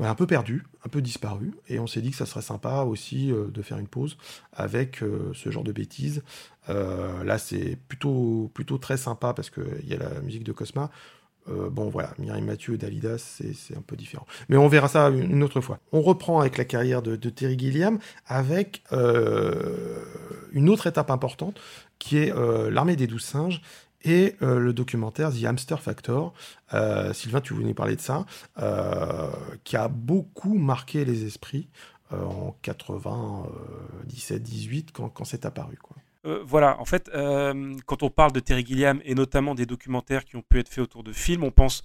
un 0.00 0.14
peu 0.14 0.28
perdu, 0.28 0.64
un 0.86 0.88
peu 0.88 1.02
disparu. 1.02 1.54
Et 1.66 1.80
on 1.80 1.88
s'est 1.88 2.00
dit 2.00 2.12
que 2.12 2.16
ça 2.16 2.26
serait 2.26 2.42
sympa 2.42 2.82
aussi 2.82 3.32
de 3.32 3.62
faire 3.62 3.78
une 3.78 3.88
pause 3.88 4.16
avec 4.52 5.02
ce 5.34 5.50
genre 5.50 5.64
de 5.64 5.72
bêtises. 5.72 6.22
là, 6.68 7.38
c'est 7.38 7.76
plutôt, 7.88 8.50
plutôt 8.54 8.78
très 8.78 8.96
sympa 8.96 9.34
parce 9.34 9.50
qu'il 9.50 9.88
y 9.88 9.94
a 9.94 9.98
la 9.98 10.20
musique 10.20 10.44
de 10.44 10.52
Cosma. 10.52 10.90
Euh, 11.50 11.68
bon 11.70 11.88
voilà, 11.88 12.10
Mireille 12.18 12.42
Mathieu 12.42 12.74
et 12.74 12.78
Dalidas, 12.78 13.18
c'est 13.18 13.76
un 13.76 13.80
peu 13.80 13.96
différent. 13.96 14.26
Mais 14.48 14.56
on 14.56 14.68
verra 14.68 14.86
ça 14.88 15.08
une 15.10 15.42
autre 15.42 15.60
fois. 15.60 15.80
On 15.92 16.02
reprend 16.02 16.38
avec 16.40 16.56
la 16.58 16.64
carrière 16.64 17.02
de, 17.02 17.16
Terry 17.30 17.58
Gilliam 17.58 17.98
avec 18.26 18.82
euh, 18.92 20.04
une 20.52 20.68
autre 20.68 20.86
étape 20.86 21.10
importante 21.10 21.58
qui 21.98 22.18
est 22.18 22.32
euh, 22.32 22.70
l'armée 22.70 22.96
des 22.96 23.06
douze 23.06 23.24
singes 23.24 23.62
et 24.04 24.36
le 24.40 24.72
documentaire 24.72 25.32
The 25.32 25.44
Hamster 25.44 25.82
Factor. 25.82 26.32
Sylvain, 27.12 27.40
tu 27.40 27.52
voulais 27.52 27.74
parler 27.74 27.96
de 27.96 28.00
ça, 28.00 28.26
qui 29.64 29.76
a 29.76 29.88
beaucoup 29.88 30.56
marqué 30.56 31.04
les 31.04 31.24
esprits 31.24 31.68
en 32.12 32.54
97-18 32.62 34.92
quand, 34.92 35.24
c'est 35.24 35.44
apparu. 35.44 35.76
Euh, 36.26 36.42
voilà, 36.44 36.80
en 36.80 36.84
fait, 36.84 37.08
euh, 37.10 37.76
quand 37.86 38.02
on 38.02 38.10
parle 38.10 38.32
de 38.32 38.40
Terry 38.40 38.66
Gilliam 38.66 39.00
et 39.04 39.14
notamment 39.14 39.54
des 39.54 39.66
documentaires 39.66 40.24
qui 40.24 40.36
ont 40.36 40.42
pu 40.42 40.58
être 40.58 40.68
faits 40.68 40.84
autour 40.84 41.04
de 41.04 41.12
films, 41.12 41.44
on 41.44 41.50
pense 41.50 41.82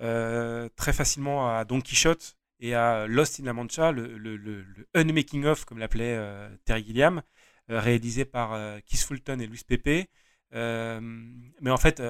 euh, 0.00 0.68
très 0.76 0.92
facilement 0.92 1.54
à 1.56 1.64
Don 1.64 1.80
Quichotte 1.80 2.36
et 2.60 2.74
à 2.74 3.06
Lost 3.06 3.40
in 3.40 3.44
La 3.44 3.52
Mancha, 3.52 3.92
le, 3.92 4.64
unmaking 4.94 5.44
of, 5.44 5.64
comme 5.64 5.78
l'appelait 5.78 6.18
Terry 6.64 6.84
Gilliam, 6.84 7.22
réalisé 7.68 8.24
par 8.24 8.58
Keith 8.84 9.00
Fulton 9.00 9.38
et 9.40 9.46
Luis 9.46 9.62
Pepe. 9.66 10.08
mais 10.52 11.70
en 11.70 11.76
fait, 11.76 12.02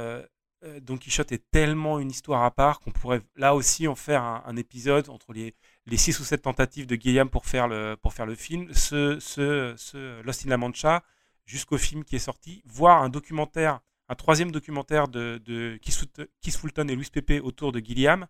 Don 0.80 0.96
Quichotte 0.96 1.32
est 1.32 1.44
tellement 1.50 1.98
une 1.98 2.10
histoire 2.10 2.44
à 2.44 2.50
part 2.50 2.80
qu'on 2.80 2.92
pourrait 2.92 3.20
là 3.36 3.54
aussi 3.54 3.86
en 3.88 3.94
faire 3.94 4.22
un, 4.22 4.56
épisode 4.56 5.10
entre 5.10 5.34
les, 5.34 5.54
les 5.84 5.98
six 5.98 6.18
ou 6.18 6.24
sept 6.24 6.42
tentatives 6.42 6.86
de 6.86 6.96
Gilliam 6.96 7.28
pour 7.28 7.44
faire 7.44 7.68
le, 7.68 7.96
pour 8.00 8.14
faire 8.14 8.26
le 8.26 8.34
film. 8.34 8.72
Ce 8.72 10.22
Lost 10.24 10.46
in 10.46 10.48
La 10.48 10.56
Mancha 10.56 11.04
jusqu'au 11.48 11.78
film 11.78 12.04
qui 12.04 12.14
est 12.14 12.20
sorti, 12.20 12.62
voir 12.66 13.02
un 13.02 13.08
documentaire, 13.08 13.80
un 14.08 14.14
troisième 14.14 14.52
documentaire 14.52 15.08
de, 15.08 15.40
de 15.44 15.78
Keith 15.82 16.56
Fulton 16.56 16.86
et 16.88 16.94
Louis 16.94 17.08
Pepe 17.10 17.40
autour 17.42 17.72
de 17.72 17.80
Gilliam, 17.80 18.26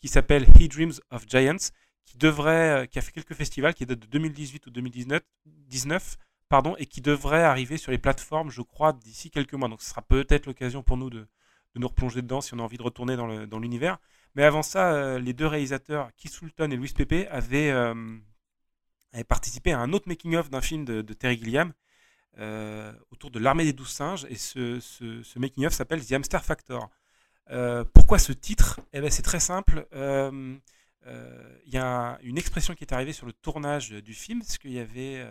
qui 0.00 0.08
s'appelle 0.08 0.46
He 0.58 0.68
Dreams 0.68 0.94
of 1.10 1.24
Giants, 1.28 1.72
qui 2.06 2.16
devrait, 2.16 2.82
euh, 2.82 2.86
qui 2.86 2.98
a 2.98 3.02
fait 3.02 3.12
quelques 3.12 3.34
festivals, 3.34 3.74
qui 3.74 3.86
date 3.86 3.98
de 3.98 4.06
2018 4.06 4.68
ou 4.68 4.70
2019, 4.70 5.20
19, 5.46 6.16
pardon, 6.48 6.76
et 6.78 6.86
qui 6.86 7.00
devrait 7.00 7.42
arriver 7.42 7.76
sur 7.76 7.90
les 7.90 7.98
plateformes, 7.98 8.50
je 8.50 8.62
crois, 8.62 8.92
d'ici 8.92 9.30
quelques 9.30 9.54
mois. 9.54 9.68
Donc 9.68 9.82
ce 9.82 9.90
sera 9.90 10.02
peut-être 10.02 10.46
l'occasion 10.46 10.84
pour 10.84 10.96
nous 10.96 11.10
de, 11.10 11.20
de, 11.74 11.80
nous 11.80 11.88
replonger 11.88 12.22
dedans 12.22 12.40
si 12.40 12.54
on 12.54 12.60
a 12.60 12.62
envie 12.62 12.78
de 12.78 12.82
retourner 12.82 13.16
dans 13.16 13.58
l'univers. 13.58 13.98
Mais 14.36 14.44
avant 14.44 14.62
ça, 14.62 14.92
euh, 14.92 15.18
les 15.18 15.32
deux 15.32 15.46
réalisateurs, 15.46 16.10
Keith 16.16 16.34
Fulton 16.34 16.70
et 16.70 16.76
Louis 16.76 16.92
Pepe, 16.96 17.26
avaient, 17.30 17.70
euh, 17.70 18.16
avaient 19.12 19.24
participé 19.24 19.72
à 19.72 19.80
un 19.80 19.92
autre 19.92 20.08
making-of 20.08 20.50
d'un 20.50 20.60
film 20.60 20.84
de, 20.84 21.02
de 21.02 21.12
Terry 21.14 21.36
Gilliam 21.36 21.72
autour 23.10 23.30
de 23.30 23.38
l'armée 23.38 23.64
des 23.64 23.72
douze 23.72 23.90
singes 23.90 24.26
et 24.30 24.36
ce, 24.36 24.80
ce, 24.80 25.38
making-of 25.38 25.72
s'appelle 25.72 26.04
The 26.04 26.12
Hamster 26.12 26.44
Factor. 26.44 26.88
Euh, 27.50 27.84
pourquoi 27.94 28.18
ce 28.18 28.32
titre? 28.32 28.80
Eh 28.92 29.00
ben, 29.00 29.10
C'est 29.10 29.22
très 29.22 29.40
simple. 29.40 29.86
Euh, 29.92 30.58
il 31.66 31.72
y 31.72 31.78
a 31.78 32.18
une 32.22 32.38
expression 32.38 32.74
qui 32.74 32.84
est 32.84 32.92
arrivée 32.92 33.12
sur 33.12 33.26
le 33.26 33.32
tournage 33.32 33.90
du 33.90 34.14
film, 34.14 34.40
parce 34.40 34.58
qu'il 34.58 34.72
y 34.72 34.78
avait 34.78 35.26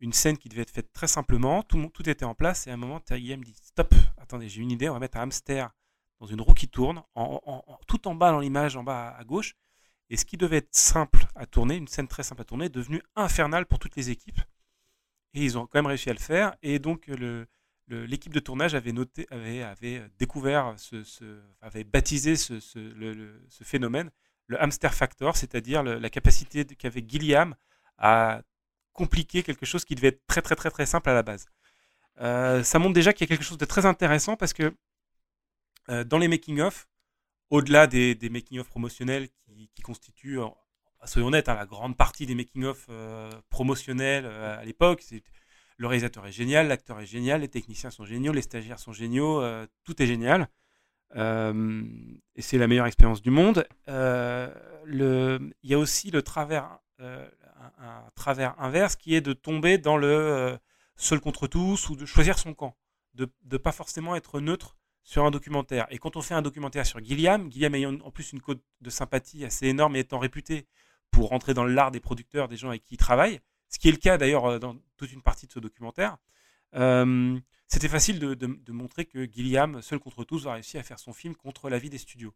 une 0.00 0.12
scène 0.12 0.38
qui 0.38 0.48
devait 0.48 0.62
être 0.62 0.70
faite 0.70 0.92
très 0.92 1.06
simplement, 1.06 1.62
tout, 1.62 2.08
était 2.08 2.24
en 2.24 2.34
place, 2.34 2.66
et 2.66 2.70
à 2.70 2.74
un 2.74 2.76
moment, 2.76 3.00
Terry 3.00 3.36
dit 3.38 3.54
Stop, 3.62 3.94
attendez, 4.18 4.48
j'ai 4.48 4.60
une 4.60 4.70
idée, 4.70 4.88
on 4.88 4.94
va 4.94 5.00
mettre 5.00 5.18
un 5.18 5.22
hamster 5.22 5.70
dans 6.20 6.26
une 6.26 6.40
roue 6.40 6.54
qui 6.54 6.68
tourne, 6.68 7.02
tout 7.86 8.08
en 8.08 8.14
bas 8.14 8.30
dans 8.30 8.40
l'image, 8.40 8.76
en 8.76 8.84
bas 8.84 9.14
à, 9.16 9.24
gauche. 9.24 9.54
Et 10.10 10.16
ce 10.16 10.24
qui 10.24 10.36
devait 10.36 10.58
être 10.58 10.74
simple 10.74 11.26
à 11.34 11.46
tourner, 11.46 11.76
une 11.76 11.88
scène 11.88 12.08
très 12.08 12.22
simple 12.22 12.42
à 12.42 12.44
tourner, 12.44 12.66
est 12.66 12.70
devenu 12.70 13.02
infernal 13.16 13.66
pour 13.66 13.78
toutes 13.78 13.96
les 13.96 14.10
équipes. 14.10 14.40
Et 15.34 15.44
ils 15.44 15.58
ont 15.58 15.66
quand 15.66 15.78
même 15.78 15.86
réussi 15.86 16.10
à 16.10 16.12
le 16.12 16.18
faire. 16.18 16.54
Et 16.62 16.78
donc, 16.78 17.10
l'équipe 17.88 18.32
de 18.32 18.40
tournage 18.40 18.74
avait, 18.74 18.92
noté, 18.92 19.26
avait, 19.30 20.02
découvert, 20.18 20.74
ce, 20.76 21.04
avait 21.60 21.84
baptisé 21.84 22.36
ce, 22.36 22.60
phénomène, 23.62 24.10
le 24.46 24.62
hamster 24.62 24.94
factor, 24.94 25.36
c'est-à-dire 25.36 25.82
la 25.82 26.10
capacité 26.10 26.64
qu'avait 26.64 27.04
Gilliam 27.06 27.54
à 27.98 28.42
compliquer 28.92 29.42
quelque 29.42 29.66
chose 29.66 29.84
qui 29.84 29.94
devait 29.94 30.08
être 30.08 30.26
très 30.26 30.40
très 30.40 30.54
très 30.54 30.70
très 30.70 30.86
simple 30.86 31.10
à 31.10 31.14
la 31.14 31.22
base. 31.22 31.46
Euh, 32.20 32.62
ça 32.62 32.78
montre 32.78 32.94
déjà 32.94 33.12
qu'il 33.12 33.28
y 33.28 33.28
a 33.28 33.36
quelque 33.36 33.44
chose 33.44 33.58
de 33.58 33.64
très 33.64 33.86
intéressant 33.86 34.36
parce 34.36 34.52
que 34.52 34.74
euh, 35.90 36.04
dans 36.04 36.18
les 36.18 36.28
making-of, 36.28 36.88
au-delà 37.50 37.86
des, 37.86 38.14
des 38.14 38.30
making-of 38.30 38.68
promotionnels 38.68 39.28
qui, 39.28 39.68
qui 39.74 39.82
constituent 39.82 40.38
soyons 41.06 41.28
honnêtes, 41.28 41.48
hein, 41.48 41.54
la 41.54 41.66
grande 41.66 41.96
partie 41.96 42.26
des 42.26 42.34
making-of 42.34 42.86
euh, 42.90 43.30
promotionnels 43.50 44.26
euh, 44.26 44.58
à 44.58 44.64
l'époque, 44.64 45.02
c'est 45.02 45.22
le 45.76 45.86
réalisateur 45.88 46.26
est 46.26 46.32
génial, 46.32 46.68
l'acteur 46.68 47.00
est 47.00 47.06
génial, 47.06 47.40
les 47.40 47.48
techniciens 47.48 47.90
sont 47.90 48.04
géniaux, 48.04 48.32
les 48.32 48.42
stagiaires 48.42 48.78
sont 48.78 48.92
géniaux, 48.92 49.40
euh, 49.42 49.66
tout 49.84 50.00
est 50.00 50.06
génial. 50.06 50.48
et 51.16 52.42
c'est 52.42 52.58
la 52.58 52.68
meilleure 52.68 52.86
expérience 52.86 53.22
du 53.22 53.30
monde. 53.30 53.66
il 53.88 55.52
y 55.62 55.74
a 55.74 55.78
aussi 55.78 56.10
le 56.10 56.22
travers, 56.22 56.78
un, 56.98 58.04
travers 58.14 58.54
inverse 58.60 58.94
qui 58.96 59.14
est 59.14 59.20
de 59.20 59.32
tomber 59.32 59.78
dans 59.78 59.96
le 59.96 60.58
seul 60.96 61.20
contre 61.20 61.48
tous 61.48 61.88
ou 61.88 61.96
de 61.96 62.06
choisir 62.06 62.38
son 62.38 62.54
camp, 62.54 62.76
de 63.14 63.28
ne 63.50 63.56
pas 63.56 63.72
forcément 63.72 64.14
être 64.14 64.40
neutre 64.40 64.76
sur 65.02 65.24
un 65.24 65.30
documentaire. 65.30 65.86
Et 65.90 65.98
quand 65.98 66.16
on 66.16 66.22
fait 66.22 66.34
un 66.34 66.42
documentaire 66.42 66.86
sur 66.86 66.98
Gilliam, 67.04 67.50
Gilliam 67.50 67.74
ayant 67.74 67.98
en 68.00 68.10
plus 68.10 68.32
une 68.32 68.40
cote 68.40 68.62
de 68.80 68.90
sympathie 68.90 69.44
assez 69.44 69.66
énorme 69.66 69.96
et 69.96 70.00
étant 70.00 70.18
réputé 70.18 70.66
pour 71.14 71.28
rentrer 71.28 71.54
dans 71.54 71.64
l'art 71.64 71.92
des 71.92 72.00
producteurs, 72.00 72.48
des 72.48 72.56
gens 72.56 72.68
avec 72.68 72.82
qui 72.82 72.94
il 72.94 72.98
travaille, 72.98 73.40
ce 73.68 73.78
qui 73.78 73.88
est 73.88 73.92
le 73.92 73.98
cas 73.98 74.18
d'ailleurs 74.18 74.46
euh, 74.46 74.58
dans 74.58 74.76
toute 74.96 75.12
une 75.12 75.22
partie 75.22 75.46
de 75.46 75.52
ce 75.52 75.60
documentaire. 75.60 76.16
Euh, 76.74 77.38
c'était 77.68 77.88
facile 77.88 78.18
de, 78.18 78.72
montrer 78.72 79.04
que 79.04 79.24
Gilliam, 79.24 79.80
seul 79.80 79.98
contre 79.98 80.24
tous, 80.24 80.46
a 80.46 80.54
réussi 80.54 80.76
à 80.76 80.82
faire 80.82 80.98
son 80.98 81.12
film 81.12 81.34
contre 81.34 81.70
la 81.70 81.78
vie 81.78 81.88
des 81.88 81.98
studios. 81.98 82.34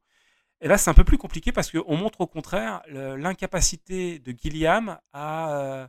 Et 0.61 0.69
là, 0.69 0.79
c'est 0.79 0.91
un 0.91 0.95
peu 0.95 1.05
plus 1.05 1.19
compliqué 1.19 1.53
parce 1.53 1.71
qu'on 1.71 1.97
montre 1.97 2.21
au 2.21 2.27
contraire 2.27 2.83
l'incapacité 2.89 4.19
de 4.19 4.35
Gilliam 4.37 4.99
à, 5.13 5.59
euh, 5.59 5.87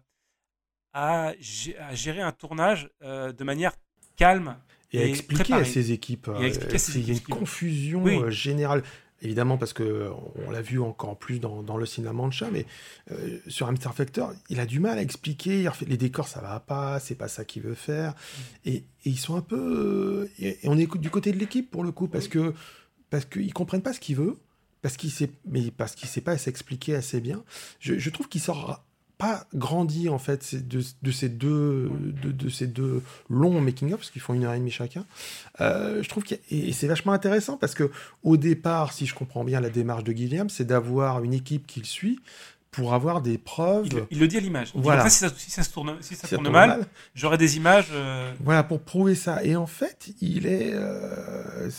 à, 0.93 1.34
gérer 1.39 2.21
un 2.21 2.32
tournage 2.32 2.89
de 3.02 3.43
manière 3.43 3.73
calme. 4.15 4.58
Et, 4.91 5.02
à 5.02 5.06
expliquer 5.06 5.54
à 5.54 5.65
ses 5.65 5.91
équipes. 5.91 6.30
Il 6.39 7.08
y 7.08 7.12
a 7.12 7.13
une 7.13 7.19
confusion 7.21 8.30
générale. 8.30 8.84
Évidemment, 9.21 9.58
parce 9.58 9.73
que 9.73 10.10
on 10.47 10.49
l'a 10.49 10.62
vu 10.62 10.79
encore 10.79 11.17
plus 11.17 11.39
dans, 11.39 11.62
dans 11.62 11.75
le 11.75 11.86
cinéma 11.86 12.13
Mancha, 12.13 12.49
mais 12.51 12.65
euh, 13.12 13.39
sur 13.47 13.67
Hamster 13.67 13.93
Factor, 13.93 14.34
il 14.49 14.60
a 14.60 14.65
du 14.65 14.79
mal 14.79 14.97
à 14.97 15.01
expliquer. 15.01 15.69
Les 15.88 15.97
décors, 15.97 16.27
ça 16.27 16.39
va 16.39 16.60
pas, 16.60 16.99
c'est 16.99 17.15
pas 17.15 17.27
ça 17.27 17.43
qu'il 17.43 17.63
veut 17.63 17.75
faire. 17.75 18.13
Et, 18.65 18.84
ils 19.05 19.19
sont 19.19 19.36
un 19.36 19.41
peu. 19.41 20.29
Et, 20.39 20.58
on 20.63 20.77
est 20.77 20.88
du 20.97 21.10
côté 21.10 21.32
de 21.32 21.38
l'équipe 21.38 21.69
pour 21.69 21.84
le 21.84 21.91
coup, 21.91 22.08
parce 22.08 22.27
que 22.27 22.53
parce 23.10 23.25
qu'ils 23.25 23.53
comprennent 23.53 23.82
pas 23.82 23.93
ce 23.93 23.99
qu'il 23.99 24.15
veut, 24.15 24.38
parce 24.82 24.95
qu'il 24.95 25.12
sait, 25.12 25.32
mais 25.45 25.71
parce 25.71 25.95
qu'il 25.95 26.08
sait 26.08 26.21
pas 26.21 26.38
s'expliquer 26.38 26.95
assez 26.95 27.19
bien. 27.19 27.43
Je, 27.79 27.97
je 27.97 28.10
trouve 28.10 28.29
qu'il 28.29 28.41
sort 28.41 28.86
pas 29.19 29.45
grandi 29.53 30.08
en 30.08 30.17
fait 30.17 30.55
de, 30.65 30.82
de 31.03 31.12
ces 31.12 31.27
deux 31.27 31.91
de, 31.99 32.32
de, 32.32 32.49
ces 32.49 32.67
deux 32.67 33.03
longs 33.29 33.60
making 33.60 33.91
of 33.91 33.99
parce 33.99 34.12
qu'ils 34.12 34.21
font 34.21 34.34
une 34.34 34.45
heure 34.45 34.53
et 34.53 34.60
demie 34.60 34.71
chacun 34.71 35.05
euh, 35.60 36.01
je 36.01 36.08
trouve 36.08 36.23
que 36.23 36.36
et 36.49 36.71
c'est 36.71 36.88
vachement 36.88 37.12
intéressant 37.12 37.58
parce 37.58 37.75
que 37.75 37.91
au 38.23 38.38
départ 38.38 38.93
si 38.93 39.05
je 39.05 39.13
comprends 39.13 39.43
bien 39.43 39.60
la 39.60 39.69
démarche 39.69 40.05
de 40.05 40.13
Guillaume 40.13 40.49
c'est 40.49 40.63
d'avoir 40.63 41.21
une 41.21 41.34
équipe 41.34 41.67
qu'il 41.67 41.86
suit 41.86 42.21
pour 42.71 42.93
avoir 42.93 43.21
des 43.21 43.38
preuves. 43.38 43.88
Il, 44.12 44.19
le 44.19 44.27
dit 44.27 44.38
à 44.38 44.39
l'image. 44.39 44.71
Voilà. 44.75 45.10
si, 45.10 45.19
ça, 45.19 45.63
se 45.63 45.69
tourne, 45.71 45.97
si 46.01 46.15
ça 46.15 46.27
tourne, 46.27 46.49
mal, 46.49 46.86
j'aurai 47.15 47.38
des 47.38 47.58
images. 47.58 47.88
Euh, 47.91 48.32
voilà, 48.41 48.63
pour 48.63 48.82
prouver 48.82 49.15
ça. 49.15 49.43
Et 49.43 49.55
en 49.55 49.65
fait, 49.65 50.12
il 50.21 50.45
est, 50.45 50.71
euh, 50.73 51.69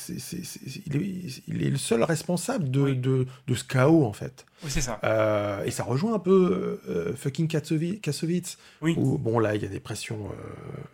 il 0.86 0.96
est, 0.96 1.42
il 1.46 1.62
est, 1.62 1.70
le 1.70 1.76
seul 1.76 2.02
responsable 2.02 2.70
de, 2.70 2.94
de, 2.94 3.26
de, 3.46 3.54
ce 3.54 3.62
chaos, 3.62 4.04
en 4.04 4.12
fait. 4.12 4.46
Oui, 4.64 4.70
c'est 4.70 4.80
ça. 4.80 4.98
Euh, 5.04 5.64
et 5.64 5.70
ça 5.70 5.84
rejoint 5.84 6.14
un 6.14 6.18
peu 6.18 6.80
fucking 7.16 7.46
Kassovitz. 7.46 8.58
Oui. 8.82 8.94
Où, 8.98 9.16
bon, 9.16 9.38
là, 9.38 9.54
il 9.54 9.62
y 9.62 9.66
a 9.66 9.68
des 9.68 9.80
pressions 9.80 10.28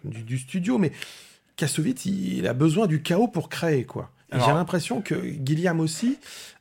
du, 0.05 0.23
du, 0.23 0.39
studio, 0.39 0.77
mais 0.77 0.93
Kassovitz, 1.57 2.05
il 2.05 2.47
a 2.47 2.53
besoin 2.53 2.87
du 2.87 3.03
chaos 3.03 3.29
pour 3.29 3.49
créer, 3.49 3.85
quoi. 3.85 4.11
J'ai 4.45 4.53
l'impression 4.53 5.01
que 5.01 5.15
Gilliam 5.45 5.81
aussi, 5.81 6.19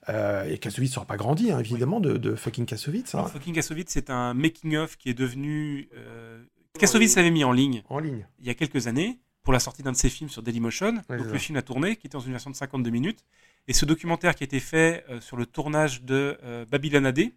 euh, 0.09 0.49
et 0.49 0.57
Kassovitz 0.57 0.91
ne 0.91 0.93
sera 0.95 1.05
pas 1.05 1.17
grandi, 1.17 1.51
hein, 1.51 1.59
évidemment, 1.59 1.99
de, 1.99 2.35
fucking 2.35 2.65
Kassovitz. 2.65 3.15
Hein. 3.15 3.25
Fucking 3.25 3.53
Kassovitz, 3.53 3.91
c'est 3.91 4.09
un 4.09 4.33
making-of 4.33 4.97
qui 4.97 5.09
est 5.09 5.13
devenu. 5.13 5.89
Euh... 5.95 6.43
Kassovitz 6.79 7.15
l'avait 7.15 7.31
mis 7.31 7.43
en 7.43 7.51
ligne, 7.51 7.83
en 7.89 7.99
ligne 7.99 8.27
il 8.39 8.47
y 8.47 8.49
a 8.49 8.53
quelques 8.53 8.87
années 8.87 9.19
pour 9.45 9.53
la 9.53 9.59
sortie 9.59 9.83
d'un 9.83 9.91
de 9.91 9.97
ses 9.97 10.09
films 10.09 10.29
sur 10.29 10.41
Dailymotion. 10.41 10.93
donc 10.93 11.31
le 11.31 11.37
film 11.37 11.57
a 11.57 11.61
tourné, 11.61 11.95
qui 11.95 12.07
était 12.07 12.17
dans 12.17 12.23
une 12.23 12.31
version 12.31 12.49
de 12.49 12.55
52 12.55 12.89
minutes. 12.89 13.19
Et 13.67 13.73
ce 13.73 13.85
documentaire 13.85 14.35
qui 14.35 14.43
a 14.43 14.45
été 14.45 14.59
fait 14.59 15.05
euh, 15.09 15.21
sur 15.21 15.37
le 15.37 15.45
tournage 15.45 16.03
de 16.03 16.37
euh, 16.43 16.65
Babylone 16.65 17.05
AD. 17.05 17.31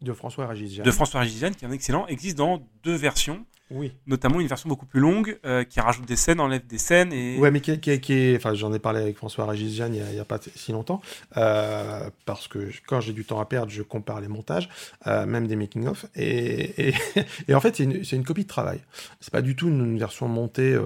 De 0.00 0.12
François 0.12 0.46
Ragisian. 0.46 0.82
De 0.82 0.90
François 0.90 1.20
Ragisian, 1.20 1.52
qui 1.52 1.64
est 1.64 1.68
un 1.68 1.72
excellent, 1.72 2.06
existe 2.08 2.36
dans 2.36 2.66
deux 2.82 2.94
versions. 2.94 3.46
Oui. 3.72 3.92
Notamment 4.06 4.40
une 4.40 4.46
version 4.46 4.68
beaucoup 4.68 4.86
plus 4.86 5.00
longue 5.00 5.38
euh, 5.44 5.64
qui 5.64 5.80
rajoute 5.80 6.06
des 6.06 6.16
scènes, 6.16 6.40
enlève 6.40 6.66
des 6.66 6.78
scènes. 6.78 7.12
Et... 7.12 7.38
Ouais, 7.38 7.50
mais 7.50 7.60
qui, 7.60 7.78
qui, 7.80 8.00
qui 8.00 8.12
est. 8.12 8.36
Enfin, 8.36 8.54
j'en 8.54 8.72
ai 8.72 8.78
parlé 8.78 9.00
avec 9.00 9.16
François 9.16 9.46
Régis 9.46 9.74
Jeanne 9.74 9.94
il 9.94 10.02
n'y 10.02 10.20
a, 10.20 10.24
pas 10.24 10.38
si 10.54 10.72
longtemps. 10.72 11.00
Euh, 11.36 12.10
parce 12.26 12.48
que 12.48 12.70
quand 12.86 13.00
j'ai 13.00 13.12
du 13.12 13.24
temps 13.24 13.40
à 13.40 13.46
perdre, 13.46 13.70
je 13.70 13.82
compare 13.82 14.20
les 14.20 14.28
montages, 14.28 14.68
euh, 15.06 15.26
même 15.26 15.46
des 15.46 15.56
making-of. 15.56 16.06
Et, 16.14 16.88
et, 16.88 16.94
et, 17.48 17.54
en 17.54 17.60
fait, 17.60 17.76
c'est 17.76 17.84
une, 17.84 18.02
une, 18.12 18.24
copie 18.24 18.42
de 18.42 18.48
travail. 18.48 18.80
C'est 19.20 19.32
pas 19.32 19.42
du 19.42 19.56
tout 19.56 19.68
une, 19.68 19.98
version 19.98 20.28
montée. 20.28 20.78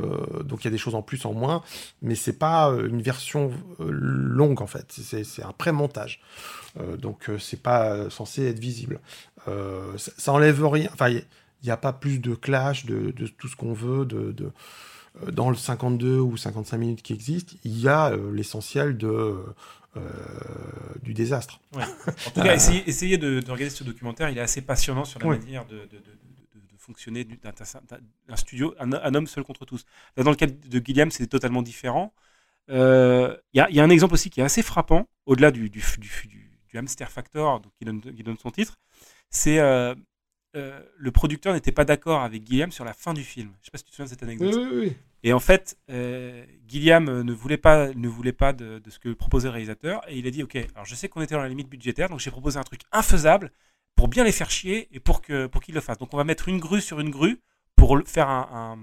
Donc 0.44 0.62
il 0.62 0.66
y 0.66 0.68
a 0.68 0.70
des 0.70 0.78
choses 0.78 0.94
en 0.94 1.02
plus, 1.02 1.24
en 1.24 1.32
moins. 1.32 1.62
Mais 2.02 2.14
c'est 2.14 2.38
pas 2.38 2.68
une 2.68 3.02
version 3.02 3.50
longue, 3.78 4.62
en 4.62 4.66
fait. 4.66 4.92
C'est 4.92 5.42
un 5.42 5.52
pré-montage. 5.52 6.20
donc 6.98 7.30
c'est 7.38 7.62
pas 7.62 8.10
censé 8.10 8.46
être 8.46 8.58
visible. 8.58 9.00
Ça, 9.46 10.12
ça, 10.16 10.32
enlève 10.32 10.64
rien. 10.66 10.90
Enfin, 10.92 11.10
il 11.66 11.68
n'y 11.68 11.72
a 11.72 11.76
pas 11.76 11.92
plus 11.92 12.20
de 12.20 12.34
clash, 12.34 12.86
de, 12.86 13.10
de 13.10 13.26
tout 13.26 13.48
ce 13.48 13.56
qu'on 13.56 13.72
veut, 13.72 14.06
de, 14.06 14.32
de, 14.32 14.50
euh, 15.22 15.30
dans 15.30 15.50
le 15.50 15.56
52 15.56 16.18
ou 16.18 16.36
55 16.36 16.78
minutes 16.78 17.02
qui 17.02 17.12
existe, 17.12 17.56
il 17.64 17.78
y 17.78 17.88
a 17.88 18.10
euh, 18.10 18.32
l'essentiel 18.32 18.96
de, 18.96 19.36
euh, 19.96 20.00
du 21.02 21.12
désastre. 21.14 21.60
Ouais. 21.74 21.82
En 22.26 22.30
tout 22.30 22.40
cas, 22.40 22.54
essayez, 22.54 22.88
essayez 22.88 23.18
de, 23.18 23.40
de, 23.40 23.50
regarder 23.50 23.70
ce 23.70 23.84
documentaire, 23.84 24.30
il 24.30 24.38
est 24.38 24.42
assez 24.42 24.62
passionnant 24.62 25.04
sur 25.04 25.20
la 25.20 25.26
ouais. 25.26 25.38
manière 25.38 25.66
de, 25.66 25.88
fonctionner 26.78 27.24
d'un 27.24 28.36
studio, 28.36 28.72
un, 28.78 28.92
un, 28.92 29.14
homme 29.16 29.26
seul 29.26 29.42
contre 29.42 29.64
tous. 29.64 29.84
Là, 30.16 30.22
dans 30.22 30.30
le 30.30 30.36
cas 30.36 30.46
de 30.46 30.82
Gilliam, 30.84 31.10
c'est 31.10 31.26
totalement 31.26 31.60
différent. 31.60 32.14
Il 32.68 32.74
euh, 32.74 33.36
y, 33.54 33.58
y, 33.58 33.80
a 33.80 33.82
un 33.84 33.90
exemple 33.90 34.14
aussi 34.14 34.30
qui 34.30 34.40
est 34.40 34.44
assez 34.44 34.62
frappant, 34.62 35.08
au-delà 35.24 35.50
du, 35.50 35.68
du, 35.68 35.82
du, 35.98 36.10
du, 36.68 36.78
hamster 36.78 37.10
factor 37.10 37.60
donc, 37.60 37.72
qui, 37.78 37.84
donne, 37.84 38.00
qui 38.00 38.22
donne 38.22 38.38
son 38.38 38.50
titre, 38.50 38.78
c'est 39.30 39.58
euh, 39.58 39.94
euh, 40.56 40.80
le 40.96 41.10
producteur 41.10 41.52
n'était 41.52 41.72
pas 41.72 41.84
d'accord 41.84 42.22
avec 42.22 42.42
Guillaume 42.42 42.72
sur 42.72 42.84
la 42.84 42.94
fin 42.94 43.14
du 43.14 43.22
film. 43.22 43.52
Je 43.60 43.66
sais 43.66 43.70
pas 43.70 43.78
si 43.78 43.84
tu 43.84 43.90
te 43.90 43.96
souviens 43.96 44.06
de 44.06 44.10
cette 44.10 44.22
anecdote. 44.22 44.54
Oui, 44.56 44.68
oui, 44.70 44.78
oui. 44.86 44.96
Et 45.22 45.32
en 45.32 45.40
fait, 45.40 45.78
euh, 45.90 46.44
Guillaume 46.66 47.22
ne 47.22 47.32
voulait 47.32 47.56
pas, 47.56 47.92
ne 47.92 48.08
voulait 48.08 48.32
pas 48.32 48.52
de, 48.52 48.78
de, 48.78 48.90
ce 48.90 48.98
que 48.98 49.12
proposait 49.12 49.48
le 49.48 49.52
réalisateur. 49.52 50.02
Et 50.08 50.18
il 50.18 50.26
a 50.26 50.30
dit, 50.30 50.42
OK, 50.42 50.56
alors 50.74 50.86
je 50.86 50.94
sais 50.94 51.08
qu'on 51.08 51.20
était 51.20 51.34
dans 51.34 51.42
la 51.42 51.48
limite 51.48 51.68
budgétaire, 51.68 52.08
donc 52.08 52.20
j'ai 52.20 52.30
proposé 52.30 52.58
un 52.58 52.62
truc 52.62 52.80
infaisable 52.92 53.52
pour 53.96 54.08
bien 54.08 54.24
les 54.24 54.32
faire 54.32 54.50
chier 54.50 54.88
et 54.92 55.00
pour 55.00 55.22
qu'ils 55.22 55.48
pour 55.48 55.62
qu'ils 55.62 55.74
le 55.74 55.80
fassent. 55.80 55.98
Donc 55.98 56.14
on 56.14 56.16
va 56.16 56.24
mettre 56.24 56.48
une 56.48 56.58
grue 56.58 56.80
sur 56.80 57.00
une 57.00 57.10
grue 57.10 57.40
pour 57.76 57.98
faire 58.06 58.28
un, 58.28 58.48
un, 58.52 58.78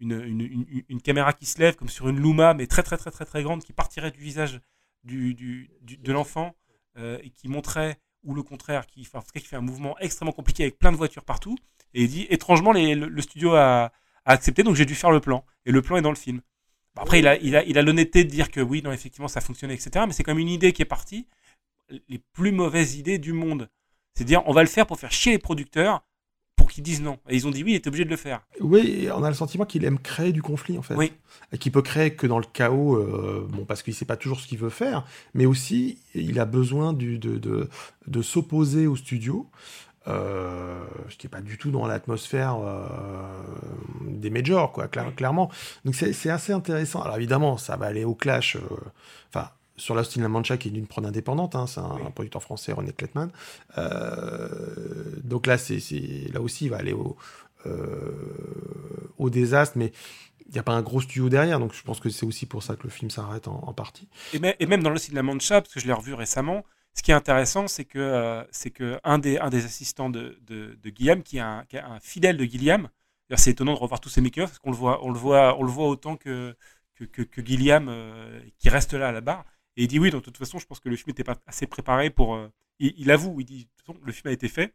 une, 0.00 0.12
une, 0.12 0.40
une, 0.40 0.82
une, 0.88 1.02
caméra 1.02 1.32
qui 1.32 1.46
se 1.46 1.58
lève 1.58 1.76
comme 1.76 1.88
sur 1.88 2.08
une 2.08 2.20
Luma, 2.20 2.54
mais 2.54 2.66
très 2.66 2.82
très 2.82 2.96
très 2.96 3.10
très 3.10 3.24
très 3.24 3.42
grande, 3.42 3.62
qui 3.62 3.72
partirait 3.72 4.10
du 4.10 4.20
visage 4.20 4.60
du, 5.04 5.34
du, 5.34 5.70
du 5.82 5.96
de 5.96 6.12
l'enfant 6.12 6.54
euh, 6.98 7.18
et 7.22 7.30
qui 7.30 7.48
montrait 7.48 7.98
ou 8.24 8.34
le 8.34 8.42
contraire, 8.42 8.86
qui, 8.86 9.02
enfin, 9.02 9.22
qui 9.32 9.44
fait 9.44 9.56
un 9.56 9.60
mouvement 9.60 9.98
extrêmement 9.98 10.32
compliqué 10.32 10.64
avec 10.64 10.78
plein 10.78 10.92
de 10.92 10.96
voitures 10.96 11.24
partout. 11.24 11.56
Et 11.94 12.02
il 12.04 12.08
dit, 12.08 12.26
étrangement, 12.30 12.72
les, 12.72 12.94
le, 12.94 13.22
studio 13.22 13.54
a, 13.54 13.92
accepté, 14.24 14.62
donc 14.62 14.76
j'ai 14.76 14.84
dû 14.84 14.94
faire 14.94 15.10
le 15.10 15.20
plan. 15.20 15.44
Et 15.66 15.72
le 15.72 15.82
plan 15.82 15.96
est 15.96 16.02
dans 16.02 16.10
le 16.10 16.16
film. 16.16 16.40
Après, 16.96 17.20
il 17.20 17.26
a, 17.26 17.36
il 17.38 17.56
a, 17.56 17.64
il 17.64 17.78
a 17.78 17.82
l'honnêteté 17.82 18.24
de 18.24 18.30
dire 18.30 18.50
que 18.50 18.60
oui, 18.60 18.82
non, 18.82 18.92
effectivement, 18.92 19.28
ça 19.28 19.40
fonctionnait, 19.40 19.74
etc. 19.74 20.04
Mais 20.06 20.12
c'est 20.12 20.22
comme 20.22 20.38
une 20.38 20.48
idée 20.48 20.72
qui 20.72 20.82
est 20.82 20.86
partie. 20.86 21.26
Les 22.08 22.18
plus 22.32 22.52
mauvaises 22.52 22.96
idées 22.96 23.18
du 23.18 23.32
monde. 23.32 23.68
C'est 24.14 24.24
dire, 24.24 24.42
on 24.46 24.52
va 24.52 24.62
le 24.62 24.68
faire 24.68 24.86
pour 24.86 24.98
faire 24.98 25.12
chier 25.12 25.32
les 25.32 25.38
producteurs, 25.38 26.04
pour 26.70 26.74
qu'ils 26.76 26.84
disent 26.84 27.02
non. 27.02 27.18
Et 27.28 27.34
ils 27.34 27.48
ont 27.48 27.50
dit 27.50 27.64
oui, 27.64 27.72
il 27.72 27.74
est 27.74 27.86
obligé 27.88 28.04
de 28.04 28.10
le 28.10 28.16
faire. 28.16 28.42
Oui, 28.60 29.08
on 29.12 29.24
a 29.24 29.28
le 29.28 29.34
sentiment 29.34 29.64
qu'il 29.64 29.84
aime 29.84 29.98
créer 29.98 30.30
du 30.30 30.40
conflit, 30.40 30.78
en 30.78 30.82
fait. 30.82 30.94
Oui. 30.94 31.12
Et 31.52 31.58
qu'il 31.58 31.72
peut 31.72 31.82
créer 31.82 32.14
que 32.14 32.28
dans 32.28 32.38
le 32.38 32.44
chaos, 32.44 32.94
euh, 32.94 33.44
bon, 33.50 33.64
parce 33.64 33.82
qu'il 33.82 33.92
ne 33.92 33.96
sait 33.96 34.04
pas 34.04 34.16
toujours 34.16 34.38
ce 34.38 34.46
qu'il 34.46 34.58
veut 34.58 34.70
faire, 34.70 35.04
mais 35.34 35.46
aussi, 35.46 35.98
il 36.14 36.38
a 36.38 36.44
besoin 36.44 36.92
du, 36.92 37.18
de, 37.18 37.38
de, 37.38 37.68
de 38.06 38.22
s'opposer 38.22 38.86
au 38.86 38.94
studio. 38.94 39.50
Euh, 40.06 40.82
ce 41.08 41.16
qui 41.16 41.26
n'est 41.26 41.30
pas 41.30 41.40
du 41.40 41.58
tout 41.58 41.70
dans 41.70 41.86
l'atmosphère 41.86 42.56
euh, 42.64 42.86
des 44.06 44.30
majors, 44.30 44.72
quoi, 44.72 44.86
clair, 44.86 45.12
clairement. 45.14 45.50
Donc 45.84 45.96
c'est 45.96 46.30
assez 46.30 46.52
intéressant. 46.52 47.02
Alors 47.02 47.16
évidemment, 47.16 47.58
ça 47.58 47.76
va 47.76 47.86
aller 47.86 48.04
au 48.04 48.14
clash. 48.14 48.56
Enfin, 49.28 49.50
sur 49.80 49.94
Lost 49.94 50.16
in 50.16 50.22
La 50.22 50.28
Mancha, 50.28 50.56
qui 50.56 50.68
est 50.68 50.70
d'une 50.70 50.86
prod 50.86 51.04
indépendante, 51.04 51.56
hein, 51.56 51.66
c'est 51.66 51.80
un, 51.80 51.94
oui. 51.96 52.02
un, 52.06 52.10
producteur 52.10 52.42
français, 52.42 52.72
René 52.72 52.92
Kletman. 52.92 53.30
Euh, 53.78 55.16
donc 55.24 55.46
là, 55.46 55.58
c'est 55.58 55.80
là 56.32 56.40
aussi, 56.40 56.66
il 56.66 56.70
va 56.70 56.76
aller 56.76 56.92
au, 56.92 57.16
euh, 57.66 58.12
au 59.18 59.30
désastre, 59.30 59.78
mais 59.78 59.92
il 60.46 60.52
n'y 60.52 60.58
a 60.58 60.62
pas 60.62 60.72
un 60.72 60.82
gros 60.82 61.00
studio 61.00 61.28
derrière, 61.28 61.58
donc 61.60 61.72
je 61.72 61.82
pense 61.82 62.00
que 62.00 62.10
c'est 62.10 62.26
aussi 62.26 62.46
pour 62.46 62.62
ça 62.62 62.76
que 62.76 62.82
le 62.84 62.90
film 62.90 63.10
s'arrête 63.10 63.48
en, 63.48 63.62
en, 63.66 63.72
partie. 63.72 64.08
Et, 64.32 64.38
même, 64.38 64.54
et 64.58 64.66
même 64.66 64.82
dans 64.82 64.90
Lost 64.90 65.10
in 65.10 65.14
La 65.14 65.22
Mancha, 65.22 65.60
parce 65.60 65.72
que 65.72 65.80
je 65.80 65.86
l'ai 65.86 65.92
revu 65.92 66.14
récemment, 66.14 66.64
ce 66.94 67.02
qui 67.02 67.12
est 67.12 67.14
intéressant, 67.14 67.68
c'est 67.68 67.84
que, 67.84 67.98
euh, 67.98 68.44
c'est 68.50 68.70
que 68.70 68.98
un, 69.04 69.18
des, 69.18 69.38
un 69.38 69.48
des 69.48 69.64
assistants 69.64 70.10
de, 70.10 70.38
de, 70.42 70.78
de 70.82 70.90
Guillaume, 70.90 71.22
qui 71.22 71.36
est, 71.38 71.40
un, 71.40 71.64
qui 71.68 71.76
est 71.76 71.80
un 71.80 72.00
fidèle 72.00 72.36
de 72.36 72.44
Guillaume, 72.44 72.88
c'est 73.36 73.50
étonnant 73.50 73.74
de 73.74 73.78
revoir 73.78 74.00
tous 74.00 74.08
ces 74.08 74.20
make 74.20 74.36
parce 74.36 74.58
qu'on 74.58 74.70
le 74.70 74.76
voit, 74.76 75.04
on 75.04 75.10
le 75.10 75.18
voit, 75.18 75.56
on 75.58 75.62
le 75.62 75.70
voit 75.70 75.88
autant 75.88 76.16
que, 76.16 76.56
que, 76.94 77.04
que, 77.04 77.22
que 77.22 77.40
Guillaume, 77.40 77.88
euh, 77.88 78.40
qui 78.58 78.68
reste 78.68 78.94
là 78.94 79.08
à 79.08 79.12
la 79.12 79.20
barre. 79.20 79.44
Et 79.76 79.84
il 79.84 79.88
dit 79.88 79.98
oui, 79.98 80.10
donc, 80.10 80.20
de 80.20 80.24
toute 80.26 80.36
façon, 80.36 80.58
je 80.58 80.66
pense 80.66 80.80
que 80.80 80.88
le 80.88 80.96
film 80.96 81.06
n'était 81.08 81.24
pas 81.24 81.36
assez 81.46 81.66
préparé 81.66 82.10
pour. 82.10 82.34
Euh, 82.34 82.48
il, 82.78 83.10
avoue, 83.10 83.40
il 83.40 83.44
dit 83.44 83.64
de 83.64 83.70
toute 83.76 83.86
façon, 83.86 83.98
le 84.04 84.12
film 84.12 84.28
a 84.28 84.32
été 84.32 84.48
fait. 84.48 84.74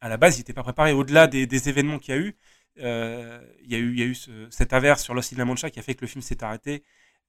À 0.00 0.08
la 0.08 0.16
base, 0.16 0.36
il 0.36 0.40
n'était 0.40 0.52
pas 0.52 0.62
préparé. 0.62 0.92
Au-delà 0.92 1.26
des, 1.26 1.68
événements 1.68 1.98
qu'il 1.98 2.14
y 2.14 2.18
a 2.18 2.20
eu, 2.20 2.36
euh, 2.78 3.40
il 3.62 3.70
y 3.70 3.74
a 3.74 3.78
eu, 3.78 3.92
il 3.92 3.98
y 3.98 4.02
a 4.02 4.06
eu 4.06 4.14
ce, 4.14 4.48
cette 4.50 4.72
averse 4.72 5.02
sur 5.02 5.14
Lost 5.14 5.32
in 5.32 5.36
La 5.36 5.44
Mancha 5.44 5.70
qui 5.70 5.78
a 5.78 5.82
fait 5.82 5.94
que 5.94 6.02
le 6.02 6.06
film 6.06 6.22
s'est 6.22 6.42
arrêté, 6.42 6.82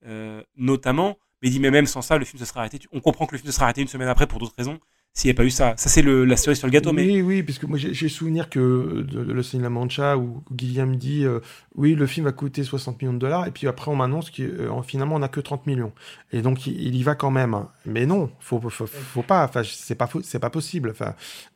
euh, 0.06 0.42
notamment. 0.56 1.18
Mais 1.42 1.48
il 1.48 1.52
dit, 1.52 1.60
mais 1.60 1.70
même 1.70 1.86
sans 1.86 2.02
ça, 2.02 2.18
le 2.18 2.24
film 2.24 2.38
se 2.38 2.44
serait 2.44 2.60
arrêté. 2.60 2.78
On 2.92 3.00
comprend 3.00 3.26
que 3.26 3.32
le 3.32 3.38
film 3.38 3.50
se 3.50 3.54
serait 3.54 3.64
arrêté 3.64 3.82
une 3.82 3.88
semaine 3.88 4.08
après 4.08 4.26
pour 4.26 4.38
d'autres 4.38 4.54
raisons 4.56 4.80
s'il 5.14 5.28
n'y 5.28 5.32
a 5.32 5.36
pas 5.36 5.44
eu 5.44 5.50
ça. 5.50 5.74
Ça, 5.76 5.90
c'est 5.90 6.00
la 6.00 6.36
cerise 6.38 6.58
sur 6.58 6.66
le 6.66 6.72
gâteau. 6.72 6.90
Oui, 6.90 7.16
mais... 7.16 7.22
oui, 7.22 7.42
puisque 7.42 7.64
moi, 7.64 7.76
j'ai 7.78 8.08
souvenir 8.08 8.48
que 8.48 9.02
de, 9.02 9.24
de 9.24 9.32
Lost 9.32 9.54
in 9.54 9.60
La 9.60 9.68
Mancha, 9.68 10.16
où 10.16 10.42
Guillaume 10.50 10.96
dit 10.96 11.26
euh, 11.26 11.40
oui, 11.74 11.94
le 11.94 12.06
film 12.06 12.24
va 12.24 12.32
coûter 12.32 12.64
60 12.64 13.02
millions 13.02 13.12
de 13.12 13.18
dollars, 13.18 13.46
et 13.46 13.50
puis 13.50 13.68
après, 13.68 13.90
on 13.90 13.96
m'annonce 13.96 14.30
qu'en 14.30 14.42
euh, 14.42 14.82
finalement, 14.82 15.16
on 15.16 15.18
n'a 15.18 15.28
que 15.28 15.40
30 15.40 15.66
millions. 15.66 15.92
Et 16.32 16.40
donc, 16.40 16.66
il, 16.66 16.96
y 16.96 17.02
va 17.02 17.14
quand 17.14 17.30
même. 17.30 17.66
Mais 17.84 18.06
non, 18.06 18.30
faut, 18.40 18.58
faut, 18.70 18.86
faut 18.86 19.22
pas. 19.22 19.50
C'est 19.64 19.96
pas, 19.96 20.08
pas 20.40 20.50
possible. 20.50 20.94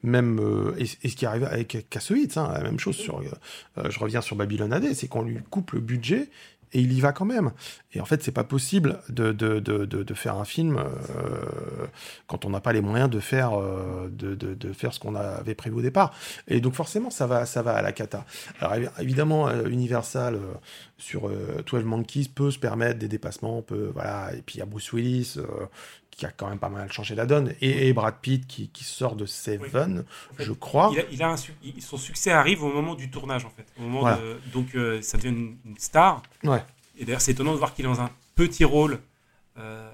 Même, 0.02 0.38
euh, 0.38 0.74
et, 0.78 1.09
ce 1.09 1.16
qui 1.16 1.24
arrive 1.24 1.44
avec 1.44 1.86
Kassovitz, 1.88 2.36
hein, 2.36 2.50
la 2.52 2.62
même 2.62 2.78
chose 2.78 2.96
sur, 2.96 3.22
je 3.88 3.98
reviens 3.98 4.20
sur 4.20 4.36
Babylon 4.36 4.70
AD, 4.70 4.92
c'est 4.92 5.09
qu'on 5.09 5.22
lui 5.22 5.38
coupe 5.48 5.72
le 5.72 5.80
budget, 5.80 6.28
et 6.72 6.80
il 6.80 6.92
y 6.92 7.00
va 7.00 7.12
quand 7.12 7.24
même. 7.24 7.52
Et 7.97 8.01
en 8.01 8.05
fait, 8.05 8.22
c'est 8.22 8.30
pas 8.30 8.44
possible 8.44 9.01
de, 9.09 9.32
de, 9.32 9.59
de, 9.59 9.86
de, 9.86 10.14
faire 10.14 10.36
un 10.36 10.44
film 10.44 10.76
euh, 10.76 11.86
quand 12.26 12.44
on 12.44 12.51
n'a 12.51 12.61
pas 12.61 12.74
les 12.74 12.82
moyens 12.82 13.09
de 13.09 13.20
faire, 13.20 13.59
euh, 13.59 14.11
de, 14.12 14.34
de, 14.34 14.72
faire 14.74 14.92
ce 14.92 15.01
qu'on 15.01 15.14
avait 15.14 15.55
prévu 15.55 15.76
au 15.76 15.80
départ. 15.80 16.12
Et 16.47 16.61
donc 16.61 16.74
forcément, 16.74 17.09
ça 17.09 17.26
va, 17.26 17.47
ça 17.47 17.62
va 17.62 17.72
à 17.72 17.80
la 17.80 17.92
cata. 17.92 18.26
Alors 18.61 18.74
évidemment, 19.01 19.49
euh, 19.49 19.66
Universal 19.68 20.38
sur 20.99 21.30
12 21.30 21.84
Monkeys 21.84 22.28
peut 22.34 22.51
se 22.51 22.59
permettre 22.59 22.99
des 22.99 23.09
dépassements, 23.09 23.62
peut, 23.62 23.90
voilà. 23.94 24.34
Et 24.34 24.42
puis 24.42 24.57
il 24.57 24.59
y 24.59 24.62
a 24.62 24.66
Bruce 24.66 24.92
Willis 24.92 25.38
qui 26.16 26.24
a 26.24 26.30
quand 26.30 26.49
même 26.49 26.59
pas 26.59 26.70
mal 26.70 26.90
changé 26.90 27.14
la 27.14 27.26
donne, 27.26 27.53
et, 27.61 27.88
et 27.88 27.92
Brad 27.92 28.14
Pitt 28.20 28.47
qui, 28.47 28.68
qui, 28.70 28.84
sort 28.84 29.16
de 29.16 29.26
Seven, 29.26 29.99
oui. 29.99 30.05
en 30.32 30.34
fait, 30.34 30.44
je 30.44 30.53
crois. 30.53 30.90
Il 30.92 31.01
a, 31.01 31.03
il 31.12 31.22
a 31.22 31.28
un, 31.32 31.36
il, 31.62 31.82
son 31.82 31.99
succès 31.99 32.30
arrive 32.30 32.64
au 32.64 32.72
moment 32.72 32.94
du 32.94 33.11
tournage, 33.11 33.44
en 33.44 33.51
fait. 33.51 33.66
Au 33.78 33.82
moment 33.82 34.01
voilà. 34.01 34.16
de, 34.16 34.38
donc 34.53 34.74
euh, 34.74 35.03
ça 35.03 35.18
devient 35.18 35.28
une, 35.28 35.57
une, 35.66 35.76
star. 35.76 36.22
Ouais. 36.42 36.62
Et 36.99 37.05
d'ailleurs, 37.05 37.20
c'est 37.20 37.32
étonnant 37.32 37.53
de 37.53 37.59
voir 37.59 37.74
qu'il 37.74 37.84
est 37.84 37.88
dans 37.88 38.01
un 38.01 38.11
petit 38.34 38.64
rôle, 38.64 39.01
euh, 39.59 39.90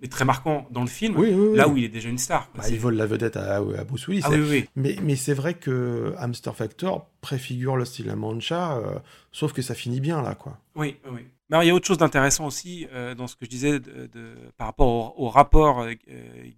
mais 0.00 0.08
très 0.08 0.24
marquant 0.24 0.66
dans 0.70 0.82
le 0.82 0.86
film, 0.88 1.16
oui, 1.16 1.32
oui, 1.32 1.56
là 1.56 1.68
où 1.68 1.76
il 1.76 1.84
est 1.84 1.88
déjà 1.88 2.08
une 2.08 2.18
star. 2.18 2.48
Bah, 2.54 2.64
il 2.68 2.78
vole 2.78 2.94
la 2.94 3.06
vedette 3.06 3.36
à, 3.36 3.56
à 3.56 3.84
Bruce 3.84 4.06
Willis. 4.08 4.22
Ah, 4.24 4.30
mais, 4.76 4.96
mais 5.02 5.16
c'est 5.16 5.34
vrai 5.34 5.54
que 5.54 6.14
Hamster 6.18 6.54
Factor 6.54 7.08
préfigure 7.20 7.76
le 7.76 7.84
style 7.84 8.06
La 8.06 8.16
Mancha, 8.16 8.76
euh, 8.76 8.98
sauf 9.32 9.52
que 9.52 9.62
ça 9.62 9.74
finit 9.74 10.00
bien 10.00 10.20
là, 10.22 10.34
quoi. 10.34 10.58
Oui, 10.74 10.96
oui. 11.10 11.26
Mais 11.48 11.56
alors, 11.56 11.64
il 11.64 11.66
y 11.66 11.70
a 11.70 11.74
autre 11.74 11.86
chose 11.86 11.98
d'intéressant 11.98 12.46
aussi 12.46 12.86
euh, 12.92 13.14
dans 13.14 13.26
ce 13.26 13.36
que 13.36 13.44
je 13.44 13.50
disais 13.50 13.78
de, 13.78 14.06
de, 14.06 14.34
par 14.56 14.66
rapport 14.66 15.18
au, 15.18 15.26
au 15.26 15.28
rapport 15.28 15.86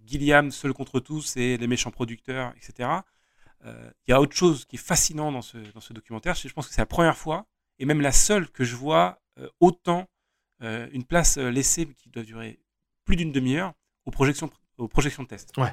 Gilliam 0.06 0.50
seul 0.50 0.72
contre 0.72 1.00
tous 1.00 1.36
et 1.36 1.56
les 1.56 1.66
méchants 1.66 1.90
producteurs, 1.90 2.52
etc. 2.56 2.88
Il 3.64 4.10
y 4.10 4.12
a 4.12 4.20
autre 4.20 4.36
chose 4.36 4.64
qui 4.64 4.76
est 4.76 4.78
fascinant 4.78 5.32
dans 5.32 5.42
ce, 5.42 5.56
dans 5.74 5.80
ce 5.80 5.92
documentaire. 5.92 6.36
Je 6.36 6.52
pense 6.52 6.68
que 6.68 6.72
c'est 6.72 6.80
la 6.82 6.86
première 6.86 7.16
fois, 7.16 7.46
et 7.78 7.84
même 7.84 8.00
la 8.00 8.12
seule, 8.12 8.48
que 8.50 8.64
je 8.64 8.76
vois 8.76 9.20
euh, 9.38 9.48
autant 9.60 10.08
euh, 10.62 10.88
une 10.92 11.04
place 11.04 11.36
laissée 11.36 11.86
qui 11.96 12.08
doit 12.08 12.22
durer 12.22 12.60
plus 13.04 13.16
d'une 13.16 13.32
demi-heure 13.32 13.74
aux 14.04 14.10
projections, 14.10 14.50
aux 14.78 14.88
projections 14.88 15.22
de 15.22 15.28
test. 15.28 15.56
Ouais. 15.56 15.72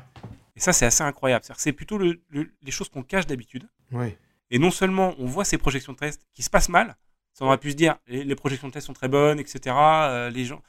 Et 0.56 0.60
ça, 0.60 0.74
c'est 0.74 0.86
assez 0.86 1.04
incroyable. 1.04 1.46
C'est 1.58 1.74
plutôt 1.74 1.98
le, 1.98 2.22
le, 2.30 2.52
les 2.62 2.72
choses 2.72 2.90
qu'on 2.90 3.04
cache 3.04 3.26
d'habitude. 3.26 3.68
Ouais. 3.92 4.18
Et 4.52 4.60
non 4.60 4.72
seulement 4.72 5.16
on 5.18 5.26
voit 5.26 5.46
ces 5.46 5.58
projections 5.58 5.94
de 5.94 5.98
test 5.98 6.28
qui 6.34 6.44
se 6.44 6.50
passent 6.50 6.70
mal, 6.70 6.96
ça 7.34 7.46
aurait 7.46 7.58
pu 7.58 7.72
se 7.72 7.76
dire, 7.76 7.98
les, 8.08 8.24
les, 8.24 8.36
projections 8.36 8.68
de 8.68 8.74
test 8.74 8.86
sont 8.86 8.94
très 8.94 9.08
bonnes, 9.08 9.40
etc. 9.40 9.76
Euh, 9.76 10.30
les 10.30 10.46
gens, 10.46 10.62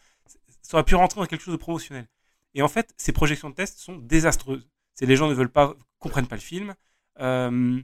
ça 0.63 0.77
aurait 0.77 0.85
pu 0.85 0.95
rentrer 0.95 1.21
dans 1.21 1.27
quelque 1.27 1.43
chose 1.43 1.53
de 1.53 1.59
promotionnel. 1.59 2.09
Et 2.55 2.63
en 2.63 2.69
fait, 2.69 2.95
ces 2.97 3.13
projections 3.13 3.51
de 3.51 3.55
test 3.55 3.79
sont 3.79 3.97
désastreuses. 3.97 4.67
C'est 4.95 5.07
les 5.07 5.17
gens 5.17 5.29
ne 5.29 5.35
veulent 5.35 5.53
pas, 5.53 5.75
comprennent 5.99 6.27
pas 6.27 6.37
le 6.37 6.41
film. 6.41 6.75
Euh, 7.21 7.81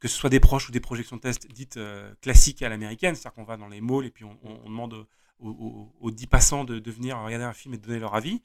que 0.00 0.08
ce 0.08 0.16
soit 0.16 0.30
des 0.30 0.40
proches 0.40 0.68
ou 0.68 0.72
des 0.72 0.80
projections 0.80 1.16
de 1.16 1.20
test 1.20 1.50
dites 1.52 1.76
euh, 1.76 2.12
classiques 2.22 2.62
à 2.62 2.68
l'américaine, 2.68 3.14
c'est-à-dire 3.14 3.34
qu'on 3.34 3.44
va 3.44 3.56
dans 3.56 3.68
les 3.68 3.80
malls 3.80 4.06
et 4.06 4.10
puis 4.10 4.24
on, 4.24 4.38
on, 4.44 4.60
on 4.64 4.68
demande 4.68 4.94
aux, 5.40 5.48
aux, 5.48 5.92
aux, 6.00 6.10
10 6.10 6.26
passants 6.26 6.64
de, 6.64 6.78
de, 6.78 6.90
venir 6.90 7.18
regarder 7.18 7.44
un 7.44 7.52
film 7.52 7.74
et 7.74 7.78
de 7.78 7.86
donner 7.86 7.98
leur 7.98 8.14
avis. 8.14 8.42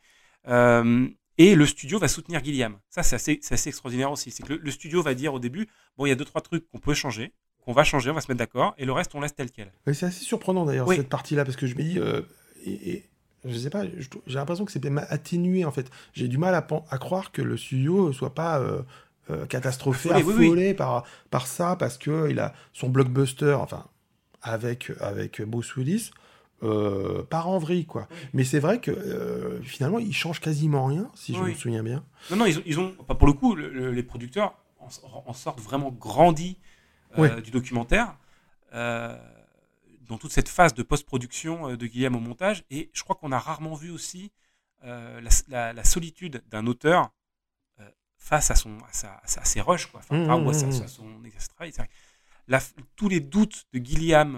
Euh, 0.48 1.08
Et 1.38 1.56
le 1.56 1.66
studio 1.66 2.00
va 2.00 2.08
soutenir 2.08 2.44
Gilliam. 2.44 2.78
Ça, 2.90 3.04
c'est 3.04 3.16
assez, 3.16 3.40
assez, 3.50 3.70
extraordinaire 3.70 4.12
aussi. 4.12 4.32
C'est 4.32 4.44
que 4.44 4.54
le, 4.54 4.72
studio 4.72 5.02
va 5.02 5.14
dire 5.14 5.34
au 5.34 5.40
début, 5.40 5.68
bon, 5.98 6.06
il 6.06 6.10
y 6.10 6.12
a 6.12 6.16
deux, 6.16 6.26
trois 6.26 6.42
trucs 6.42 6.70
qu'on 6.70 6.80
peut 6.80 6.94
changer, 6.94 7.34
qu'on 7.66 7.74
va 7.74 7.84
changer, 7.84 8.10
on 8.10 8.14
va 8.14 8.22
se 8.22 8.32
mettre 8.32 8.40
d'accord, 8.40 8.74
et 8.78 8.86
le 8.86 8.92
reste, 8.92 9.16
on 9.16 9.22
laisse 9.22 9.36
tel 9.36 9.50
quel. 9.50 9.72
c'est 9.94 10.06
assez 10.06 10.24
surprenant 10.24 10.66
d'ailleurs, 10.66 10.92
cette 10.92 11.10
partie-là, 11.10 11.46
parce 11.46 11.58
que 11.58 11.66
je 11.66 11.76
me 11.76 11.84
dis, 11.84 11.98
euh, 11.98 12.22
et, 12.66 13.04
je 13.46 13.58
sais 13.58 13.70
pas, 13.70 13.84
j'ai 14.28 14.36
l'impression 14.36 14.66
que 14.66 14.72
c'est 14.72 14.86
atténué 15.10 15.66
en 15.66 15.72
fait. 15.72 15.90
J'ai 16.14 16.28
du 16.28 16.38
mal 16.38 16.56
à, 16.56 16.66
à, 16.90 16.98
croire 16.98 17.32
que 17.32 17.42
le 17.42 17.58
studio 17.58 18.14
soit 18.14 18.34
pas 18.34 18.62
euh, 19.30 19.44
euh, 19.44 19.46
catastrophé, 19.46 20.12
affolé 20.12 20.74
Par, 20.74 21.04
par 21.30 21.48
ça, 21.48 21.76
parce 21.76 21.98
qu'il 21.98 22.40
a 22.40 22.54
son 22.74 22.90
blockbuster, 22.90 23.54
enfin, 23.54 23.86
avec, 24.42 24.92
avec 25.00 25.42
Bruce 25.42 25.76
Willis, 25.76 26.12
euh, 26.64 27.24
part 27.24 27.50
en 27.50 27.58
vrille, 27.58 27.86
quoi. 27.86 28.08
Mais 28.34 28.46
c'est 28.46 28.60
vrai 28.60 28.80
que 28.80 28.90
euh, 28.90 29.62
finalement, 29.64 30.00
ils 30.00 30.14
changent 30.14 30.40
quasiment 30.40 30.86
rien, 30.86 31.10
si 31.14 31.34
je 31.34 31.40
me 31.42 31.54
souviens 31.54 31.84
bien. 31.84 32.06
Non, 32.32 32.38
non, 32.38 32.46
ils 32.46 32.58
ont, 32.58 32.64
ils 32.66 32.80
ont 32.80 32.92
pour 32.92 33.28
le 33.28 33.34
coup, 33.34 33.56
les 33.56 34.04
producteurs 34.04 34.56
en, 34.80 35.34
sortent 35.34 35.60
vraiment 35.60 35.92
grandis 35.92 36.58
euh, 37.18 37.42
du 37.42 37.52
documentaire 37.52 38.16
dans 38.72 40.18
toute 40.18 40.32
cette 40.32 40.50
phase 40.50 40.74
de 40.74 40.84
post-production 40.84 41.76
de 41.76 41.86
Guillaume 41.86 42.16
au 42.16 42.20
montage. 42.20 42.64
Et 42.72 42.90
je 42.94 43.04
crois 43.04 43.16
qu'on 43.16 43.32
a 43.32 43.40
rarement 43.40 43.76
vu 43.76 43.92
aussi 43.92 44.32
la, 44.82 45.84
solitude 45.84 46.44
d'un 46.50 46.66
auteur 46.66 47.12
face 48.24 48.52
à, 48.52 48.56
son, 48.56 48.78
à, 48.78 49.28
ses 49.28 49.60
rushs, 49.60 49.88
quoi. 49.88 50.00
Enfin, 50.00 50.16
mmh, 50.16 50.44
mmh, 50.44 50.50
mmh. 50.50 50.88
son 50.88 51.26
exercice 51.26 51.50
tous 52.96 53.10
les 53.10 53.20
doutes 53.20 53.66
de 53.74 53.84
Gilliam 53.84 54.38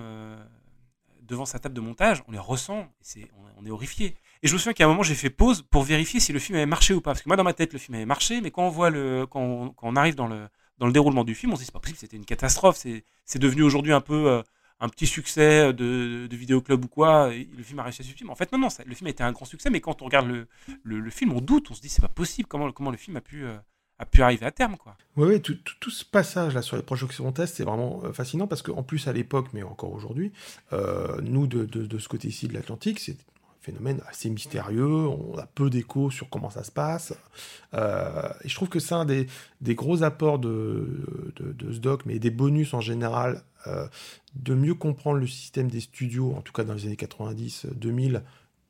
devant 1.21 1.45
sa 1.45 1.59
table 1.59 1.75
de 1.75 1.81
montage, 1.81 2.23
on 2.27 2.31
les 2.31 2.39
ressent, 2.39 2.87
et 3.15 3.27
on, 3.57 3.65
est 3.65 3.69
horrifié. 3.69 4.15
Et 4.43 4.47
je 4.47 4.53
me 4.53 4.57
souviens 4.57 4.73
qu'à 4.73 4.85
un 4.85 4.87
moment, 4.87 5.03
j'ai 5.03 5.15
fait 5.15 5.29
pause 5.29 5.63
pour 5.63 5.83
vérifier 5.83 6.19
si 6.19 6.33
le 6.33 6.39
film 6.39 6.55
avait 6.55 6.65
marché 6.65 6.93
ou 6.93 7.01
pas. 7.01 7.11
Parce 7.11 7.21
que 7.21 7.29
moi, 7.29 7.35
dans 7.35 7.43
ma 7.43 7.53
tête, 7.53 7.73
le 7.73 7.79
film 7.79 7.95
avait 7.95 8.05
marché, 8.05 8.41
mais 8.41 8.51
quand 8.51 8.63
on, 8.63 8.69
voit 8.69 8.89
le, 8.89 9.25
quand 9.25 9.73
on, 9.81 9.95
arrive 9.95 10.15
dans 10.15 10.27
le, 10.27 10.47
dans 10.77 10.87
le 10.87 10.93
déroulement 10.93 11.23
du 11.23 11.35
film, 11.35 11.53
on 11.53 11.55
se 11.55 11.61
dit 11.61 11.65
c'est 11.65 11.71
pas 11.71 11.79
possible, 11.79 11.99
c'était 11.99 12.17
une 12.17 12.25
catastrophe. 12.25 12.77
C'est 12.77 13.39
devenu 13.39 13.63
aujourd'hui 13.63 13.93
un 13.93 14.01
peu 14.01 14.29
euh, 14.29 14.43
un 14.79 14.89
petit 14.89 15.07
succès 15.07 15.73
de, 15.73 16.27
de 16.27 16.35
vidéoclub 16.35 16.85
ou 16.85 16.87
quoi. 16.87 17.29
le 17.29 17.63
film 17.63 17.79
a 17.79 17.83
réussi 17.83 18.01
à 18.01 18.05
suivre. 18.05 18.31
En 18.31 18.35
fait, 18.35 18.51
non, 18.51 18.59
non, 18.59 18.67
le 18.85 18.95
film 18.95 19.07
a 19.07 19.11
été 19.11 19.23
un 19.23 19.31
grand 19.31 19.45
succès, 19.45 19.69
mais 19.69 19.81
quand 19.81 20.01
on 20.01 20.05
regarde 20.05 20.27
le, 20.27 20.47
le, 20.83 21.09
film, 21.09 21.33
on 21.33 21.41
doute, 21.41 21.71
on 21.71 21.73
se 21.73 21.81
dit 21.81 21.89
c'est 21.89 22.01
pas 22.01 22.07
possible, 22.07 22.47
comment, 22.47 22.71
comment 22.71 22.91
le 22.91 22.97
film 22.97 23.17
a 23.17 23.21
pu. 23.21 23.45
Euh, 23.45 23.57
a 23.99 24.05
pu 24.05 24.21
arriver 24.21 24.45
à 24.45 24.51
terme. 24.51 24.77
Quoi. 24.77 24.95
Oui, 25.15 25.41
tout, 25.41 25.57
tout, 25.79 25.89
ce 25.89 26.03
passage-là 26.03 26.61
sur 26.61 26.75
les 26.75 26.83
projections 26.83 27.31
test, 27.31 27.55
c'est 27.55 27.63
vraiment 27.63 28.01
euh, 28.03 28.13
fascinant 28.13 28.47
parce 28.47 28.61
qu'en 28.61 28.83
plus, 28.83 29.07
à 29.07 29.13
l'époque, 29.13 29.47
mais 29.53 29.63
encore 29.63 29.93
aujourd'hui, 29.93 30.31
euh, 30.73 31.19
nous, 31.21 31.47
de, 31.47 31.65
de, 31.65 31.85
de, 31.85 31.99
ce 31.99 32.09
côté-ci 32.09 32.47
de 32.47 32.53
l'Atlantique, 32.53 32.99
c'est 32.99 33.13
un 33.13 33.61
phénomène 33.61 34.01
assez 34.07 34.29
mystérieux, 34.29 35.07
on 35.07 35.37
a 35.37 35.45
peu 35.45 35.69
d'écho 35.69 36.11
sur 36.11 36.29
comment 36.29 36.49
ça 36.49 36.63
se 36.63 36.71
passe. 36.71 37.13
Euh, 37.73 38.29
et 38.43 38.49
je 38.49 38.55
trouve 38.55 38.67
que 38.69 38.79
c'est 38.79 38.95
un 38.95 39.05
des, 39.05 39.27
des, 39.61 39.75
gros 39.75 40.03
apports 40.03 40.39
de, 40.39 41.33
de, 41.37 41.71
ce 41.71 41.79
doc, 41.79 42.01
mais 42.05 42.19
des 42.19 42.31
bonus 42.31 42.73
en 42.73 42.81
général, 42.81 43.43
de 44.35 44.53
mieux 44.53 44.75
comprendre 44.75 45.17
le 45.17 45.25
système 45.25 45.71
des 45.71 45.79
studios, 45.79 46.35
en 46.35 46.41
tout 46.41 46.53
cas 46.53 46.63
dans 46.63 46.75
les 46.75 46.85
années 46.85 46.95
90-2000, 46.95 48.21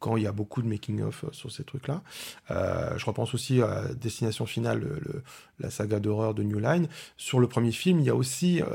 quand 0.06 0.18
il 0.18 0.24
y 0.24 0.28
a 0.28 0.32
beaucoup 0.32 0.62
de 0.62 0.68
making-of 0.68 1.24
euh, 1.24 1.30
sur 1.32 1.52
ces 1.52 1.64
trucs-là. 1.64 2.04
Euh, 2.52 2.96
je 2.96 3.06
repense 3.06 3.34
aussi 3.34 3.64
à 3.64 3.86
Destination 3.96 4.46
Finale, 4.46 4.82
le, 4.82 5.24
la 5.60 5.72
saga 5.72 6.00
d'horreur 6.00 6.36
de 6.36 6.44
New 6.44 6.60
Line. 6.60 6.88
Sur 7.18 7.40
le 7.40 7.48
premier 7.48 7.72
film, 7.72 8.00
il 8.00 8.06
y 8.06 8.12
a 8.12 8.16
aussi 8.16 8.62
euh, 8.62 8.68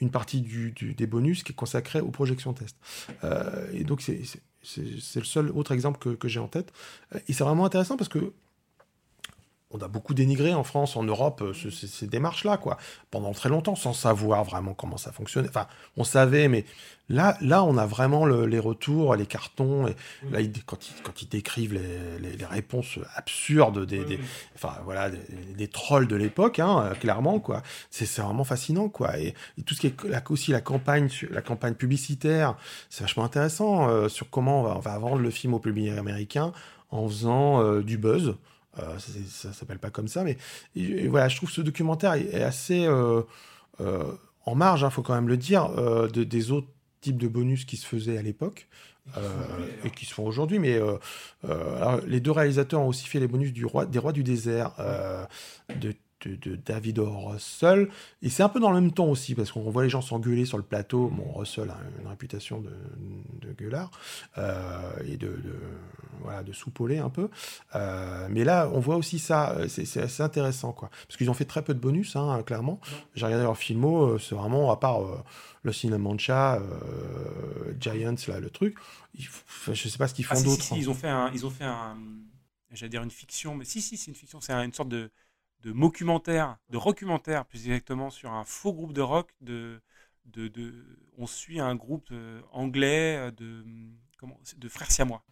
une 0.00 0.10
partie 0.10 0.40
des 0.40 1.06
bonus 1.06 1.42
qui 1.42 1.52
est 1.52 1.54
consacrée 1.54 2.00
aux 2.00 2.10
projections 2.10 2.54
test. 2.54 2.78
et 3.74 3.84
donc, 3.84 4.00
c'est 4.00 5.20
le 5.20 5.24
seul 5.24 5.50
autre 5.50 5.72
exemple 5.72 6.16
que 6.16 6.28
j'ai 6.28 6.40
en 6.40 6.48
tête. 6.48 6.72
Et 7.28 7.34
c'est 7.34 7.44
vraiment 7.44 7.66
intéressant 7.66 7.98
parce 7.98 8.08
que 8.08 8.32
on 9.74 9.78
a 9.82 9.88
beaucoup 9.88 10.14
dénigré 10.14 10.54
en 10.54 10.62
France, 10.62 10.96
en 10.96 11.02
Europe, 11.02 11.42
euh, 11.42 11.52
ces, 11.52 12.06
démarches-là, 12.06 12.56
quoi, 12.56 12.78
pendant 13.10 13.32
très 13.32 13.48
longtemps, 13.48 13.74
sans 13.74 13.92
savoir 13.92 14.44
vraiment 14.44 14.72
comment 14.72 14.96
ça 14.96 15.10
fonctionnait. 15.10 15.48
Enfin, 15.48 15.66
on 15.96 16.04
savait, 16.04 16.46
mais 16.46 16.64
là, 17.08 17.36
là, 17.40 17.64
on 17.64 17.76
a 17.76 17.84
vraiment 17.84 18.24
les 18.24 18.58
retours, 18.60 19.16
les 19.16 19.26
cartons. 19.26 19.88
Et 19.88 19.96
là, 20.30 20.38
quand, 20.64 20.88
ils, 20.88 21.02
quand 21.02 21.22
ils 21.22 21.28
décrivent 21.28 21.74
les, 21.74 22.44
réponses 22.44 23.00
absurdes 23.16 23.84
des, 23.84 24.20
enfin 24.54 24.74
voilà, 24.84 25.10
des, 25.10 25.68
trolls 25.68 26.06
de 26.06 26.14
l'époque, 26.14 26.60
hein, 26.60 26.92
clairement, 27.00 27.40
quoi. 27.40 27.62
C'est 27.90 28.08
vraiment 28.20 28.44
fascinant, 28.44 28.88
quoi. 28.88 29.18
Et, 29.18 29.34
tout 29.66 29.74
ce 29.74 29.80
qui 29.80 29.88
est 29.88 30.30
aussi 30.30 30.52
la 30.52 30.60
campagne, 30.60 31.08
la 31.30 31.42
campagne 31.42 31.74
publicitaire, 31.74 32.56
c'est 32.90 33.02
vachement 33.02 33.24
intéressant 33.24 33.88
euh, 33.88 34.08
sur 34.08 34.30
comment 34.30 34.62
on 34.62 34.78
va, 34.78 34.98
vendre 34.98 35.18
le 35.18 35.30
film 35.30 35.54
au 35.54 35.58
public 35.58 35.90
américain 35.98 36.52
en 36.90 37.08
faisant 37.08 37.60
euh, 37.60 37.82
du 37.82 37.98
buzz. 37.98 38.36
Euh, 38.78 38.98
ça, 38.98 39.48
ne 39.48 39.54
s'appelle 39.54 39.78
pas 39.78 39.90
comme 39.90 40.08
ça, 40.08 40.24
mais 40.24 40.36
voilà, 41.06 41.28
je 41.28 41.36
trouve 41.36 41.48
que 41.48 41.54
ce 41.54 41.60
documentaire 41.60 42.14
est, 42.14 42.42
assez 42.42 42.86
euh, 42.86 43.22
euh, 43.80 44.12
en 44.46 44.54
marge, 44.54 44.80
il 44.80 44.84
hein, 44.84 44.90
faut 44.90 45.02
quand 45.02 45.14
même 45.14 45.28
le 45.28 45.36
dire, 45.36 45.68
de, 45.70 46.24
des 46.24 46.50
autres 46.50 46.68
types 47.00 47.18
de 47.18 47.28
bonus 47.28 47.64
qui 47.64 47.76
se 47.76 47.86
faisaient 47.86 48.18
à 48.18 48.22
l'époque. 48.22 48.68
et 49.84 49.90
qui 49.90 50.06
se 50.06 50.14
font 50.14 50.26
aujourd'hui. 50.26 50.58
Mais 50.58 50.80
les 52.06 52.20
deux 52.20 52.30
réalisateurs 52.30 52.80
ont 52.80 52.88
aussi 52.88 53.06
fait 53.06 53.20
les 53.20 53.28
bonus 53.28 53.52
du 53.52 53.64
roi, 53.64 53.86
des 53.86 53.98
rois 53.98 54.12
du 54.12 54.22
désert, 54.22 54.72
de 55.80 55.94
de, 56.28 56.56
David 56.56 56.98
Russell. 56.98 57.88
Et 58.22 58.28
c'est 58.28 58.42
un 58.42 58.48
peu 58.48 58.60
dans 58.60 58.70
le 58.70 58.80
même 58.80 58.92
temps 58.92 59.06
aussi, 59.06 59.34
parce 59.34 59.52
qu'on 59.52 59.70
voit 59.70 59.82
les 59.82 59.88
gens 59.88 60.00
s'engueuler 60.00 60.44
sur 60.44 60.56
le 60.56 60.64
plateau. 60.64 61.08
Bon, 61.08 61.32
Russell 61.32 61.70
a 61.70 61.78
une 62.00 62.08
réputation 62.08 62.60
de, 62.60 62.70
de 63.46 63.52
gueulard 63.52 63.90
euh, 64.38 64.92
et 65.04 65.16
de, 65.16 65.28
de, 65.28 65.58
voilà, 66.20 66.42
de 66.42 66.52
soupolé 66.52 66.98
un 66.98 67.10
peu. 67.10 67.28
Euh, 67.74 68.26
mais 68.30 68.44
là, 68.44 68.70
on 68.72 68.80
voit 68.80 68.96
aussi 68.96 69.18
ça. 69.18 69.56
C'est 69.68 70.00
assez 70.00 70.22
intéressant, 70.22 70.72
quoi. 70.72 70.90
Parce 71.06 71.16
qu'ils 71.16 71.30
ont 71.30 71.34
fait 71.34 71.44
très 71.44 71.62
peu 71.62 71.74
de 71.74 71.80
bonus, 71.80 72.16
hein, 72.16 72.42
clairement. 72.44 72.80
J'ai 73.14 73.24
regardé 73.26 73.44
leur 73.44 73.58
filmo, 73.58 74.04
euh, 74.04 74.18
c'est 74.18 74.34
vraiment, 74.34 74.70
à 74.70 74.76
part 74.76 75.00
le 75.62 75.72
Cinemancha, 75.72 76.60
Giants, 77.80 78.14
là, 78.28 78.40
le 78.40 78.50
truc. 78.50 78.76
je 79.16 79.88
sais 79.88 79.98
pas 79.98 80.08
ce 80.08 80.14
qu'ils 80.14 80.24
font 80.24 80.34
ah, 80.36 80.42
d'autre. 80.42 80.64
ils 80.76 80.90
ont 80.90 80.94
fait 80.94 81.08
un, 81.08 81.30
ils 81.32 81.46
ont 81.46 81.50
fait 81.50 81.64
un, 81.64 81.96
j'allais 82.74 82.90
dire 82.90 83.02
une 83.02 83.10
fiction, 83.10 83.54
mais 83.54 83.64
si, 83.64 83.80
si, 83.80 83.96
c'est 83.96 84.10
une 84.10 84.16
fiction. 84.16 84.40
C'est 84.40 84.52
une 84.52 84.72
sorte 84.72 84.88
de 84.88 85.10
de 85.64 85.72
documentaire, 85.72 86.58
de 86.68 86.78
documentaire 86.78 87.44
plus 87.46 87.66
exactement, 87.66 88.10
sur 88.10 88.30
un 88.32 88.44
faux 88.44 88.72
groupe 88.72 88.92
de 88.92 89.00
rock. 89.00 89.34
De, 89.40 89.80
de, 90.26 90.48
de 90.48 90.72
on 91.18 91.26
suit 91.26 91.60
un 91.60 91.74
groupe 91.74 92.08
euh, 92.12 92.40
anglais 92.52 93.16
euh, 93.16 93.30
de, 93.30 93.64
comment, 94.18 94.38
de 94.56 94.68
frères 94.68 94.90
siamois. 94.90 95.22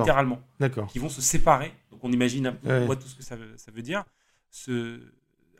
Littéralement. 0.00 0.40
Qui 0.86 0.98
vont 0.98 1.08
se 1.08 1.20
séparer. 1.20 1.72
Donc 1.90 2.00
on 2.02 2.12
imagine, 2.12 2.56
on 2.64 2.86
voit 2.86 2.96
tout 2.96 3.08
ce 3.08 3.16
que 3.16 3.22
ça 3.22 3.36
veut, 3.36 3.56
ça 3.56 3.72
veut 3.72 3.82
dire. 3.82 4.04
Ce, 4.50 5.00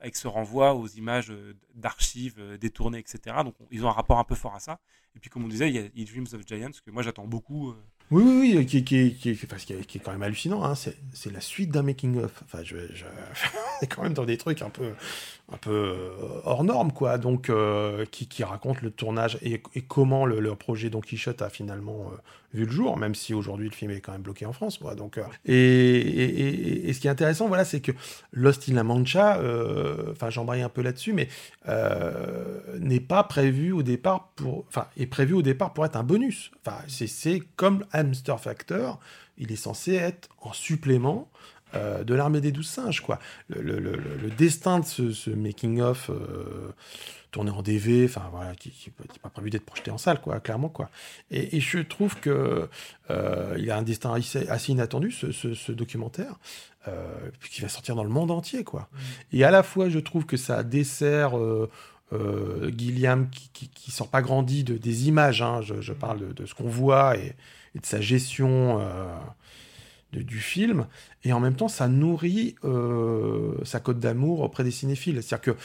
avec 0.00 0.16
ce 0.16 0.28
renvoi 0.28 0.74
aux 0.74 0.86
images 0.86 1.30
euh, 1.30 1.54
d'archives 1.74 2.40
détournées, 2.58 2.98
etc. 2.98 3.36
Donc 3.44 3.54
ils 3.70 3.84
ont 3.84 3.88
un 3.88 3.92
rapport 3.92 4.18
un 4.18 4.24
peu 4.24 4.34
fort 4.34 4.54
à 4.54 4.60
ça. 4.60 4.80
Et 5.16 5.18
puis 5.18 5.30
comme 5.30 5.44
on 5.44 5.48
disait, 5.48 5.68
il 5.68 5.74
y 5.74 6.02
a 6.02 6.04
Dreams 6.04 6.26
of 6.32 6.46
Giants, 6.46 6.70
que 6.84 6.90
moi 6.90 7.02
j'attends 7.02 7.26
beaucoup. 7.26 7.74
Oui, 8.10 8.22
oui, 8.22 8.54
oui, 8.56 8.66
qui, 8.66 8.78
est 8.78 9.98
quand 9.98 10.12
même 10.12 10.22
hallucinant. 10.22 10.62
Hein. 10.62 10.74
C'est 10.74 11.32
la 11.32 11.40
suite 11.40 11.70
d'un 11.70 11.82
making-of. 11.82 12.42
Enfin, 12.44 12.62
je, 12.62 12.76
est 13.82 13.86
quand 13.86 14.02
même 14.02 14.12
dans 14.12 14.26
des 14.26 14.36
trucs 14.36 14.60
un 14.60 14.68
peu, 14.68 14.92
euh, 15.66 16.40
hors 16.44 16.64
norme, 16.64 16.92
quoi. 16.92 17.16
Donc, 17.16 17.48
euh, 17.48 18.04
qui, 18.04 18.44
raconte 18.44 18.82
le 18.82 18.90
tournage 18.90 19.38
et, 19.42 19.60
comment 19.88 20.26
le, 20.26 20.54
projet 20.54 20.90
Don 20.90 21.00
Quichotte 21.00 21.40
a 21.40 21.48
finalement 21.48 22.10
euh, 22.12 22.16
vu 22.54 22.64
le 22.64 22.70
jour, 22.70 22.96
même 22.96 23.14
si 23.14 23.34
aujourd'hui 23.34 23.68
le 23.68 23.74
film 23.74 23.90
est 23.90 24.00
quand 24.00 24.12
même 24.12 24.22
bloqué 24.22 24.46
en 24.46 24.52
France, 24.52 24.78
quoi. 24.78 24.94
Donc, 24.94 25.20
et, 25.44 25.54
et, 25.54 26.88
et, 26.88 26.92
ce 26.92 27.00
qui 27.00 27.08
est 27.08 27.10
intéressant, 27.10 27.48
voilà, 27.48 27.64
c'est 27.64 27.80
que 27.80 27.92
Lost 28.32 28.68
in 28.68 28.74
La 28.74 28.84
Mancha, 28.84 29.40
enfin, 30.10 30.30
j'embraye 30.30 30.62
un 30.62 30.68
peu 30.68 30.82
là-dessus, 30.82 31.12
mais 31.12 31.28
n'est 32.78 33.00
pas 33.00 33.24
prévu 33.24 33.72
au 33.72 33.82
départ 33.82 34.30
pour, 34.36 34.64
enfin, 34.68 34.86
est 34.96 35.06
prévu 35.06 35.34
au 35.34 35.42
départ 35.42 35.72
pour 35.72 35.84
être 35.84 35.96
un 35.96 36.04
bonus. 36.04 36.50
Enfin, 36.64 36.78
c'est 36.88 37.42
comme 37.56 37.84
Hamster 37.92 38.40
Factor, 38.40 39.00
il 39.38 39.52
est 39.52 39.56
censé 39.56 39.94
être 39.94 40.28
en 40.40 40.52
supplément 40.52 41.28
euh, 41.74 42.04
de 42.04 42.14
l'armée 42.14 42.40
des 42.40 42.52
douze 42.52 42.68
singes, 42.68 43.00
quoi. 43.00 43.18
Le, 43.48 44.30
destin 44.36 44.80
de 44.80 44.84
ce, 44.84 45.30
making-of 45.30 46.10
euh, 46.10 46.72
tourné 47.34 47.50
en 47.50 47.62
DV, 47.62 48.06
enfin 48.06 48.28
voilà, 48.32 48.54
qui 48.54 48.72
n'est 48.86 49.18
pas 49.20 49.28
prévu 49.28 49.50
d'être 49.50 49.66
projeté 49.66 49.90
en 49.90 49.98
salle, 49.98 50.20
quoi, 50.20 50.40
clairement, 50.40 50.68
quoi. 50.68 50.88
Et, 51.30 51.60
je 51.60 51.80
trouve 51.80 52.18
que 52.20 52.68
euh, 53.10 53.56
il 53.58 53.70
a 53.70 53.76
un 53.76 53.82
destin 53.82 54.14
assez, 54.14 54.72
inattendu, 54.72 55.10
ce, 55.10 55.72
documentaire, 55.72 56.36
qui 57.50 57.60
va 57.60 57.68
sortir 57.68 57.96
dans 57.96 58.04
le 58.04 58.10
monde 58.10 58.30
entier, 58.30 58.62
quoi. 58.62 58.88
Mmh. 58.92 58.96
Et 59.32 59.44
à 59.44 59.50
la 59.50 59.62
fois, 59.62 59.88
je 59.88 59.98
trouve 59.98 60.26
que 60.26 60.36
ça 60.36 60.62
dessert 60.62 61.32
Gilliam 62.76 63.28
qui, 63.30 63.68
qui, 63.68 63.90
sort 63.90 64.08
pas 64.08 64.22
grandi 64.22 64.62
de, 64.62 64.76
des 64.76 65.08
images, 65.08 65.42
hein, 65.42 65.60
je, 65.60 65.92
parle 65.92 66.34
de, 66.34 66.46
ce 66.46 66.54
qu'on 66.54 66.68
voit 66.68 67.16
et, 67.16 67.34
et, 67.74 67.80
de 67.80 67.86
sa 67.86 68.00
gestion 68.00 68.80
du 70.22 70.38
film, 70.38 70.86
et 71.24 71.32
en 71.32 71.40
même 71.40 71.56
temps, 71.56 71.68
ça 71.68 71.88
nourrit 71.88 72.54
euh, 72.64 73.54
sa 73.64 73.80
cote 73.80 73.98
d'amour 73.98 74.40
auprès 74.40 74.64
des 74.64 74.70
cinéphiles. 74.70 75.22
C'est-à-dire 75.22 75.54
que 75.54 75.60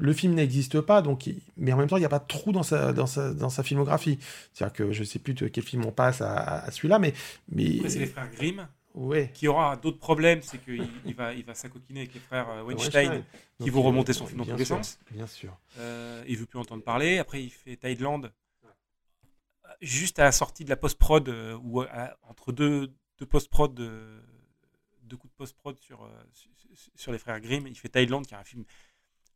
le 0.00 0.12
film 0.14 0.34
n'existe 0.34 0.80
pas, 0.80 1.02
donc, 1.02 1.28
mais 1.56 1.72
en 1.72 1.76
même 1.76 1.88
temps, 1.88 1.98
il 1.98 2.00
n'y 2.00 2.06
a 2.06 2.10
pas 2.10 2.18
de 2.18 2.26
trou 2.26 2.52
dans 2.52 2.62
sa, 2.62 2.92
dans 2.92 3.06
sa, 3.06 3.34
dans 3.34 3.50
sa 3.50 3.62
filmographie. 3.62 4.18
C'est-à-dire 4.52 4.72
que 4.72 4.92
je 4.92 5.00
ne 5.00 5.04
sais 5.04 5.18
plus 5.18 5.34
de 5.34 5.46
quel 5.46 5.62
film 5.62 5.84
on 5.84 5.92
passe 5.92 6.22
à, 6.22 6.70
celui-là, 6.70 6.98
mais... 6.98 7.12
mais... 7.50 7.88
c'est 7.88 7.98
les 7.98 8.06
frères 8.06 8.30
Grimm 8.30 8.66
Ouais. 8.94 9.30
Qui 9.34 9.46
aura 9.46 9.76
d'autres 9.76 10.00
problèmes, 10.00 10.42
c'est 10.42 10.58
qu'il 10.58 10.84
il 11.06 11.14
va, 11.14 11.32
il 11.32 11.44
va 11.44 11.54
s'acoquiner 11.54 12.00
avec 12.00 12.14
les 12.14 12.18
frères 12.18 12.48
euh, 12.50 12.62
Weinstein, 12.64 13.22
qui 13.62 13.70
vont 13.70 13.82
remonter 13.82 14.12
son 14.12 14.26
film 14.26 14.38
dans 14.38 14.46
tous 14.46 14.56
les 14.56 14.64
sens. 14.64 14.98
Bien 15.12 15.28
sûr. 15.28 15.56
Euh, 15.78 16.24
il 16.26 16.36
veut 16.36 16.46
plus 16.46 16.58
entendre 16.58 16.82
parler. 16.82 17.18
Après, 17.18 17.40
il 17.40 17.50
fait 17.50 17.76
Thailand, 17.76 18.22
juste 19.80 20.18
à 20.18 20.24
la 20.24 20.32
sortie 20.32 20.64
de 20.64 20.70
la 20.70 20.76
post-prod, 20.76 21.28
euh, 21.28 21.56
ou 21.62 21.84
entre 22.22 22.50
deux, 22.50 22.92
deux 23.18 23.26
post-prod, 23.26 23.72
deux 23.76 25.16
coups 25.16 25.32
de 25.32 25.36
post-prod 25.36 25.78
sur, 25.78 26.10
sur, 26.32 26.50
sur, 26.96 27.12
les 27.12 27.18
frères 27.18 27.40
Grimm. 27.40 27.68
Il 27.68 27.78
fait 27.78 27.90
Thailand, 27.90 28.22
qui 28.22 28.34
est 28.34 28.38
un 28.38 28.44
film 28.44 28.64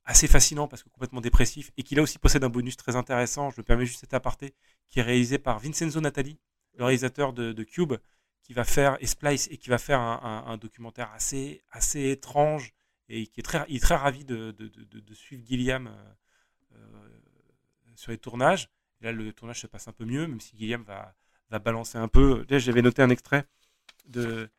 assez 0.05 0.29
fascinant 0.29 0.69
parce 0.69 0.83
que 0.83 0.89
complètement 0.89 1.21
dépressif 1.21 1.73
et 1.77 1.83
qui 1.83 1.95
là 1.95 2.03
aussi 2.03 2.19
possède 2.19 2.45
un 2.45 2.49
bonus 2.51 2.77
très 2.77 2.97
intéressant. 2.97 3.51
Je 3.51 3.61
me 3.61 3.65
permets 3.65 3.87
juste 3.87 4.01
cet 4.01 4.15
aparté 4.15 4.55
qui 4.91 4.99
est 4.99 5.03
réalisé 5.03 5.39
par 5.39 5.59
Vincenzo 5.59 6.01
Natali, 6.01 6.39
le 6.77 6.85
réalisateur 6.85 7.33
de, 7.33 7.63
Cube, 7.63 7.95
qui 8.43 8.53
va 8.53 8.65
faire 8.65 8.99
et 9.01 9.07
Splice 9.07 9.49
et 9.51 9.57
qui 9.57 9.71
va 9.71 9.79
faire 9.79 10.01
un, 10.01 10.57
documentaire 10.59 11.11
assez 11.13 11.63
assez 11.71 12.11
étrange 12.11 12.75
et 13.09 13.27
qui 13.27 13.41
est 13.41 13.43
très 13.43 13.65
il 13.69 13.77
est 13.77 13.81
très 13.81 13.97
ravi 13.97 14.25
de, 14.25 14.51
de, 14.51 15.15
suivre 15.15 15.43
Gilliam 15.47 15.87
euh, 15.87 15.91
euh, 16.77 17.09
sur 17.97 18.13
les 18.13 18.19
tournages. 18.19 18.69
là, 19.01 19.13
le 19.13 19.33
tournage 19.33 19.61
se 19.61 19.67
passe 19.67 19.89
un 19.89 19.93
peu 19.93 20.05
mieux, 20.05 20.27
même 20.27 20.41
si 20.41 20.57
Gilliam 20.59 20.83
va, 20.83 21.15
va 21.51 21.59
balancer 21.59 21.97
un 21.97 22.09
peu. 22.09 22.45
J'avais 22.51 22.83
noté 22.83 23.01
un 23.01 23.11
extrait 23.11 23.47
d'une 24.07 24.51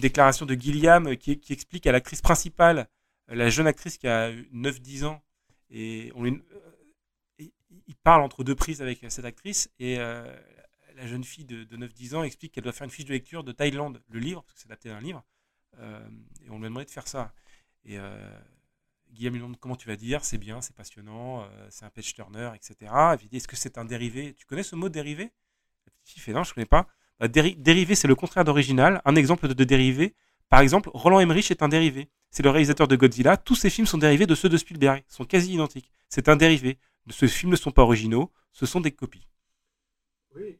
déclaration 0.00 0.46
de 0.46 0.54
Gilliam 0.54 1.14
qui, 1.16 1.38
qui 1.38 1.52
explique 1.52 1.86
à 1.86 1.92
l'actrice 1.92 2.22
principale 2.22 2.88
la 3.28 3.48
jeune 3.48 3.66
actrice 3.66 3.98
qui 3.98 4.06
a 4.06 4.32
9-10 4.32 5.04
ans, 5.04 5.22
et 5.70 6.12
on 6.14 6.24
lui, 6.24 6.42
euh, 7.40 7.46
il 7.86 7.96
parle 7.96 8.22
entre 8.22 8.44
deux 8.44 8.54
prises 8.54 8.82
avec 8.82 9.04
cette 9.08 9.24
actrice, 9.24 9.70
et 9.78 9.98
euh, 9.98 10.34
la 10.96 11.06
jeune 11.06 11.24
fille 11.24 11.44
de, 11.44 11.64
9-10 11.76 12.16
ans 12.16 12.22
explique 12.22 12.52
qu'elle 12.52 12.64
doit 12.64 12.72
faire 12.72 12.84
une 12.84 12.90
fiche 12.90 13.06
de 13.06 13.12
lecture 13.12 13.44
de 13.44 13.52
Thaïlande, 13.52 14.02
le 14.08 14.18
livre, 14.18 14.42
parce 14.42 14.54
que 14.54 14.60
c'est 14.60 14.68
adapté 14.68 14.88
d'un 14.88 15.00
livre, 15.00 15.24
euh, 15.78 16.06
et 16.44 16.50
on 16.50 16.58
lui 16.58 16.66
a 16.66 16.68
demandé 16.68 16.86
de 16.86 16.90
faire 16.90 17.08
ça. 17.08 17.32
Et 17.86 17.98
Guillaume 19.12 19.34
lui 19.34 19.40
demande 19.40 19.58
comment 19.60 19.76
tu 19.76 19.86
vas 19.88 19.96
dire, 19.96 20.24
c'est 20.24 20.38
bien, 20.38 20.62
c'est 20.62 20.74
passionnant, 20.74 21.46
c'est 21.68 21.84
un 21.84 21.90
page 21.90 22.14
turner, 22.14 22.50
etc. 22.54 22.90
Il 23.20 23.28
dit 23.28 23.36
est-ce 23.36 23.46
que 23.46 23.56
c'est 23.56 23.76
un 23.76 23.84
dérivé? 23.84 24.32
Tu 24.32 24.46
connais 24.46 24.62
ce 24.62 24.74
mot 24.74 24.88
dérivé? 24.88 25.32
La 25.86 26.22
fait 26.22 26.32
non, 26.32 26.44
je 26.44 26.52
ne 26.52 26.54
connais 26.54 26.66
pas. 26.66 26.88
Bah, 27.20 27.28
dérivé, 27.28 27.94
c'est 27.94 28.08
le 28.08 28.14
contraire 28.14 28.44
d'original. 28.44 29.02
Un 29.04 29.16
exemple 29.16 29.52
de 29.52 29.64
dérivé, 29.64 30.14
par 30.48 30.60
exemple, 30.60 30.90
Roland 30.94 31.20
Emmerich 31.20 31.50
est 31.50 31.62
un 31.62 31.68
dérivé. 31.68 32.08
C'est 32.34 32.42
le 32.42 32.50
réalisateur 32.50 32.88
de 32.88 32.96
Godzilla. 32.96 33.36
Tous 33.36 33.54
ces 33.54 33.70
films 33.70 33.86
sont 33.86 33.96
dérivés 33.96 34.26
de 34.26 34.34
ceux 34.34 34.48
de 34.48 34.56
Spielberg. 34.56 35.04
Ils 35.08 35.14
sont 35.14 35.24
quasi 35.24 35.54
identiques. 35.54 35.92
C'est 36.08 36.28
un 36.28 36.34
dérivé. 36.34 36.78
Ces 37.08 37.28
films 37.28 37.52
ne 37.52 37.56
sont 37.56 37.70
pas 37.70 37.82
originaux. 37.82 38.32
Ce 38.50 38.66
sont 38.66 38.80
des 38.80 38.90
copies. 38.90 39.28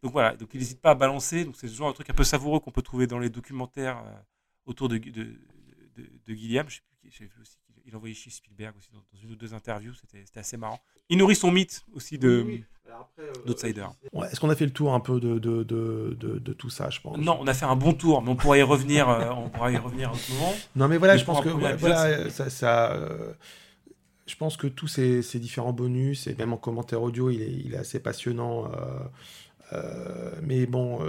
Donc 0.00 0.12
voilà. 0.12 0.36
Donc 0.36 0.50
il 0.54 0.60
n'hésite 0.60 0.80
pas 0.80 0.92
à 0.92 0.94
balancer. 0.94 1.44
Donc 1.44 1.56
c'est 1.56 1.66
ce 1.66 1.74
genre 1.74 1.88
de 1.88 1.94
truc 1.94 2.08
un 2.08 2.14
peu 2.14 2.22
savoureux 2.22 2.60
qu'on 2.60 2.70
peut 2.70 2.80
trouver 2.80 3.08
dans 3.08 3.18
les 3.18 3.28
documentaires 3.28 3.98
euh, 4.06 4.16
autour 4.66 4.88
de, 4.88 4.98
de, 4.98 5.24
de, 5.96 6.10
de 6.24 6.34
Gilliam. 6.34 6.68
Je 6.70 6.76
sais 6.76 6.82
plus, 7.00 7.10
j'ai 7.10 7.24
vu 7.24 7.40
aussi 7.42 7.58
qu'il 7.84 7.96
envoyait 7.96 8.14
chez 8.14 8.30
Spielberg 8.30 8.74
aussi 8.76 8.90
dans, 8.92 9.02
une 9.22 9.32
ou 9.32 9.36
deux 9.36 9.54
interviews. 9.54 9.92
C'était 9.94 10.40
assez 10.40 10.56
marrant. 10.56 10.80
Il 11.08 11.18
nourrit 11.18 11.36
son 11.36 11.50
mythe 11.50 11.84
aussi 11.92 12.18
de. 12.18 12.60
Euh, 13.18 13.32
d'outsider. 13.46 13.86
Est-ce 14.30 14.38
qu'on 14.38 14.50
a 14.50 14.54
fait 14.54 14.66
le 14.66 14.72
tour 14.72 14.94
un 14.94 15.00
peu 15.00 15.18
de, 15.18 15.38
de, 15.38 15.62
de, 15.64 16.16
de, 16.38 16.52
tout 16.52 16.70
ça, 16.70 16.90
je 16.90 17.00
pense? 17.00 17.16
Non, 17.18 17.38
on 17.40 17.46
a 17.46 17.54
fait 17.54 17.64
un 17.64 17.76
bon 17.76 17.92
tour, 17.92 18.22
mais 18.22 18.30
on 18.30 18.36
pourrait 18.36 18.60
y 18.60 18.62
revenir, 18.62 19.08
euh, 19.08 19.30
on 19.30 19.48
pourra 19.48 19.72
y 19.72 19.76
revenir 19.76 20.10
un 20.10 20.34
moment. 20.34 20.54
Non, 20.76 20.86
mais 20.86 20.98
voilà, 20.98 21.16
je 21.16 21.24
pense 21.24 21.40
que 21.40 21.48
voilà, 21.48 22.30
ça, 22.30 22.50
ça 22.50 22.92
euh, 22.92 23.32
je 24.26 24.36
pense 24.36 24.56
que 24.56 24.66
tous 24.66 24.86
ces, 24.86 25.22
ces, 25.22 25.40
différents 25.40 25.72
bonus 25.72 26.26
et 26.26 26.34
même 26.34 26.52
en 26.52 26.56
commentaire 26.56 27.02
audio, 27.02 27.30
il 27.30 27.42
est, 27.42 27.50
il 27.50 27.74
est 27.74 27.78
assez 27.78 28.00
passionnant. 28.00 28.70
mais 30.42 30.66
bon, 30.66 31.00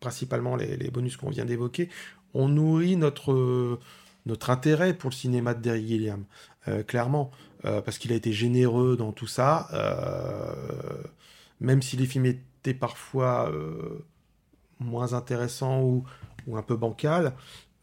principalement 0.00 0.56
les, 0.56 0.76
les 0.76 0.90
bonus 0.90 1.16
qu'on 1.16 1.30
vient 1.30 1.44
d'évoquer, 1.44 1.88
on 2.34 2.48
nourrit 2.48 2.96
notre 2.96 3.78
notre 4.28 4.50
intérêt 4.50 4.94
pour 4.94 5.10
le 5.10 5.14
cinéma 5.14 5.54
de 5.54 5.60
Derry 5.60 5.86
Gilliam, 5.88 6.24
clairement, 6.86 7.30
parce 7.62 7.98
qu'il 7.98 8.12
a 8.12 8.14
été 8.14 8.32
généreux 8.32 8.96
dans 8.96 9.10
tout 9.10 9.26
ça 9.26 9.68
même 11.60 11.82
si 11.82 11.96
les 11.96 12.06
films 12.06 12.26
étaient 12.26 12.74
parfois 12.74 13.50
euh, 13.50 14.04
moins 14.80 15.12
intéressants 15.12 15.82
ou, 15.82 16.04
un 16.56 16.62
peu 16.62 16.76
bancals, 16.76 17.34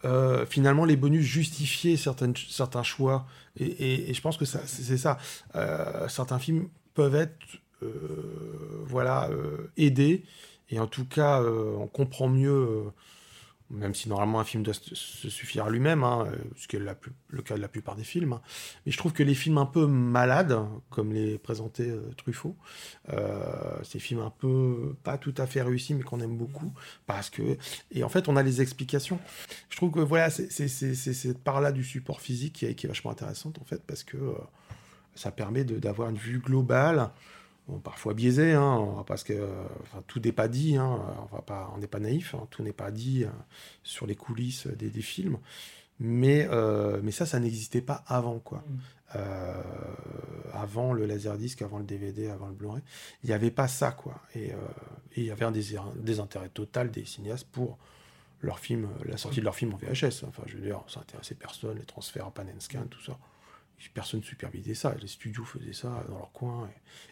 euh, 0.05 0.45
finalement 0.47 0.85
les 0.85 0.95
bonus 0.95 1.23
justifiaient 1.23 1.97
certains 1.97 2.83
choix. 2.83 3.27
Et, 3.57 4.11
je 4.13 4.21
pense 4.21 4.37
que 4.37 4.45
c'est 4.45 4.97
ça. 4.97 5.17
Euh, 5.55 6.07
certains 6.07 6.39
films 6.39 6.69
peuvent 6.93 7.15
être 7.15 7.37
voilà, 8.87 9.29
aidés. 9.77 10.23
Et 10.69 10.79
en 10.79 10.87
tout 10.87 11.05
cas, 11.05 11.43
on 11.43 11.85
comprend 11.85 12.27
mieux 12.27 12.85
même 13.72 13.95
si 13.95 14.09
normalement 14.09 14.39
un 14.39 14.43
film 14.43 14.63
doit 14.63 14.74
se 14.74 15.30
suffire 15.30 15.66
à 15.66 15.70
lui-même, 15.70 16.03
hein, 16.03 16.28
euh, 16.28 16.36
ce 16.55 16.68
qui 16.68 16.76
est 16.76 16.80
le 16.80 17.41
cas 17.41 17.55
de 17.55 17.61
la 17.61 17.68
plupart 17.68 17.95
des 17.95 18.03
films. 18.03 18.34
Hein. 18.34 18.41
Mais 18.86 18.91
je 18.91 18.97
trouve 18.97 19.11
que 19.11 19.24
les 19.24 19.34
films 19.34 19.57
un 19.57 19.66
peu 19.66 19.88
malades, 19.88 20.59
comme 20.89 21.11
les 21.11 21.38
présentait 21.38 21.89
euh, 21.89 22.11
Truffaut, 22.18 22.55
euh, 23.11 23.78
ces 23.84 23.99
films 23.99 24.22
un 24.22 24.30
peu 24.30 24.95
pas 25.03 25.18
tout 25.18 25.34
à 25.38 25.47
fait 25.47 25.61
réussis, 25.61 25.95
mais 25.95 26.03
qu'on 26.03 26.20
aime 26.20 26.38
beaucoup, 26.38 26.74
parce 27.07 27.30
que 27.30 27.57
et 27.91 28.03
en 28.03 28.09
fait 28.09 28.28
on 28.30 28.36
a 28.36 28.43
les 28.43 28.61
explications. 28.61 29.20
Je 29.70 29.78
trouve 29.78 29.91
que 29.91 29.99
voilà, 29.99 30.30
c'est 30.30 30.49
cette 30.49 31.43
part-là 31.43 31.72
du 31.72 31.84
support 31.84 32.22
physique 32.22 32.53
qui 32.53 32.66
est, 32.66 32.76
qui 32.76 32.86
est, 32.86 32.89
vachement 32.89 33.11
intéressante 33.11 33.59
en 33.59 33.66
fait, 33.66 33.82
parce 33.86 34.03
que 34.03 34.18
ça 35.16 35.32
permet 35.32 35.63
d'avoir 35.63 36.09
une 36.09 36.18
vue 36.18 36.39
globale 36.39 37.09
parfois 37.84 38.13
biaisé, 38.13 38.53
hein, 38.53 39.03
parce 39.07 39.24
que 39.24 39.49
tout 40.07 40.20
n'est 40.20 40.32
pas 40.32 40.47
dit, 40.47 40.78
hein, 40.78 40.99
on 41.32 41.36
va 41.36 41.41
pas, 41.41 41.72
on 41.76 41.80
n'est 41.80 41.88
pas 41.88 41.99
naïf, 41.99 42.36
hein, 42.36 42.47
tout 42.51 42.63
n'est 42.63 42.74
pas 42.74 42.91
dit 42.91 43.24
euh, 43.24 43.30
sur 43.84 44.05
les 44.05 44.16
coulisses 44.16 44.68
des, 44.68 44.89
films, 45.01 45.38
mais, 45.99 46.47
euh, 46.51 46.99
mais 47.03 47.11
ça, 47.11 47.26
ça 47.26 47.39
n'existait 47.39 47.82
pas 47.82 48.03
avant, 48.07 48.39
quoi. 48.39 48.59
Mm. 48.59 48.80
Euh, 49.16 49.61
avant 50.53 50.93
le 50.93 51.05
laserdisc, 51.05 51.61
avant 51.61 51.80
le 51.80 51.86
DVD, 51.86 52.30
avant 52.30 52.47
le 52.47 52.53
Blu-ray, 52.53 52.82
il 53.24 53.28
n'y 53.28 53.34
avait 53.34 53.51
pas 53.51 53.68
ça, 53.68 53.91
quoi. 53.91 54.22
Et, 54.36 54.51
il 55.18 55.24
y 55.24 55.32
avait 55.32 55.45
un 55.45 55.53
désintérêt 55.95 56.49
total 56.49 56.91
des 56.91 57.05
cinéastes 57.05 57.47
pour 57.49 57.78
leur 58.41 58.59
film, 58.59 58.89
la 59.05 59.16
sortie 59.16 59.39
de 59.39 59.45
leur 59.45 59.55
film 59.55 59.74
en 59.74 59.78
VHS. 59.78 60.26
Enfin, 60.28 60.43
je 60.45 60.57
veux 60.57 60.63
dire, 60.63 60.84
ça 60.88 60.99
intéressait 60.99 61.36
personne, 61.36 61.78
les 61.78 61.86
transferts 61.86 62.28
en 62.28 62.32
pan 62.32 62.43
and 62.43 62.59
scan, 62.59 62.84
tout 62.89 63.01
ça 63.01 63.18
personne 63.93 64.19
ne 64.19 64.26
supervisait 64.26 64.73
ça. 64.73 64.95
Les 65.01 65.07
studios 65.07 65.45
faisaient 65.45 65.73
ça 65.73 66.03
dans 66.07 66.17
leur 66.17 66.32
coin. 66.32 66.69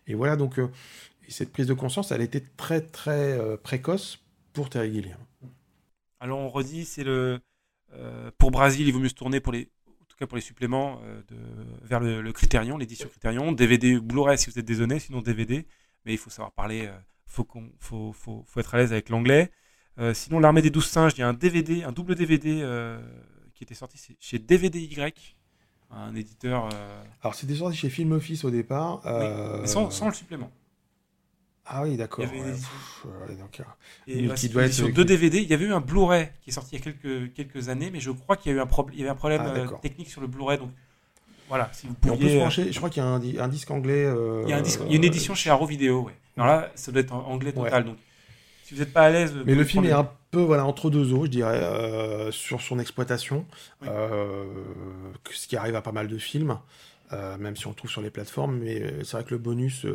Et, 0.08 0.14
voilà, 0.14 0.36
donc 0.36 0.60
euh, 0.60 0.70
cette 1.28 1.52
prise 1.52 1.68
de 1.68 1.74
conscience, 1.74 2.12
elle 2.12 2.22
était 2.22 2.44
très 2.58 2.82
très 2.82 3.38
euh, 3.40 3.58
précoce 3.58 4.20
pour 4.54 4.70
Terry 4.70 4.94
Gilliam. 4.94 5.20
Alors 6.20 6.40
on 6.40 6.50
redit, 6.50 6.86
c'est 6.86 7.04
le 7.04 7.40
euh, 7.94 8.32
pour 8.38 8.52
Brasil, 8.52 8.88
il 8.88 8.94
vaut 8.94 9.00
mieux 9.00 9.10
se 9.10 9.14
tourner 9.14 9.40
pour 9.40 9.54
les, 9.54 9.70
en 9.88 10.06
tout 10.06 10.18
cas 10.18 10.26
pour 10.26 10.36
les 10.36 10.42
suppléments 10.42 11.02
vers 11.84 12.00
le, 12.00 12.22
le 12.22 12.34
Criterion, 12.34 12.78
l'édition 12.78 13.08
Criterion, 13.08 13.52
DVD 13.52 14.00
Blu-ray 14.00 14.38
si 14.38 14.50
vous 14.50 14.58
êtes 14.58 14.66
désolé, 14.66 15.00
sinon 15.00 15.22
DVD. 15.22 15.68
Mais 16.06 16.14
il 16.14 16.18
faut 16.18 16.30
savoir 16.30 16.52
parler, 16.52 16.92
faut 17.26 17.48
faut, 17.80 18.14
faut, 18.14 18.44
faut, 18.48 18.60
être 18.60 18.74
à 18.74 18.78
l'aise 18.78 18.92
avec 18.92 19.10
l'anglais. 19.10 19.52
sinon, 20.14 20.40
l'armée 20.40 20.62
des 20.62 20.70
douze 20.70 20.88
singes, 20.88 21.14
il 21.16 21.20
y 21.20 21.24
a 21.24 21.28
un 21.28 21.34
DVD, 21.34 21.84
un 21.84 21.92
double 21.92 22.16
DVD 22.16 22.66
qui 23.54 23.64
était 23.64 23.76
sorti 23.76 24.16
chez 24.20 24.40
DVDY 24.40 24.88
un 25.96 26.16
éditeur. 26.16 26.70
Euh, 26.74 27.04
Alors 27.22 27.36
c'était 27.36 27.56
sorti 27.56 27.78
chez 27.78 27.90
Film 27.90 28.12
Office 28.14 28.44
au 28.44 28.50
départ. 28.50 29.02
mais 29.06 29.68
sans, 29.68 29.90
sans, 29.90 30.08
le 30.08 30.14
supplément. 30.14 30.52
Ah 31.66 31.84
oui, 31.84 31.96
d'accord. 31.96 32.26
Il 32.26 32.38
y 32.38 32.42
avait 32.42 32.50
une 34.08 34.32
et 34.32 34.34
qui 34.34 34.50
doit 34.50 34.64
être 34.64 34.74
sur 34.74 34.92
deux 34.92 35.06
DVD. 35.06 35.42
Il 35.42 35.50
y 35.50 35.54
avait 35.54 35.66
eu 35.66 35.74
un 35.74 35.80
Blu-ray 35.80 36.30
qui 36.42 36.50
est 36.50 36.54
sorti 36.54 36.76
il 36.76 36.80
y 36.80 36.82
a 36.82 36.92
quelques, 36.92 37.34
quelques 37.34 37.70
années, 37.70 37.90
mais 37.90 38.02
je 38.02 38.12
crois 38.12 38.36
qu'il 38.36 38.52
y 38.52 38.56
a 38.56 38.58
eu 38.58 38.62
un, 38.62 38.68
il 38.92 39.00
y 39.00 39.02
avait 39.02 39.12
un 39.12 39.16
problème 39.16 39.42
ah, 39.46 39.58
euh, 39.58 39.68
technique 39.82 40.10
sur 40.10 40.20
le 40.20 40.28
Blu-ray. 40.28 40.58
Donc 40.58 40.72
voilà, 41.48 41.70
si 41.72 41.88
vous 41.88 41.94
pouviez. 41.94 42.38
On 42.42 42.50
peut 42.50 42.62
euh, 42.62 42.70
je 42.72 42.78
crois 42.78 42.90
qu'il 42.90 43.02
y 43.02 43.06
a 43.06 43.10
un, 43.10 43.46
un 43.46 43.48
disque 43.48 43.72
anglais. 43.72 44.06
il, 44.44 44.50
y 44.50 44.54
a 44.54 44.58
un 44.58 44.62
disque, 44.62 44.82
il, 44.86 44.92
y 44.92 44.94
a 44.94 44.98
une 44.98 45.04
édition 45.06 45.36
chez 45.36 45.50
Arrow 45.50 45.66
Video. 45.66 46.02
Ouais. 46.02 46.14
Alors 46.36 46.48
là, 46.48 46.72
ça 46.76 46.92
doit 46.92 47.02
être 47.02 47.14
en 47.14 47.26
anglais 47.28 47.54
total. 47.54 47.86
Donc 47.86 47.98
si 48.64 48.74
vous 48.74 48.80
n'êtes 48.80 48.94
pas 48.94 49.04
à 49.04 49.10
l'aise. 49.10 49.34
Mais 49.46 49.56
le 49.56 49.64
film 49.64 49.86
est 49.86 49.92
un 49.92 50.10
peu 50.32 50.42
voilà, 50.42 50.66
entre 50.66 50.90
deux 50.90 51.14
eaux, 51.14 51.26
je 51.26 51.30
dirais, 51.30 51.62
euh, 51.62 52.32
sur 52.32 52.62
son 52.62 52.80
exploitation, 52.80 53.46
euh, 53.86 54.46
ce 55.32 55.48
qui 55.48 55.56
arrive 55.58 55.76
à 55.76 55.82
pas 55.82 55.92
mal 55.92 56.08
de 56.08 56.18
films, 56.18 56.58
euh, 57.12 57.38
même 57.38 57.56
si 57.56 57.68
on 57.68 57.72
le 57.72 57.76
trouve 57.76 57.92
sur 57.92 58.02
les 58.02 58.10
plateformes. 58.10 58.58
Mais 58.58 59.04
c'est 59.04 59.18
vrai 59.18 59.24
que 59.26 59.32
le 59.32 59.38
bonus 59.38 59.86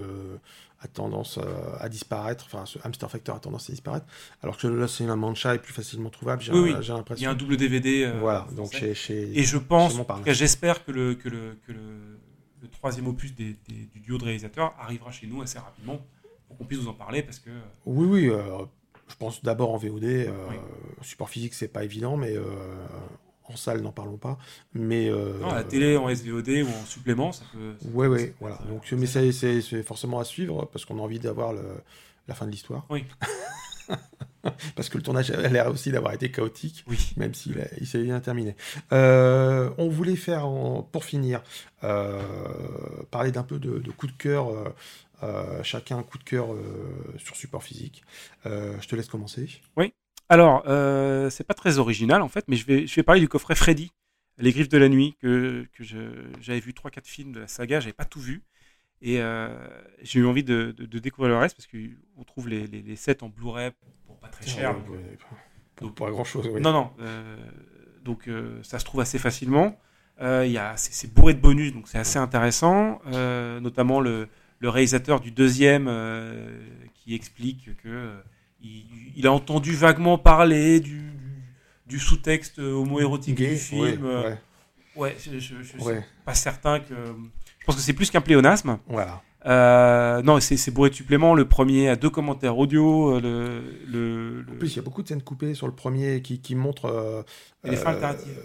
a 0.81 0.87
tendance 0.87 1.41
à 1.81 1.89
disparaître, 1.89 2.45
enfin, 2.47 2.67
ce 2.67 2.79
Hamster 2.85 3.11
Factor 3.11 3.37
a 3.37 3.41
tendance 3.41 3.69
à 3.71 3.73
disparaître, 3.73 4.07
alors 4.43 4.59
que 4.59 4.69
là, 4.69 4.87
c'est 4.87 5.05
un 5.05 5.17
mancha 5.17 5.55
est 5.55 5.59
plus 5.59 5.73
facilement 5.73 6.11
trouvable, 6.11 6.43
j'ai 6.43 6.53
l'impression. 6.53 7.17
Il 7.17 7.23
y 7.23 7.27
a 7.27 7.31
un 7.31 7.35
double 7.35 7.57
DVD. 7.57 8.13
voilà, 8.21 8.47
donc 8.55 8.73
chez, 8.73 9.39
Et 9.39 9.45
je 9.45 9.59
pense, 9.59 9.99
j'espère 10.27 10.85
que 10.85 10.93
le, 10.93 11.15
que 11.15 11.29
le, 11.29 11.59
que 11.67 11.73
le, 11.73 12.19
troisième 12.71 13.09
opus 13.09 13.35
du 13.35 13.57
duo 13.97 14.19
de 14.19 14.25
réalisateurs 14.25 14.75
arrivera 14.79 15.11
chez 15.11 15.27
nous 15.27 15.43
assez 15.43 15.59
rapidement 15.59 16.01
pour 16.49 16.57
qu'on 16.57 16.65
puisse 16.65 16.81
vous 16.81 16.89
en 16.89 16.95
parler 16.95 17.23
parce 17.23 17.39
que. 17.39 17.51
Oui, 17.87 18.07
oui. 18.07 18.29
Euh, 18.29 18.65
je 19.09 19.15
pense 19.17 19.43
d'abord 19.43 19.73
en 19.73 19.79
VOD. 19.79 20.05
Euh, 20.05 20.33
support 21.03 21.31
physique, 21.31 21.55
c'est 21.55 21.69
pas 21.69 21.85
évident, 21.85 22.17
mais 22.17 22.37
euh, 22.37 22.43
en 23.45 23.57
salle, 23.57 23.81
n'en 23.81 23.93
parlons 23.93 24.19
pas. 24.19 24.39
Mais 24.75 25.11
non, 25.11 25.53
la 25.55 25.65
télé 25.65 25.97
en 25.97 26.15
SVOD 26.15 26.49
ou 26.49 26.69
en 26.69 26.85
supplément, 26.85 27.33
ça 27.33 27.45
peut. 27.53 27.75
Oui, 27.93 28.07
oui, 28.07 28.33
voilà. 28.41 28.59
Donc, 28.69 28.91
mais 28.93 29.07
c'est 29.07 29.83
forcément 29.83 30.19
à 30.19 30.25
suivre 30.25 30.67
parce 30.67 30.85
qu'on 30.85 30.99
a 30.99 31.03
envie 31.03 31.21
d'avoir 31.21 31.53
la 31.53 32.35
fin 32.35 32.47
de 32.47 32.51
l'histoire. 32.51 32.87
Oui. 32.91 33.05
Parce 34.77 34.89
que 34.89 34.97
le 34.97 35.03
tournage 35.03 35.31
a 35.31 35.49
l'air 35.49 35.69
aussi 35.69 35.91
d'avoir 35.91 36.13
été 36.13 36.31
chaotique, 36.31 36.85
oui. 36.89 36.99
même 37.17 37.35
s'il 37.35 37.69
il 37.81 37.87
s'est 37.87 38.03
bien 38.03 38.21
terminé. 38.21 38.57
Euh, 38.93 39.71
on 39.79 39.89
voulait 39.89 40.17
faire, 40.17 40.49
pour 40.93 41.05
finir, 41.05 41.43
euh, 41.85 42.23
parler 43.11 43.33
d'un 43.33 43.43
peu 43.43 43.59
de, 43.59 43.91
coup 43.91 44.07
de 44.07 44.13
cœur, 44.13 44.49
chacun 45.63 45.99
un 45.99 46.03
coup 46.03 46.19
de 46.19 46.25
cœur 46.25 46.49
sur 47.19 47.37
support 47.37 47.63
physique. 47.63 48.05
je 48.45 48.87
te 48.87 48.97
laisse 48.97 49.09
commencer. 49.09 49.61
Oui. 49.77 49.93
Alors, 50.29 50.63
c'est 51.31 51.45
pas 51.45 51.55
très 51.55 51.79
original 51.79 52.23
en 52.23 52.29
fait, 52.29 52.45
mais 52.49 52.57
je 52.57 52.67
vais, 52.67 52.87
je 52.87 52.95
vais 52.95 53.03
parler 53.03 53.21
du 53.21 53.29
coffret 53.29 53.55
Freddy, 53.55 53.93
Les 54.39 54.53
Griffes 54.53 54.69
de 54.69 54.79
la 54.79 54.89
Nuit, 54.89 55.17
que, 55.21 55.67
que 55.73 55.85
j'avais 56.41 56.61
vu 56.61 56.73
3-4 56.73 57.05
films 57.05 57.33
de 57.33 57.41
la 57.41 57.49
saga, 57.49 57.81
j'avais 57.81 57.93
pas 57.93 58.05
tout 58.05 58.21
vu. 58.21 58.43
Et 59.01 59.21
j'ai 60.03 60.21
eu 60.21 60.27
envie 60.27 60.45
de, 60.45 60.75
de, 60.77 60.99
découvrir 60.99 61.31
le 61.35 61.39
reste 61.39 61.57
parce 61.57 61.67
qu'on 61.67 62.25
trouve 62.25 62.49
les, 62.49 62.67
les, 62.67 62.83
les, 62.83 62.97
sets 62.97 63.23
en 63.23 63.29
Blu-ray 63.29 63.73
pas 64.21 64.29
très 64.29 64.47
cher. 64.47 64.75
donc, 65.81 65.95
pas 65.95 66.11
grand 66.11 66.25
chose. 66.25 66.49
Non, 66.61 66.73
non. 66.73 66.91
Euh, 67.01 67.37
donc 68.03 68.29
euh, 68.29 68.61
ça 68.63 68.79
se 68.79 68.85
trouve 68.85 69.01
assez 69.01 69.19
facilement. 69.19 69.79
Euh, 70.21 70.73
c'est 70.77 71.13
bourré 71.13 71.35
de 71.35 71.41
bonus, 71.41 71.73
donc 71.73 71.89
c'est 71.89 71.99
assez 71.99 72.19
intéressant. 72.19 73.01
notamment 73.61 74.01
le, 74.01 74.29
le, 74.59 74.69
réalisateur 74.69 75.21
du 75.21 75.31
deuxième 75.31 75.91
qui 76.95 77.15
explique 77.15 77.77
que 77.83 78.13
il, 78.61 79.27
a 79.27 79.33
entendu 79.33 79.73
vaguement 79.73 80.19
parler 80.19 80.81
du, 80.81 81.01
du, 81.87 81.99
sous-texte 81.99 82.59
homo-érotique 82.59 83.37
du 83.37 83.57
film. 83.57 84.05
Ouais, 84.05 84.39
ouais. 84.97 85.17
je, 85.25 85.31
ne 85.31 85.63
suis 85.63 85.79
pas 86.25 86.35
certain 86.35 86.81
que. 86.81 86.95
Je 87.61 87.65
pense 87.67 87.77
que 87.77 87.83
c'est 87.83 87.93
plus 87.93 88.11
qu'un 88.11 88.21
pléonasme. 88.21 88.79
Voilà. 88.89 89.23
Euh, 89.47 90.21
non, 90.23 90.41
c'est 90.41 90.71
bourré 90.71 90.91
de 90.91 90.95
suppléments. 90.95 91.35
Le 91.35 91.47
premier 91.47 91.89
a 91.89 91.97
deux 91.97 92.11
commentaires 92.11 92.59
audio. 92.59 93.17
Euh, 93.17 93.21
le, 93.87 94.43
le, 94.43 94.53
En 94.53 94.59
plus, 94.59 94.73
il 94.73 94.77
y 94.77 94.79
a 94.79 94.83
beaucoup 94.83 95.03
de 95.03 95.09
scènes 95.09 95.23
coupées 95.23 95.55
sur 95.55 95.67
le 95.67 95.75
premier 95.75 96.23
qui, 96.23 96.41
qui 96.41 96.55
montrent. 96.55 96.87
Euh, 96.87 97.23
les 97.65 97.77
fins 97.77 97.91
alternatives. 97.91 98.41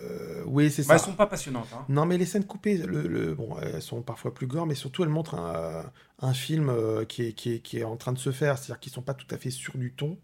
oui, 0.46 0.70
c'est 0.70 0.84
bah, 0.84 0.88
ça. 0.90 0.94
Elles 0.96 1.12
sont 1.12 1.16
pas 1.16 1.28
passionnantes. 1.28 1.68
Hein. 1.74 1.86
Non, 1.90 2.06
mais 2.06 2.18
les 2.18 2.26
scènes 2.26 2.46
coupées, 2.46 2.78
le, 2.78 3.34
bon, 3.34 3.56
elles 3.62 3.82
sont 3.82 4.02
parfois 4.02 4.34
plus 4.34 4.48
gore, 4.48 4.66
mais 4.66 4.76
surtout 4.76 5.04
elles 5.04 5.10
montrent 5.10 5.36
un, 5.36 5.84
un 6.20 6.34
film 6.34 6.72
qui 7.08 7.24
est, 7.24 7.34
qui, 7.34 7.54
est, 7.54 7.60
qui, 7.60 7.80
est, 7.80 7.84
en 7.84 7.96
train 7.96 8.12
de 8.12 8.20
se 8.20 8.32
faire, 8.32 8.58
c'est-à-dire 8.58 8.80
qu'ils 8.80 8.92
sont 8.92 9.02
pas 9.02 9.14
tout 9.14 9.28
à 9.34 9.38
fait 9.38 9.52
sûrs 9.52 9.78
du 9.78 9.94
ton. 9.94 10.18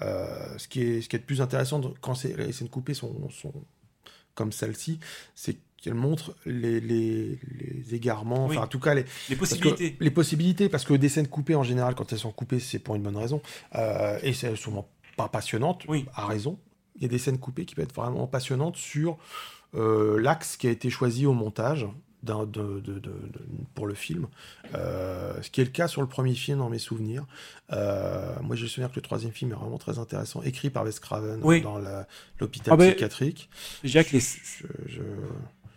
ce, 0.00 0.68
qui 0.68 0.82
est, 0.82 1.00
ce 1.00 1.08
qui 1.08 1.16
est 1.16 1.20
le 1.20 1.24
plus 1.24 1.40
intéressant 1.40 1.80
quand 2.00 2.22
les 2.24 2.52
scènes 2.52 2.68
coupées 2.68 2.94
sont, 2.94 3.30
sont 3.30 3.52
comme 4.34 4.52
celle-ci, 4.52 5.00
c'est 5.34 5.58
qu'elle 5.84 5.94
montre 5.94 6.34
les, 6.46 6.80
les, 6.80 7.38
les 7.60 7.94
égarements, 7.94 8.46
enfin 8.46 8.62
en 8.62 8.66
tout 8.66 8.80
cas 8.80 8.94
les, 8.94 9.04
les 9.28 9.36
possibilités. 9.36 9.96
les 10.00 10.10
possibilités, 10.10 10.68
parce 10.70 10.84
que 10.84 10.94
des 10.94 11.10
scènes 11.10 11.28
coupées 11.28 11.54
en 11.54 11.62
général, 11.62 11.94
quand 11.94 12.10
elles 12.10 12.18
sont 12.18 12.32
coupées, 12.32 12.58
c'est 12.58 12.78
pour 12.78 12.94
une 12.94 13.02
bonne 13.02 13.18
raison, 13.18 13.42
euh, 13.74 14.18
et 14.22 14.32
c'est 14.32 14.56
souvent 14.56 14.88
pas 15.18 15.28
passionnante, 15.28 15.84
oui. 15.86 16.06
à 16.14 16.26
raison. 16.26 16.58
Il 16.96 17.02
y 17.02 17.04
a 17.04 17.08
des 17.08 17.18
scènes 17.18 17.38
coupées 17.38 17.66
qui 17.66 17.74
peuvent 17.74 17.84
être 17.84 17.94
vraiment 17.94 18.26
passionnantes 18.26 18.76
sur 18.76 19.18
euh, 19.74 20.18
l'axe 20.18 20.56
qui 20.56 20.68
a 20.68 20.70
été 20.70 20.88
choisi 20.88 21.26
au 21.26 21.34
montage, 21.34 21.86
de, 22.24 22.80
de, 22.80 23.02
pour 23.74 23.86
le 23.86 23.94
film. 23.94 24.26
Euh, 24.74 25.34
ce 25.42 25.50
qui 25.50 25.60
est 25.60 25.64
le 25.64 25.70
cas 25.70 25.88
sur 25.88 26.00
le 26.00 26.08
premier 26.08 26.34
film 26.34 26.58
dans 26.58 26.70
mes 26.70 26.78
souvenirs. 26.78 27.26
Euh, 27.72 28.34
moi, 28.42 28.56
j'ai 28.56 28.62
le 28.62 28.68
souvenir 28.68 28.90
que 28.90 28.96
le 28.96 29.02
troisième 29.02 29.32
film 29.32 29.52
est 29.52 29.54
vraiment 29.54 29.76
très 29.76 29.98
intéressant, 29.98 30.42
écrit 30.42 30.70
par 30.70 30.84
Wes 30.84 30.98
Craven 30.98 31.40
dans 31.40 31.78
l'hôpital 32.40 32.72
ah 32.72 32.76
ben, 32.76 32.90
psychiatrique. 32.90 33.50
Jacques, 33.82 34.12
les... 34.12 34.20
je, 34.20 35.02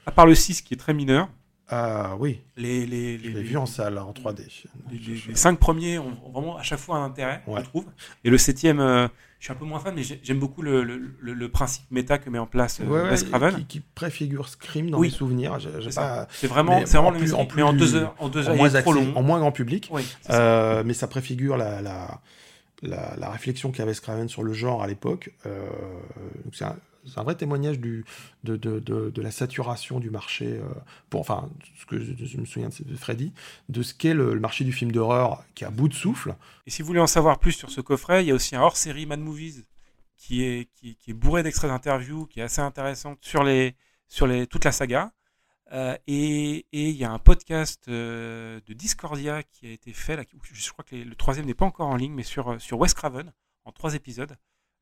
à 0.07 0.11
part 0.11 0.25
le 0.25 0.33
6 0.33 0.61
qui 0.61 0.73
est 0.73 0.77
très 0.77 0.93
mineur. 0.93 1.29
Ah 1.69 2.15
oui. 2.17 2.39
Les, 2.55 2.85
les, 2.85 3.19
je 3.19 3.29
l'ai 3.29 3.43
vu 3.43 3.57
en 3.57 3.65
salle, 3.65 3.97
en 3.97 4.13
3D. 4.13 4.47
Les, 4.89 5.35
cinq 5.35 5.59
premiers 5.59 5.99
ont 5.99 6.13
vraiment 6.31 6.57
à 6.57 6.63
chaque 6.63 6.79
fois 6.79 6.97
un 6.97 7.03
intérêt, 7.05 7.43
je 7.45 7.61
trouve. 7.63 7.85
Et 8.23 8.29
le 8.29 8.37
septième, 8.37 8.79
euh, 8.79 9.07
je 9.39 9.45
suis 9.45 9.51
un 9.51 9.55
peu 9.57 9.65
moins 9.65 9.79
fan, 9.79 9.93
mais 9.93 10.03
j'aime 10.23 10.39
beaucoup 10.39 10.61
le, 10.61 10.81
le, 10.83 11.11
le, 11.19 11.49
principe 11.49 11.83
méta 11.91 12.19
que 12.19 12.29
met 12.29 12.39
en 12.39 12.45
place 12.45 12.79
euh, 12.81 13.15
Craven. 13.29 13.65
Qui, 13.67 13.81
préfigure 13.81 14.47
Scream 14.47 14.89
dans 14.89 15.01
mes 15.01 15.09
souvenirs. 15.09 15.57
C'est 16.29 16.47
vraiment, 16.47 16.85
c'est 16.85 16.97
vraiment 16.97 17.11
le 17.11 17.33
en, 17.35 17.45
plus, 17.45 17.57
mais 17.57 17.63
en 17.63 17.73
deux 17.73 17.95
heures, 17.95 18.15
en 18.19 18.29
deux 18.29 18.47
heures, 18.47 18.55
moins 18.55 18.69
trop 18.69 18.93
long. 18.93 19.11
En 19.15 19.21
moins 19.21 19.39
grand 19.39 19.51
public. 19.51 19.89
Oui, 19.91 20.03
euh, 20.29 20.83
mais 20.85 20.93
ça 20.93 21.07
préfigure 21.07 21.57
la, 21.57 21.81
la, 21.81 22.21
la, 22.81 23.15
la 23.17 23.29
réflexion 23.29 23.71
qu'avait 23.71 23.93
Craven 23.93 24.29
sur 24.29 24.43
le 24.43 24.53
genre 24.53 24.81
à 24.81 24.87
l'époque. 24.87 25.33
Euh, 25.45 25.67
c'est 26.53 26.65
c'est 27.07 27.19
un 27.19 27.23
vrai 27.23 27.35
témoignage 27.35 27.79
de, 27.79 28.03
la 29.21 29.31
saturation 29.31 29.99
du 29.99 30.09
marché, 30.09 30.57
euh, 30.57 30.67
enfin, 31.13 31.49
ce 31.79 31.85
que 31.85 31.99
je, 31.99 32.37
me 32.37 32.45
souviens 32.45 32.69
de 32.69 32.95
Freddy, 32.95 33.33
de 33.69 33.81
ce 33.81 33.93
qu'est 33.93 34.13
le, 34.13 34.39
marché 34.39 34.63
du 34.63 34.71
film 34.71 34.91
d'horreur 34.91 35.43
qui 35.55 35.63
est 35.63 35.67
à 35.67 35.71
bout 35.71 35.87
de 35.87 35.93
souffle. 35.93 36.35
Et 36.65 36.71
si 36.71 36.81
vous 36.81 36.87
voulez 36.87 36.99
en 36.99 37.07
savoir 37.07 37.39
plus 37.39 37.53
sur 37.53 37.69
ce 37.69 37.81
coffret, 37.81 38.23
il 38.23 38.27
y 38.27 38.31
a 38.31 38.35
aussi 38.35 38.55
un 38.55 38.61
hors-série 38.61 39.05
Mad 39.05 39.19
Movies 39.19 39.63
qui 40.17 40.43
est, 40.43 40.67
bourré 41.13 41.43
d'extraits 41.43 41.69
d'interviews, 41.69 42.25
qui 42.25 42.39
est 42.39 42.43
assez 42.43 42.61
intéressant 42.61 43.15
sur, 43.21 43.45
toute 44.49 44.65
la 44.65 44.71
saga. 44.71 45.13
Euh, 45.73 45.97
et 46.07 46.65
il 46.71 46.91
y 46.91 47.03
a 47.03 47.11
un 47.11 47.19
podcast 47.19 47.83
euh, 47.89 48.61
de 48.65 48.73
Discordia 48.73 49.43
qui 49.43 49.67
a 49.67 49.71
été 49.71 49.91
fait, 49.91 50.17
je 50.53 50.71
crois 50.71 50.85
que 50.85 50.95
le 50.95 51.15
troisième 51.15 51.45
n'est 51.45 51.53
pas 51.53 51.65
encore 51.65 51.87
en 51.87 51.97
ligne, 51.97 52.13
mais 52.13 52.23
sur, 52.23 52.59
sur 52.61 52.79
Wes 52.79 52.93
Craven, 52.93 53.33
en 53.65 53.71
trois 53.71 53.93
épisodes. 53.93 54.37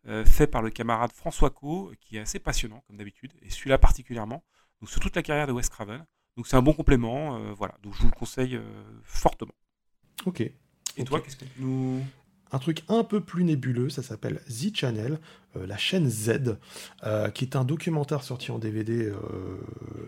Euh, 0.08 0.24
fait 0.24 0.46
par 0.46 0.62
le 0.62 0.70
camarade 0.70 1.12
François 1.12 1.50
Co, 1.50 1.92
qui 2.00 2.18
est 2.18 2.20
assez 2.20 2.38
passionnant, 2.38 2.84
comme 2.86 2.98
d'habitude, 2.98 3.34
et 3.42 3.50
celui-là 3.50 3.80
particulièrement, 3.80 4.44
donc 4.80 4.92
sur 4.92 5.00
toute 5.00 5.16
la 5.16 5.24
carrière 5.24 5.48
de 5.48 5.52
Wes 5.52 5.68
Craven. 5.68 6.06
Donc 6.38 6.46
c'est 6.46 6.56
un 6.56 6.62
bon 6.62 6.74
complément, 6.74 7.38
euh, 7.38 7.54
voilà, 7.54 7.76
donc 7.82 7.96
je 7.96 8.02
vous 8.02 8.10
le 8.10 8.14
conseille 8.14 8.56
euh, 8.56 9.02
fortement. 9.04 9.56
Ok. 10.28 10.42
Et 10.42 11.04
toi, 11.06 11.22
qu'est-ce 11.22 11.38
que 11.38 11.46
tu 11.46 11.52
nous 11.60 12.04
un 12.56 12.60
truc 12.60 12.84
un 12.88 13.04
peu 13.04 13.20
plus 13.20 13.44
nébuleux, 13.44 13.90
ça 13.90 14.02
s'appelle 14.02 14.40
The 14.48 14.74
Channel, 14.74 15.20
euh, 15.58 15.68
la 15.68 15.76
chaîne 15.76 16.10
Z, 16.10 16.56
euh, 17.04 17.30
qui 17.30 17.44
est 17.44 17.58
un 17.58 17.66
documentaire 17.66 18.24
sorti 18.24 18.50
en 18.50 18.60
DVD 18.60 19.08
euh, 19.08 19.14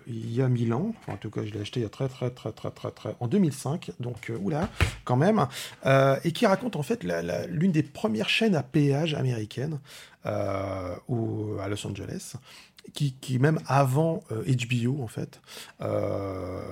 il 0.07 0.33
y 0.33 0.41
a 0.41 0.47
mille 0.47 0.73
ans, 0.73 0.93
en 1.07 1.17
tout 1.17 1.29
cas 1.29 1.41
je 1.45 1.51
l'ai 1.51 1.59
acheté 1.59 1.81
il 1.81 1.83
y 1.83 1.85
a 1.85 1.89
très 1.89 2.07
très 2.07 2.29
très 2.29 2.53
très 2.53 2.71
très 2.71 2.91
très 2.91 3.15
en 3.19 3.27
2005, 3.27 3.91
donc 3.99 4.31
oula, 4.41 4.69
quand 5.03 5.17
même, 5.17 5.47
et 6.23 6.31
qui 6.31 6.45
raconte 6.45 6.77
en 6.77 6.83
fait 6.83 7.05
l'une 7.49 7.73
des 7.73 7.83
premières 7.83 8.29
chaînes 8.29 8.55
à 8.55 8.63
péage 8.63 9.13
américaines 9.13 9.79
à 10.23 10.99
Los 11.09 11.85
Angeles, 11.85 12.35
qui, 12.93 13.39
même 13.39 13.59
avant 13.67 14.23
HBO 14.29 15.03
en 15.03 15.07
fait, 15.07 15.41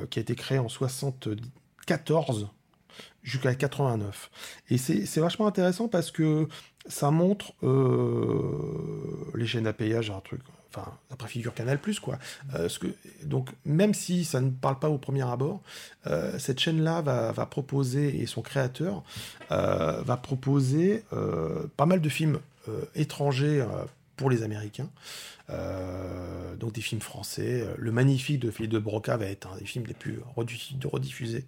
qui 0.09 0.19
a 0.19 0.21
été 0.21 0.36
créée 0.36 0.59
en 0.59 0.69
74 0.69 2.47
jusqu'à 3.24 3.56
89. 3.56 4.30
Et 4.70 4.78
c'est 4.78 5.20
vachement 5.20 5.48
intéressant 5.48 5.88
parce 5.88 6.12
que 6.12 6.48
ça 6.88 7.12
montre 7.12 7.54
euh, 7.64 9.32
les 9.36 9.48
chaînes 9.48 9.68
à 9.68 9.74
payage, 9.74 10.12
un 10.12 10.20
truc, 10.20 10.41
enfin, 10.70 10.91
ça 11.10 11.16
préfigure 11.16 11.54
Canal+, 11.54 11.80
quoi. 12.02 12.20
Euh, 12.54 12.70
ce 12.70 12.80
que, 12.80 12.88
donc, 13.24 13.50
même 13.66 13.93
si 13.93 14.24
ça 14.26 14.41
ne 14.41 14.52
parle 14.52 14.80
pas 14.80 14.89
au 14.89 14.98
premier 14.98 15.28
abord, 15.28 15.62
euh, 16.08 16.38
cette 16.38 16.60
chaîne-là 16.60 17.02
va, 17.02 17.32
va, 17.32 17.46
proposer, 17.46 18.22
et 18.22 18.26
son 18.26 18.41
créateur 18.41 19.04
va 19.50 20.18
proposer 20.22 21.04
pas 21.78 21.86
mal 21.86 22.02
de 22.02 22.10
films 22.10 22.39
étrangers 22.96 23.66
pour 24.16 24.30
les 24.30 24.43
Américains. 24.43 24.89
Euh, 25.51 26.55
donc 26.55 26.74
des 26.74 26.82
films 26.82 27.01
français. 27.01 27.68
Le 27.78 27.91
Magnifique 27.91 28.39
de 28.39 28.49
Philippe 28.49 28.72
de 28.72 28.80
Broca 28.80 29.18
va 29.18 29.26
être 29.26 29.47
un 29.53 29.57
des 29.57 29.66
films 29.66 29.86
les 29.86 29.93
plus 29.93 30.20
rediffusés 30.36 31.45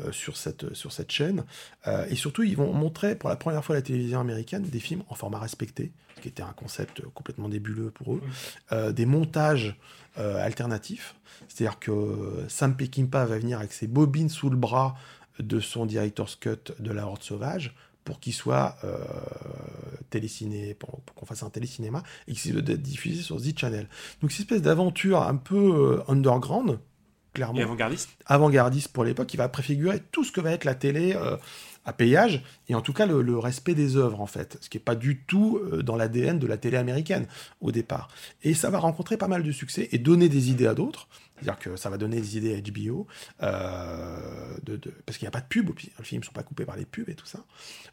euh, 0.00 0.12
sur, 0.12 0.36
cette, 0.36 0.74
sur 0.74 0.92
cette 0.92 1.10
chaîne. 1.10 1.44
Euh, 1.86 2.06
et 2.10 2.16
surtout, 2.16 2.42
ils 2.42 2.56
vont 2.56 2.72
montrer 2.72 3.14
pour 3.14 3.30
la 3.30 3.36
première 3.36 3.64
fois 3.64 3.76
à 3.76 3.78
la 3.78 3.82
télévision 3.82 4.20
américaine 4.20 4.62
des 4.62 4.80
films 4.80 5.02
en 5.08 5.14
format 5.14 5.38
respecté, 5.38 5.92
ce 6.16 6.20
qui 6.20 6.28
était 6.28 6.42
un 6.42 6.52
concept 6.52 7.02
complètement 7.14 7.48
débuleux 7.48 7.90
pour 7.90 8.14
eux. 8.14 8.92
des 8.92 9.06
montages 9.06 9.76
alternatifs. 10.16 11.14
C'est-à-dire 11.48 11.78
que 11.78 12.44
Sam 12.48 12.76
Peckinpah 12.76 13.24
va 13.24 13.38
venir 13.38 13.58
avec 13.58 13.72
ses 13.72 13.86
bobines 13.86 14.28
sous 14.28 14.50
le 14.50 14.56
bras 14.56 14.96
de 15.38 15.60
son 15.60 15.86
director's 15.86 16.36
cut 16.36 16.74
de 16.78 16.92
La 16.92 17.06
Horde 17.06 17.22
Sauvage 17.22 17.74
pour 18.10 18.18
qu'il 18.18 18.34
soit 18.34 18.74
euh, 18.82 18.98
téléciné, 20.10 20.74
pour, 20.74 21.00
qu'on 21.14 21.26
fasse 21.26 21.44
un 21.44 21.48
télécinéma 21.48 22.02
et 22.26 22.32
qu'il 22.32 22.52
soit 22.52 22.60
diffusé 22.60 23.22
sur 23.22 23.40
The 23.40 23.56
Channel. 23.56 23.88
Donc, 24.20 24.32
cette 24.32 24.40
espèce 24.40 24.62
d'aventure 24.62 25.22
un 25.22 25.36
peu 25.36 26.00
euh, 26.08 26.12
underground, 26.12 26.80
clairement. 27.34 27.60
avant-gardiste? 27.60 28.10
Avant-gardiste 28.26 28.88
pour 28.88 29.04
l'époque, 29.04 29.28
qui 29.28 29.36
va 29.36 29.48
préfigurer 29.48 30.02
tout 30.10 30.24
ce 30.24 30.32
que 30.32 30.40
va 30.40 30.50
être 30.50 30.64
la 30.64 30.74
télé 30.74 31.14
euh, 31.14 31.36
à 31.84 31.92
payage, 31.92 32.42
et 32.70 32.74
en 32.76 32.80
tout 32.82 32.92
cas 32.92 33.04
le, 33.04 33.36
respect 33.36 33.74
des 33.74 33.96
œuvres, 33.96 34.20
en 34.20 34.26
fait, 34.26 34.56
ce 34.60 34.70
qui 34.70 34.76
n'est 34.76 34.84
pas 34.84 34.94
du 34.94 35.18
tout 35.24 35.58
euh, 35.58 35.82
dans 35.82 35.96
l'ADN 35.96 36.38
de 36.38 36.46
la 36.46 36.56
télé 36.56 36.76
américaine 36.76 37.26
au 37.60 37.72
départ. 37.72 38.08
Et 38.44 38.54
ça 38.54 38.70
va 38.70 38.78
rencontrer 38.78 39.16
pas 39.16 39.26
mal 39.26 39.42
de 39.42 39.50
succès 39.50 39.88
et 39.90 39.98
donner 39.98 40.28
des 40.28 40.50
idées 40.50 40.68
à 40.68 40.74
d'autres. 40.74 41.08
C'est-à-dire 41.40 41.58
que 41.58 41.76
ça 41.76 41.88
va 41.88 41.96
donner 41.96 42.20
des 42.20 42.36
idées 42.36 42.54
à 42.54 42.60
HBO, 42.60 43.06
euh, 43.42 44.18
parce 45.06 45.16
qu'il 45.16 45.24
n'y 45.24 45.28
a 45.28 45.32
pas 45.32 45.40
de 45.40 45.46
pub, 45.46 45.70
les 45.98 46.04
films 46.04 46.20
ne 46.20 46.26
sont 46.26 46.32
pas 46.32 46.42
coupés 46.42 46.66
par 46.66 46.76
les 46.76 46.84
pubs 46.84 47.08
et 47.08 47.14
tout 47.14 47.26
ça. 47.26 47.40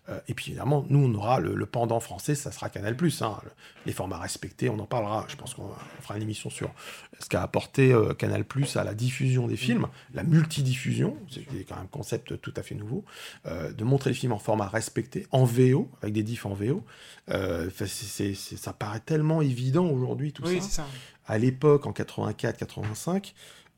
Euh, 0.09 0.19
et 0.27 0.33
puis 0.33 0.47
évidemment, 0.47 0.85
nous, 0.89 0.99
on 0.99 1.13
aura 1.15 1.39
le, 1.39 1.65
pendant 1.65 2.01
français, 2.01 2.35
ça 2.35 2.51
sera 2.51 2.69
Canal+. 2.69 2.97
Hein, 3.21 3.37
les 3.85 3.93
formats 3.93 4.19
respectés, 4.19 4.69
on 4.69 4.77
en 4.79 4.85
parlera. 4.85 5.25
Je 5.29 5.37
pense 5.37 5.53
qu'on 5.53 5.69
fera 6.01 6.17
une 6.17 6.23
émission 6.23 6.49
sur 6.49 6.71
ce 7.19 7.29
qu'a 7.29 7.41
apporté 7.41 7.95
Canal+, 8.17 8.43
à 8.75 8.83
la 8.83 8.93
diffusion 8.93 9.47
des 9.47 9.55
films, 9.55 9.87
la 10.13 10.23
multidiffusion, 10.23 11.17
c'est 11.31 11.45
quand 11.63 11.75
même 11.75 11.85
un 11.85 11.87
concept 11.87 12.39
tout 12.41 12.53
à 12.57 12.63
fait 12.63 12.75
nouveau. 12.75 13.05
de 13.45 13.83
montrer 13.85 14.09
les 14.09 14.15
films 14.15 14.33
en 14.33 14.39
format 14.39 14.66
respecté, 14.67 15.27
en 15.31 15.43
VO, 15.43 15.89
avec 16.01 16.13
des 16.13 16.23
diffs 16.23 16.45
en 16.45 16.53
VO. 16.53 16.83
ça 17.27 18.73
paraît 18.73 18.99
tellement 18.99 19.41
évident 19.41 19.85
aujourd'hui, 19.85 20.33
tout 20.33 20.43
oui, 20.45 20.61
ça. 20.61 20.69
ça. 20.69 20.85
À 21.25 21.37
l'époque, 21.37 21.85
en 21.85 21.91
84-85, 21.91 23.33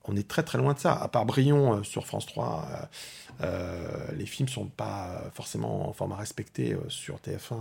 on 0.05 0.15
est 0.15 0.27
très 0.27 0.43
très 0.43 0.57
loin 0.57 0.73
de 0.73 0.79
ça. 0.79 0.93
À 0.93 1.07
part 1.07 1.25
Brion 1.25 1.83
sur 1.83 2.05
France 2.05 2.25
3, 2.25 2.89
les 4.15 4.25
films 4.25 4.49
sont 4.49 4.67
pas 4.67 5.29
forcément 5.33 5.89
en 5.89 5.93
format 5.93 6.15
respecté 6.15 6.75
sur 6.87 7.17
TF1 7.17 7.57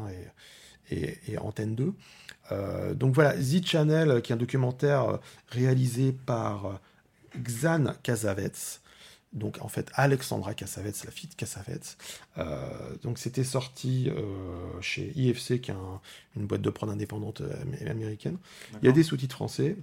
et, 0.91 1.19
et 1.29 1.39
Antenne 1.39 1.75
2. 1.75 1.95
donc 2.95 3.15
voilà, 3.15 3.41
Z 3.41 3.65
Channel, 3.65 4.23
qui 4.23 4.33
est 4.33 4.35
un 4.35 4.39
documentaire 4.39 5.19
réalisé 5.51 6.13
par 6.13 6.81
Xan 7.37 7.95
Casavets, 8.03 8.81
donc 9.33 9.59
en 9.61 9.69
fait 9.69 9.91
Alexandra 9.95 10.55
Cassavetes, 10.55 11.05
la 11.05 11.11
fille 11.11 11.29
de 11.29 11.35
Cassavetes. 11.35 11.97
Euh, 12.39 12.95
donc 13.03 13.19
c'était 13.19 13.45
sorti 13.45 14.11
euh, 14.11 14.81
chez 14.81 15.13
IFC, 15.17 15.61
qui 15.61 15.71
est 15.71 15.75
une 16.37 16.47
boîte 16.47 16.63
de 16.63 16.71
prod 16.71 16.89
indépendante 16.89 17.43
euh, 17.43 17.91
américaine. 17.91 18.39
Il 18.83 18.87
y 18.87 18.89
a 18.89 18.93
des 18.93 19.03
sous-titres 19.03 19.37
français. 19.37 19.77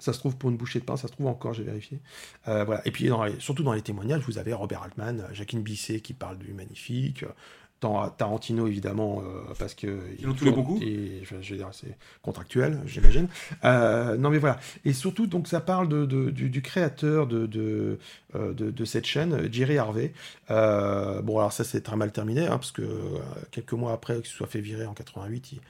Ça 0.00 0.12
se 0.12 0.20
trouve 0.20 0.36
pour 0.36 0.48
une 0.50 0.56
bouchée 0.56 0.78
de 0.78 0.84
pain, 0.84 0.96
ça 0.96 1.08
se 1.08 1.12
trouve 1.12 1.26
encore, 1.26 1.54
j'ai 1.54 1.64
vérifié. 1.64 1.98
voilà. 2.44 2.80
Et 2.86 2.92
puis 2.92 3.10
surtout 3.40 3.64
dans 3.64 3.72
les 3.72 3.82
témoignages, 3.82 4.22
vous 4.22 4.38
avez 4.38 4.52
Robert 4.52 4.84
Altman, 4.84 5.26
Jacqueline 5.32 5.62
Bisset 5.62 5.98
qui 6.00 6.14
parle 6.14 6.38
du 6.38 6.52
magnifique, 6.52 7.24
Tarantino 7.80 8.66
évidemment 8.66 9.20
euh, 9.20 9.54
parce 9.58 9.74
que 9.74 10.00
ils 10.18 10.28
ont 10.28 10.34
tous 10.34 10.44
les 10.44 10.50
bons 10.50 10.80
et 10.80 11.22
je, 11.22 11.34
veux 11.34 11.56
dire 11.56 11.68
c'est 11.72 11.96
contractuel 12.22 12.80
j'imagine. 12.86 13.28
Euh, 13.64 14.16
non 14.16 14.30
mais 14.30 14.38
voilà. 14.38 14.58
Et 14.84 14.92
surtout 14.92 15.26
donc 15.26 15.46
ça 15.46 15.60
parle 15.60 15.88
de, 15.88 16.30
du, 16.30 16.62
créateur 16.62 17.26
de 17.26 17.46
de, 17.46 17.98
euh, 18.34 18.52
de, 18.52 18.84
cette 18.84 19.06
chaîne 19.06 19.52
Jerry 19.52 19.78
Harvey. 19.78 20.12
Bon 20.48 21.38
alors 21.38 21.52
ça 21.52 21.64
c'est 21.64 21.80
très 21.80 21.96
mal 21.96 22.10
terminé 22.10 22.46
hein, 22.46 22.58
parce 22.58 22.72
que 22.72 22.82
quelques 23.50 23.74
mois 23.74 23.92
après 23.92 24.16
qu'il 24.16 24.26
se 24.26 24.34
soit 24.34 24.46
fait 24.46 24.60
virer 24.60 24.86
en 24.86 24.94
88 24.94 25.52
il, 25.52 25.60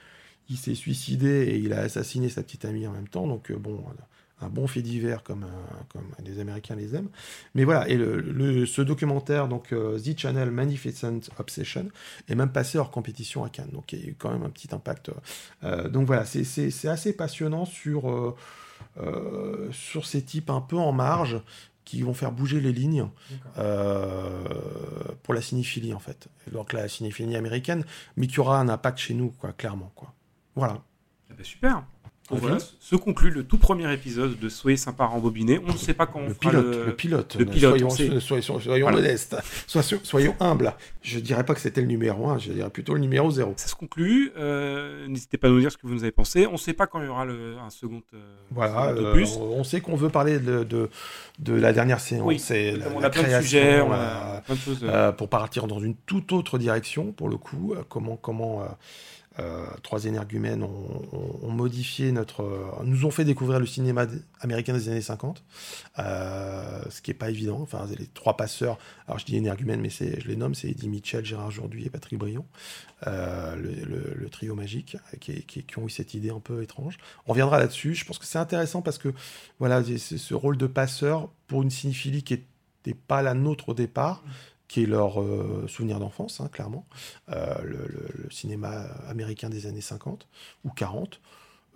il 0.49 0.57
s'est 0.57 0.75
suicidé 0.75 1.43
et 1.43 1.57
il 1.57 1.73
a 1.73 1.81
assassiné 1.81 2.29
sa 2.29 2.41
petite 2.41 2.65
amie 2.65 2.87
en 2.87 2.91
même 2.91 3.07
temps. 3.07 3.27
Donc 3.27 3.51
bon 3.51 3.83
un 4.41 4.49
bon 4.49 4.67
fait 4.67 4.81
divers 4.81 5.23
comme, 5.23 5.45
comme 5.89 6.05
les 6.23 6.39
Américains 6.39 6.75
les 6.75 6.95
aiment. 6.95 7.09
Mais 7.55 7.63
voilà, 7.63 7.87
et 7.89 7.97
le, 7.97 8.65
ce 8.65 8.81
documentaire, 8.81 9.47
donc 9.47 9.73
euh, 9.73 9.99
The 9.99 10.17
Channel 10.17 10.51
Magnificent 10.51 11.19
Obsession, 11.37 11.87
est 12.27 12.35
même 12.35 12.51
passé 12.51 12.77
hors 12.77 12.91
compétition 12.91 13.43
à 13.43 13.49
Cannes, 13.49 13.71
donc 13.71 13.93
il 13.93 13.99
y 13.99 14.05
a 14.05 14.09
eu 14.09 14.15
quand 14.17 14.31
même 14.31 14.43
un 14.43 14.49
petit 14.49 14.73
impact. 14.73 15.11
Euh, 15.63 15.89
donc 15.89 16.07
voilà, 16.07 16.25
c'est 16.25 16.87
assez 16.87 17.13
passionnant 17.13 17.65
sur, 17.65 18.09
euh, 18.97 19.69
sur 19.71 20.05
ces 20.05 20.21
types 20.21 20.49
un 20.49 20.61
peu 20.61 20.77
en 20.77 20.91
marge 20.91 21.41
qui 21.85 22.03
vont 22.03 22.13
faire 22.13 22.31
bouger 22.31 22.61
les 22.61 22.71
lignes 22.71 23.07
pour 23.55 25.33
la 25.33 25.41
cinéphilie 25.41 25.93
en 25.93 25.99
fait. 25.99 26.27
Donc 26.51 26.71
la 26.73 26.87
cinéphilie 26.87 27.35
américaine, 27.35 27.83
mais 28.15 28.27
qui 28.27 28.39
aura 28.39 28.59
un 28.59 28.69
impact 28.69 28.99
chez 28.99 29.15
nous, 29.15 29.31
quoi, 29.31 29.53
clairement. 29.53 29.91
Quoi. 29.95 30.13
Voilà. 30.55 30.83
Eh 31.31 31.33
ben, 31.33 31.43
super 31.43 31.83
voilà, 32.31 32.57
se 32.79 32.95
conclut 32.95 33.31
le 33.31 33.43
tout 33.43 33.57
premier 33.57 33.91
épisode 33.93 34.39
de 34.39 34.49
Soyez 34.49 34.77
sympa 34.77 35.05
rembobiné. 35.05 35.59
On 35.65 35.73
ne 35.73 35.77
sait 35.77 35.93
pas 35.93 36.05
quand 36.05 36.19
on 36.19 36.27
le 36.27 36.33
pilote, 36.33 36.85
le... 36.85 36.95
pilote. 36.95 37.35
Le 37.39 37.45
pilote. 37.45 37.89
Soyons, 38.19 38.59
soyons, 38.59 38.91
modestes, 38.91 39.35
soyons, 39.67 40.35
humbles. 40.39 40.73
Je 41.01 41.19
dirais 41.19 41.43
pas 41.43 41.53
que 41.53 41.59
c'était 41.59 41.81
le 41.81 41.87
numéro 41.87 42.29
1, 42.29 42.37
je 42.39 42.51
dirais 42.51 42.69
plutôt 42.69 42.93
le 42.93 42.99
numéro 42.99 43.31
0. 43.31 43.53
Ça 43.57 43.67
se 43.67 43.75
conclut. 43.75 44.31
Euh, 44.37 45.07
n'hésitez 45.07 45.37
pas 45.37 45.47
à 45.47 45.51
nous 45.51 45.59
dire 45.59 45.71
ce 45.71 45.77
que 45.77 45.87
vous 45.87 45.93
nous 45.93 46.03
avez 46.03 46.11
pensé. 46.11 46.45
On 46.45 46.53
ne 46.53 46.57
sait 46.57 46.73
pas 46.73 46.87
quand 46.87 46.99
il 47.01 47.05
y 47.05 47.09
aura 47.09 47.25
le, 47.25 47.57
un 47.57 47.69
second. 47.69 48.01
Euh, 48.13 48.17
voilà. 48.51 48.89
Euh, 48.89 49.25
on 49.37 49.63
sait 49.63 49.81
qu'on 49.81 49.95
veut 49.95 50.09
parler 50.09 50.39
de, 50.39 50.63
de, 50.63 50.89
de, 51.39 51.53
la 51.53 51.73
dernière 51.73 51.99
séance. 51.99 52.25
Oui, 52.25 52.37
c'est 52.37 52.71
la, 52.71 52.89
on 52.95 53.01
a 53.01 53.09
plein 53.09 53.23
de 53.23 53.41
sujets, 53.41 53.81
on 53.81 53.91
a 53.91 54.41
plein 54.45 54.55
de 54.55 54.59
choses. 54.59 54.85
pour 55.17 55.29
partir 55.29 55.67
dans 55.67 55.79
une 55.79 55.95
toute 55.95 56.31
autre 56.31 56.57
direction, 56.57 57.11
pour 57.11 57.29
le 57.29 57.37
coup. 57.37 57.73
comment. 57.87 58.17
comment 58.17 58.67
euh, 59.39 59.65
trois 59.83 60.05
énergumènes 60.05 60.63
ont, 60.63 61.51
modifié 61.51 62.11
notre. 62.11 62.73
nous 62.83 63.05
ont 63.05 63.11
fait 63.11 63.25
découvrir 63.25 63.59
le 63.59 63.65
cinéma 63.65 64.05
américain 64.39 64.73
des 64.73 64.89
années 64.89 65.01
50, 65.01 65.43
euh, 65.99 66.81
ce 66.89 67.01
qui 67.01 67.11
n'est 67.11 67.17
pas 67.17 67.29
évident. 67.29 67.59
Enfin, 67.61 67.87
les 67.97 68.07
trois 68.07 68.37
passeurs, 68.37 68.77
alors 69.07 69.19
je 69.19 69.25
dis 69.25 69.35
énergumènes, 69.35 69.81
mais 69.81 69.89
je 69.89 70.27
les 70.27 70.35
nomme, 70.35 70.55
c'est 70.55 70.69
Eddie 70.69 70.89
Mitchell, 70.89 71.25
Gérard 71.25 71.51
Jourduy 71.51 71.85
et 71.85 71.89
Patrick 71.89 72.19
Brion, 72.19 72.45
euh, 73.07 73.55
le, 73.55 74.29
trio 74.29 74.55
magique, 74.55 74.97
qui, 75.19 75.65
ont 75.77 75.85
eu 75.85 75.89
cette 75.89 76.13
idée 76.13 76.29
un 76.29 76.39
peu 76.39 76.61
étrange. 76.61 76.97
On 77.25 77.31
reviendra 77.31 77.59
là-dessus. 77.59 77.95
Je 77.95 78.05
pense 78.05 78.19
que 78.19 78.25
c'est 78.25 78.39
intéressant 78.39 78.81
parce 78.81 78.97
que 78.97 79.13
voilà, 79.59 79.83
ce 79.83 80.33
rôle 80.33 80.57
de 80.57 80.67
passeur 80.67 81.29
pour 81.47 81.63
une 81.63 81.71
cinéphilie 81.71 82.23
qui 82.23 82.33
n'était 82.33 82.99
pas 83.07 83.21
la 83.21 83.33
nôtre 83.33 83.69
au 83.69 83.73
départ 83.73 84.23
qui 84.69 84.83
est 84.83 84.85
leur 84.85 85.19
euh, 85.19 85.65
souvenir 85.67 85.99
d'enfance, 85.99 86.39
hein, 86.39 86.47
clairement. 86.47 86.85
Euh, 87.29 87.55
le, 87.63 88.29
cinéma 88.29 88.83
américain 89.09 89.49
des 89.49 89.65
années 89.65 89.81
50 89.81 90.27
ou 90.63 90.69
40. 90.69 91.19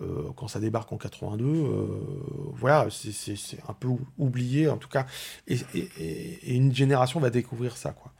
Euh, 0.02 0.30
quand 0.36 0.48
ça 0.48 0.60
débarque 0.60 0.92
en 0.92 0.98
82, 0.98 1.46
voilà, 2.54 2.88
c'est 2.90 3.36
un 3.68 3.74
peu 3.74 3.90
oublié 4.18 4.68
en 4.68 4.78
tout 4.78 4.88
cas, 4.90 5.06
et, 5.48 5.58
une 6.56 6.74
génération 6.74 7.20
va 7.20 7.30
découvrir 7.30 7.78
ça, 7.78 7.92
quoi. 7.94 8.12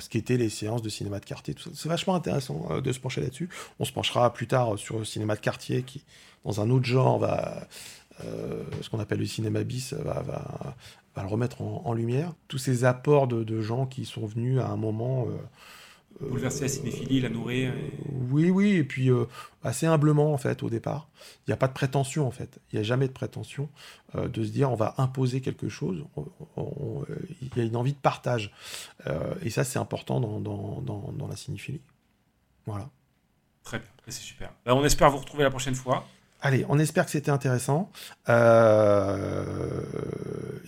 ce 0.00 0.08
qui 0.08 0.18
était 0.18 0.36
les 0.36 0.48
séances 0.50 0.82
de 0.82 0.88
cinéma 0.88 1.20
de 1.20 1.24
quartier. 1.24 1.54
C'est 1.74 1.88
vachement 1.88 2.14
intéressant 2.14 2.80
de 2.80 2.92
se 2.92 3.00
pencher 3.00 3.20
là-dessus. 3.20 3.48
On 3.78 3.84
se 3.84 3.92
penchera 3.92 4.32
plus 4.32 4.46
tard 4.46 4.78
sur 4.78 4.98
le 4.98 5.04
cinéma 5.04 5.36
de 5.36 5.40
quartier 5.40 5.82
qui, 5.82 6.04
dans 6.44 6.60
un 6.60 6.70
autre 6.70 6.86
genre, 6.86 7.18
va, 7.18 7.66
ce 8.20 8.88
qu'on 8.90 9.00
appelle 9.00 9.20
le 9.20 9.26
cinéma 9.26 9.64
bis, 9.64 9.94
va, 9.94 10.22
va, 10.22 10.76
va 11.14 11.22
le 11.22 11.28
remettre 11.28 11.60
en, 11.62 11.92
lumière. 11.92 12.32
Tous 12.48 12.58
ces 12.58 12.84
apports 12.84 13.26
de, 13.28 13.60
gens 13.60 13.86
qui 13.86 14.04
sont 14.04 14.26
venus 14.26 14.60
à 14.60 14.68
un 14.68 14.76
moment. 14.76 15.26
Euh, 15.28 16.28
Bouleverser 16.28 16.62
la 16.62 16.68
cinéphilie, 16.68 17.20
la 17.20 17.30
nourrir. 17.30 17.72
Oui, 18.30 18.50
oui, 18.50 18.72
et 18.72 18.84
puis 18.84 19.10
euh, 19.10 19.24
assez 19.64 19.86
humblement 19.86 20.32
en 20.32 20.38
fait 20.38 20.62
au 20.62 20.70
départ. 20.70 21.08
Il 21.40 21.50
n'y 21.50 21.54
a 21.54 21.56
pas 21.56 21.68
de 21.68 21.72
prétention 21.72 22.26
en 22.26 22.30
fait. 22.30 22.60
Il 22.70 22.76
n'y 22.76 22.80
a 22.80 22.82
jamais 22.84 23.08
de 23.08 23.12
prétention 23.12 23.68
euh, 24.14 24.28
de 24.28 24.44
se 24.44 24.50
dire 24.50 24.70
on 24.70 24.76
va 24.76 24.94
imposer 24.98 25.40
quelque 25.40 25.68
chose. 25.68 26.04
il 27.40 27.56
y 27.56 27.60
a 27.60 27.64
une 27.64 27.76
envie 27.76 27.94
de 27.94 27.98
partage. 27.98 28.52
et 29.42 29.50
ça 29.50 29.64
c'est 29.64 29.78
important 29.78 30.20
dans, 30.20 30.40
dans, 30.40 31.12
dans, 31.12 31.28
la 31.28 31.36
cinéphilie. 31.36 31.80
Voilà. 32.66 32.88
Très 33.64 33.78
bien, 33.78 33.88
c'est 34.06 34.12
super. 34.12 34.52
Ben, 34.64 34.74
on 34.74 34.84
espère 34.84 35.10
vous 35.10 35.18
retrouver 35.18 35.44
la 35.44 35.50
prochaine 35.50 35.74
fois. 35.74 36.06
Allez, 36.42 36.66
on 36.68 36.78
espère 36.80 37.04
que 37.04 37.12
c'était 37.12 37.30
intéressant. 37.30 37.90
Euh, 38.28 39.44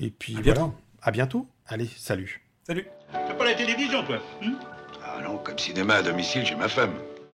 et 0.00 0.10
puis 0.10 0.36
à 0.36 0.40
voilà. 0.40 0.52
Bientôt. 0.54 0.74
À 1.02 1.10
bientôt. 1.10 1.46
Allez, 1.66 1.88
salut. 1.96 2.42
Salut. 2.66 2.86
T'as 3.12 3.34
pas 3.34 3.44
la 3.44 3.54
télévision, 3.54 4.04
toi 4.04 4.18
hmm 4.40 4.54
Ah 5.04 5.20
non, 5.22 5.38
comme 5.38 5.58
cinéma 5.58 5.96
à 5.96 6.02
domicile, 6.02 6.46
j'ai 6.46 6.54
ma 6.54 6.68
femme. 6.68 6.94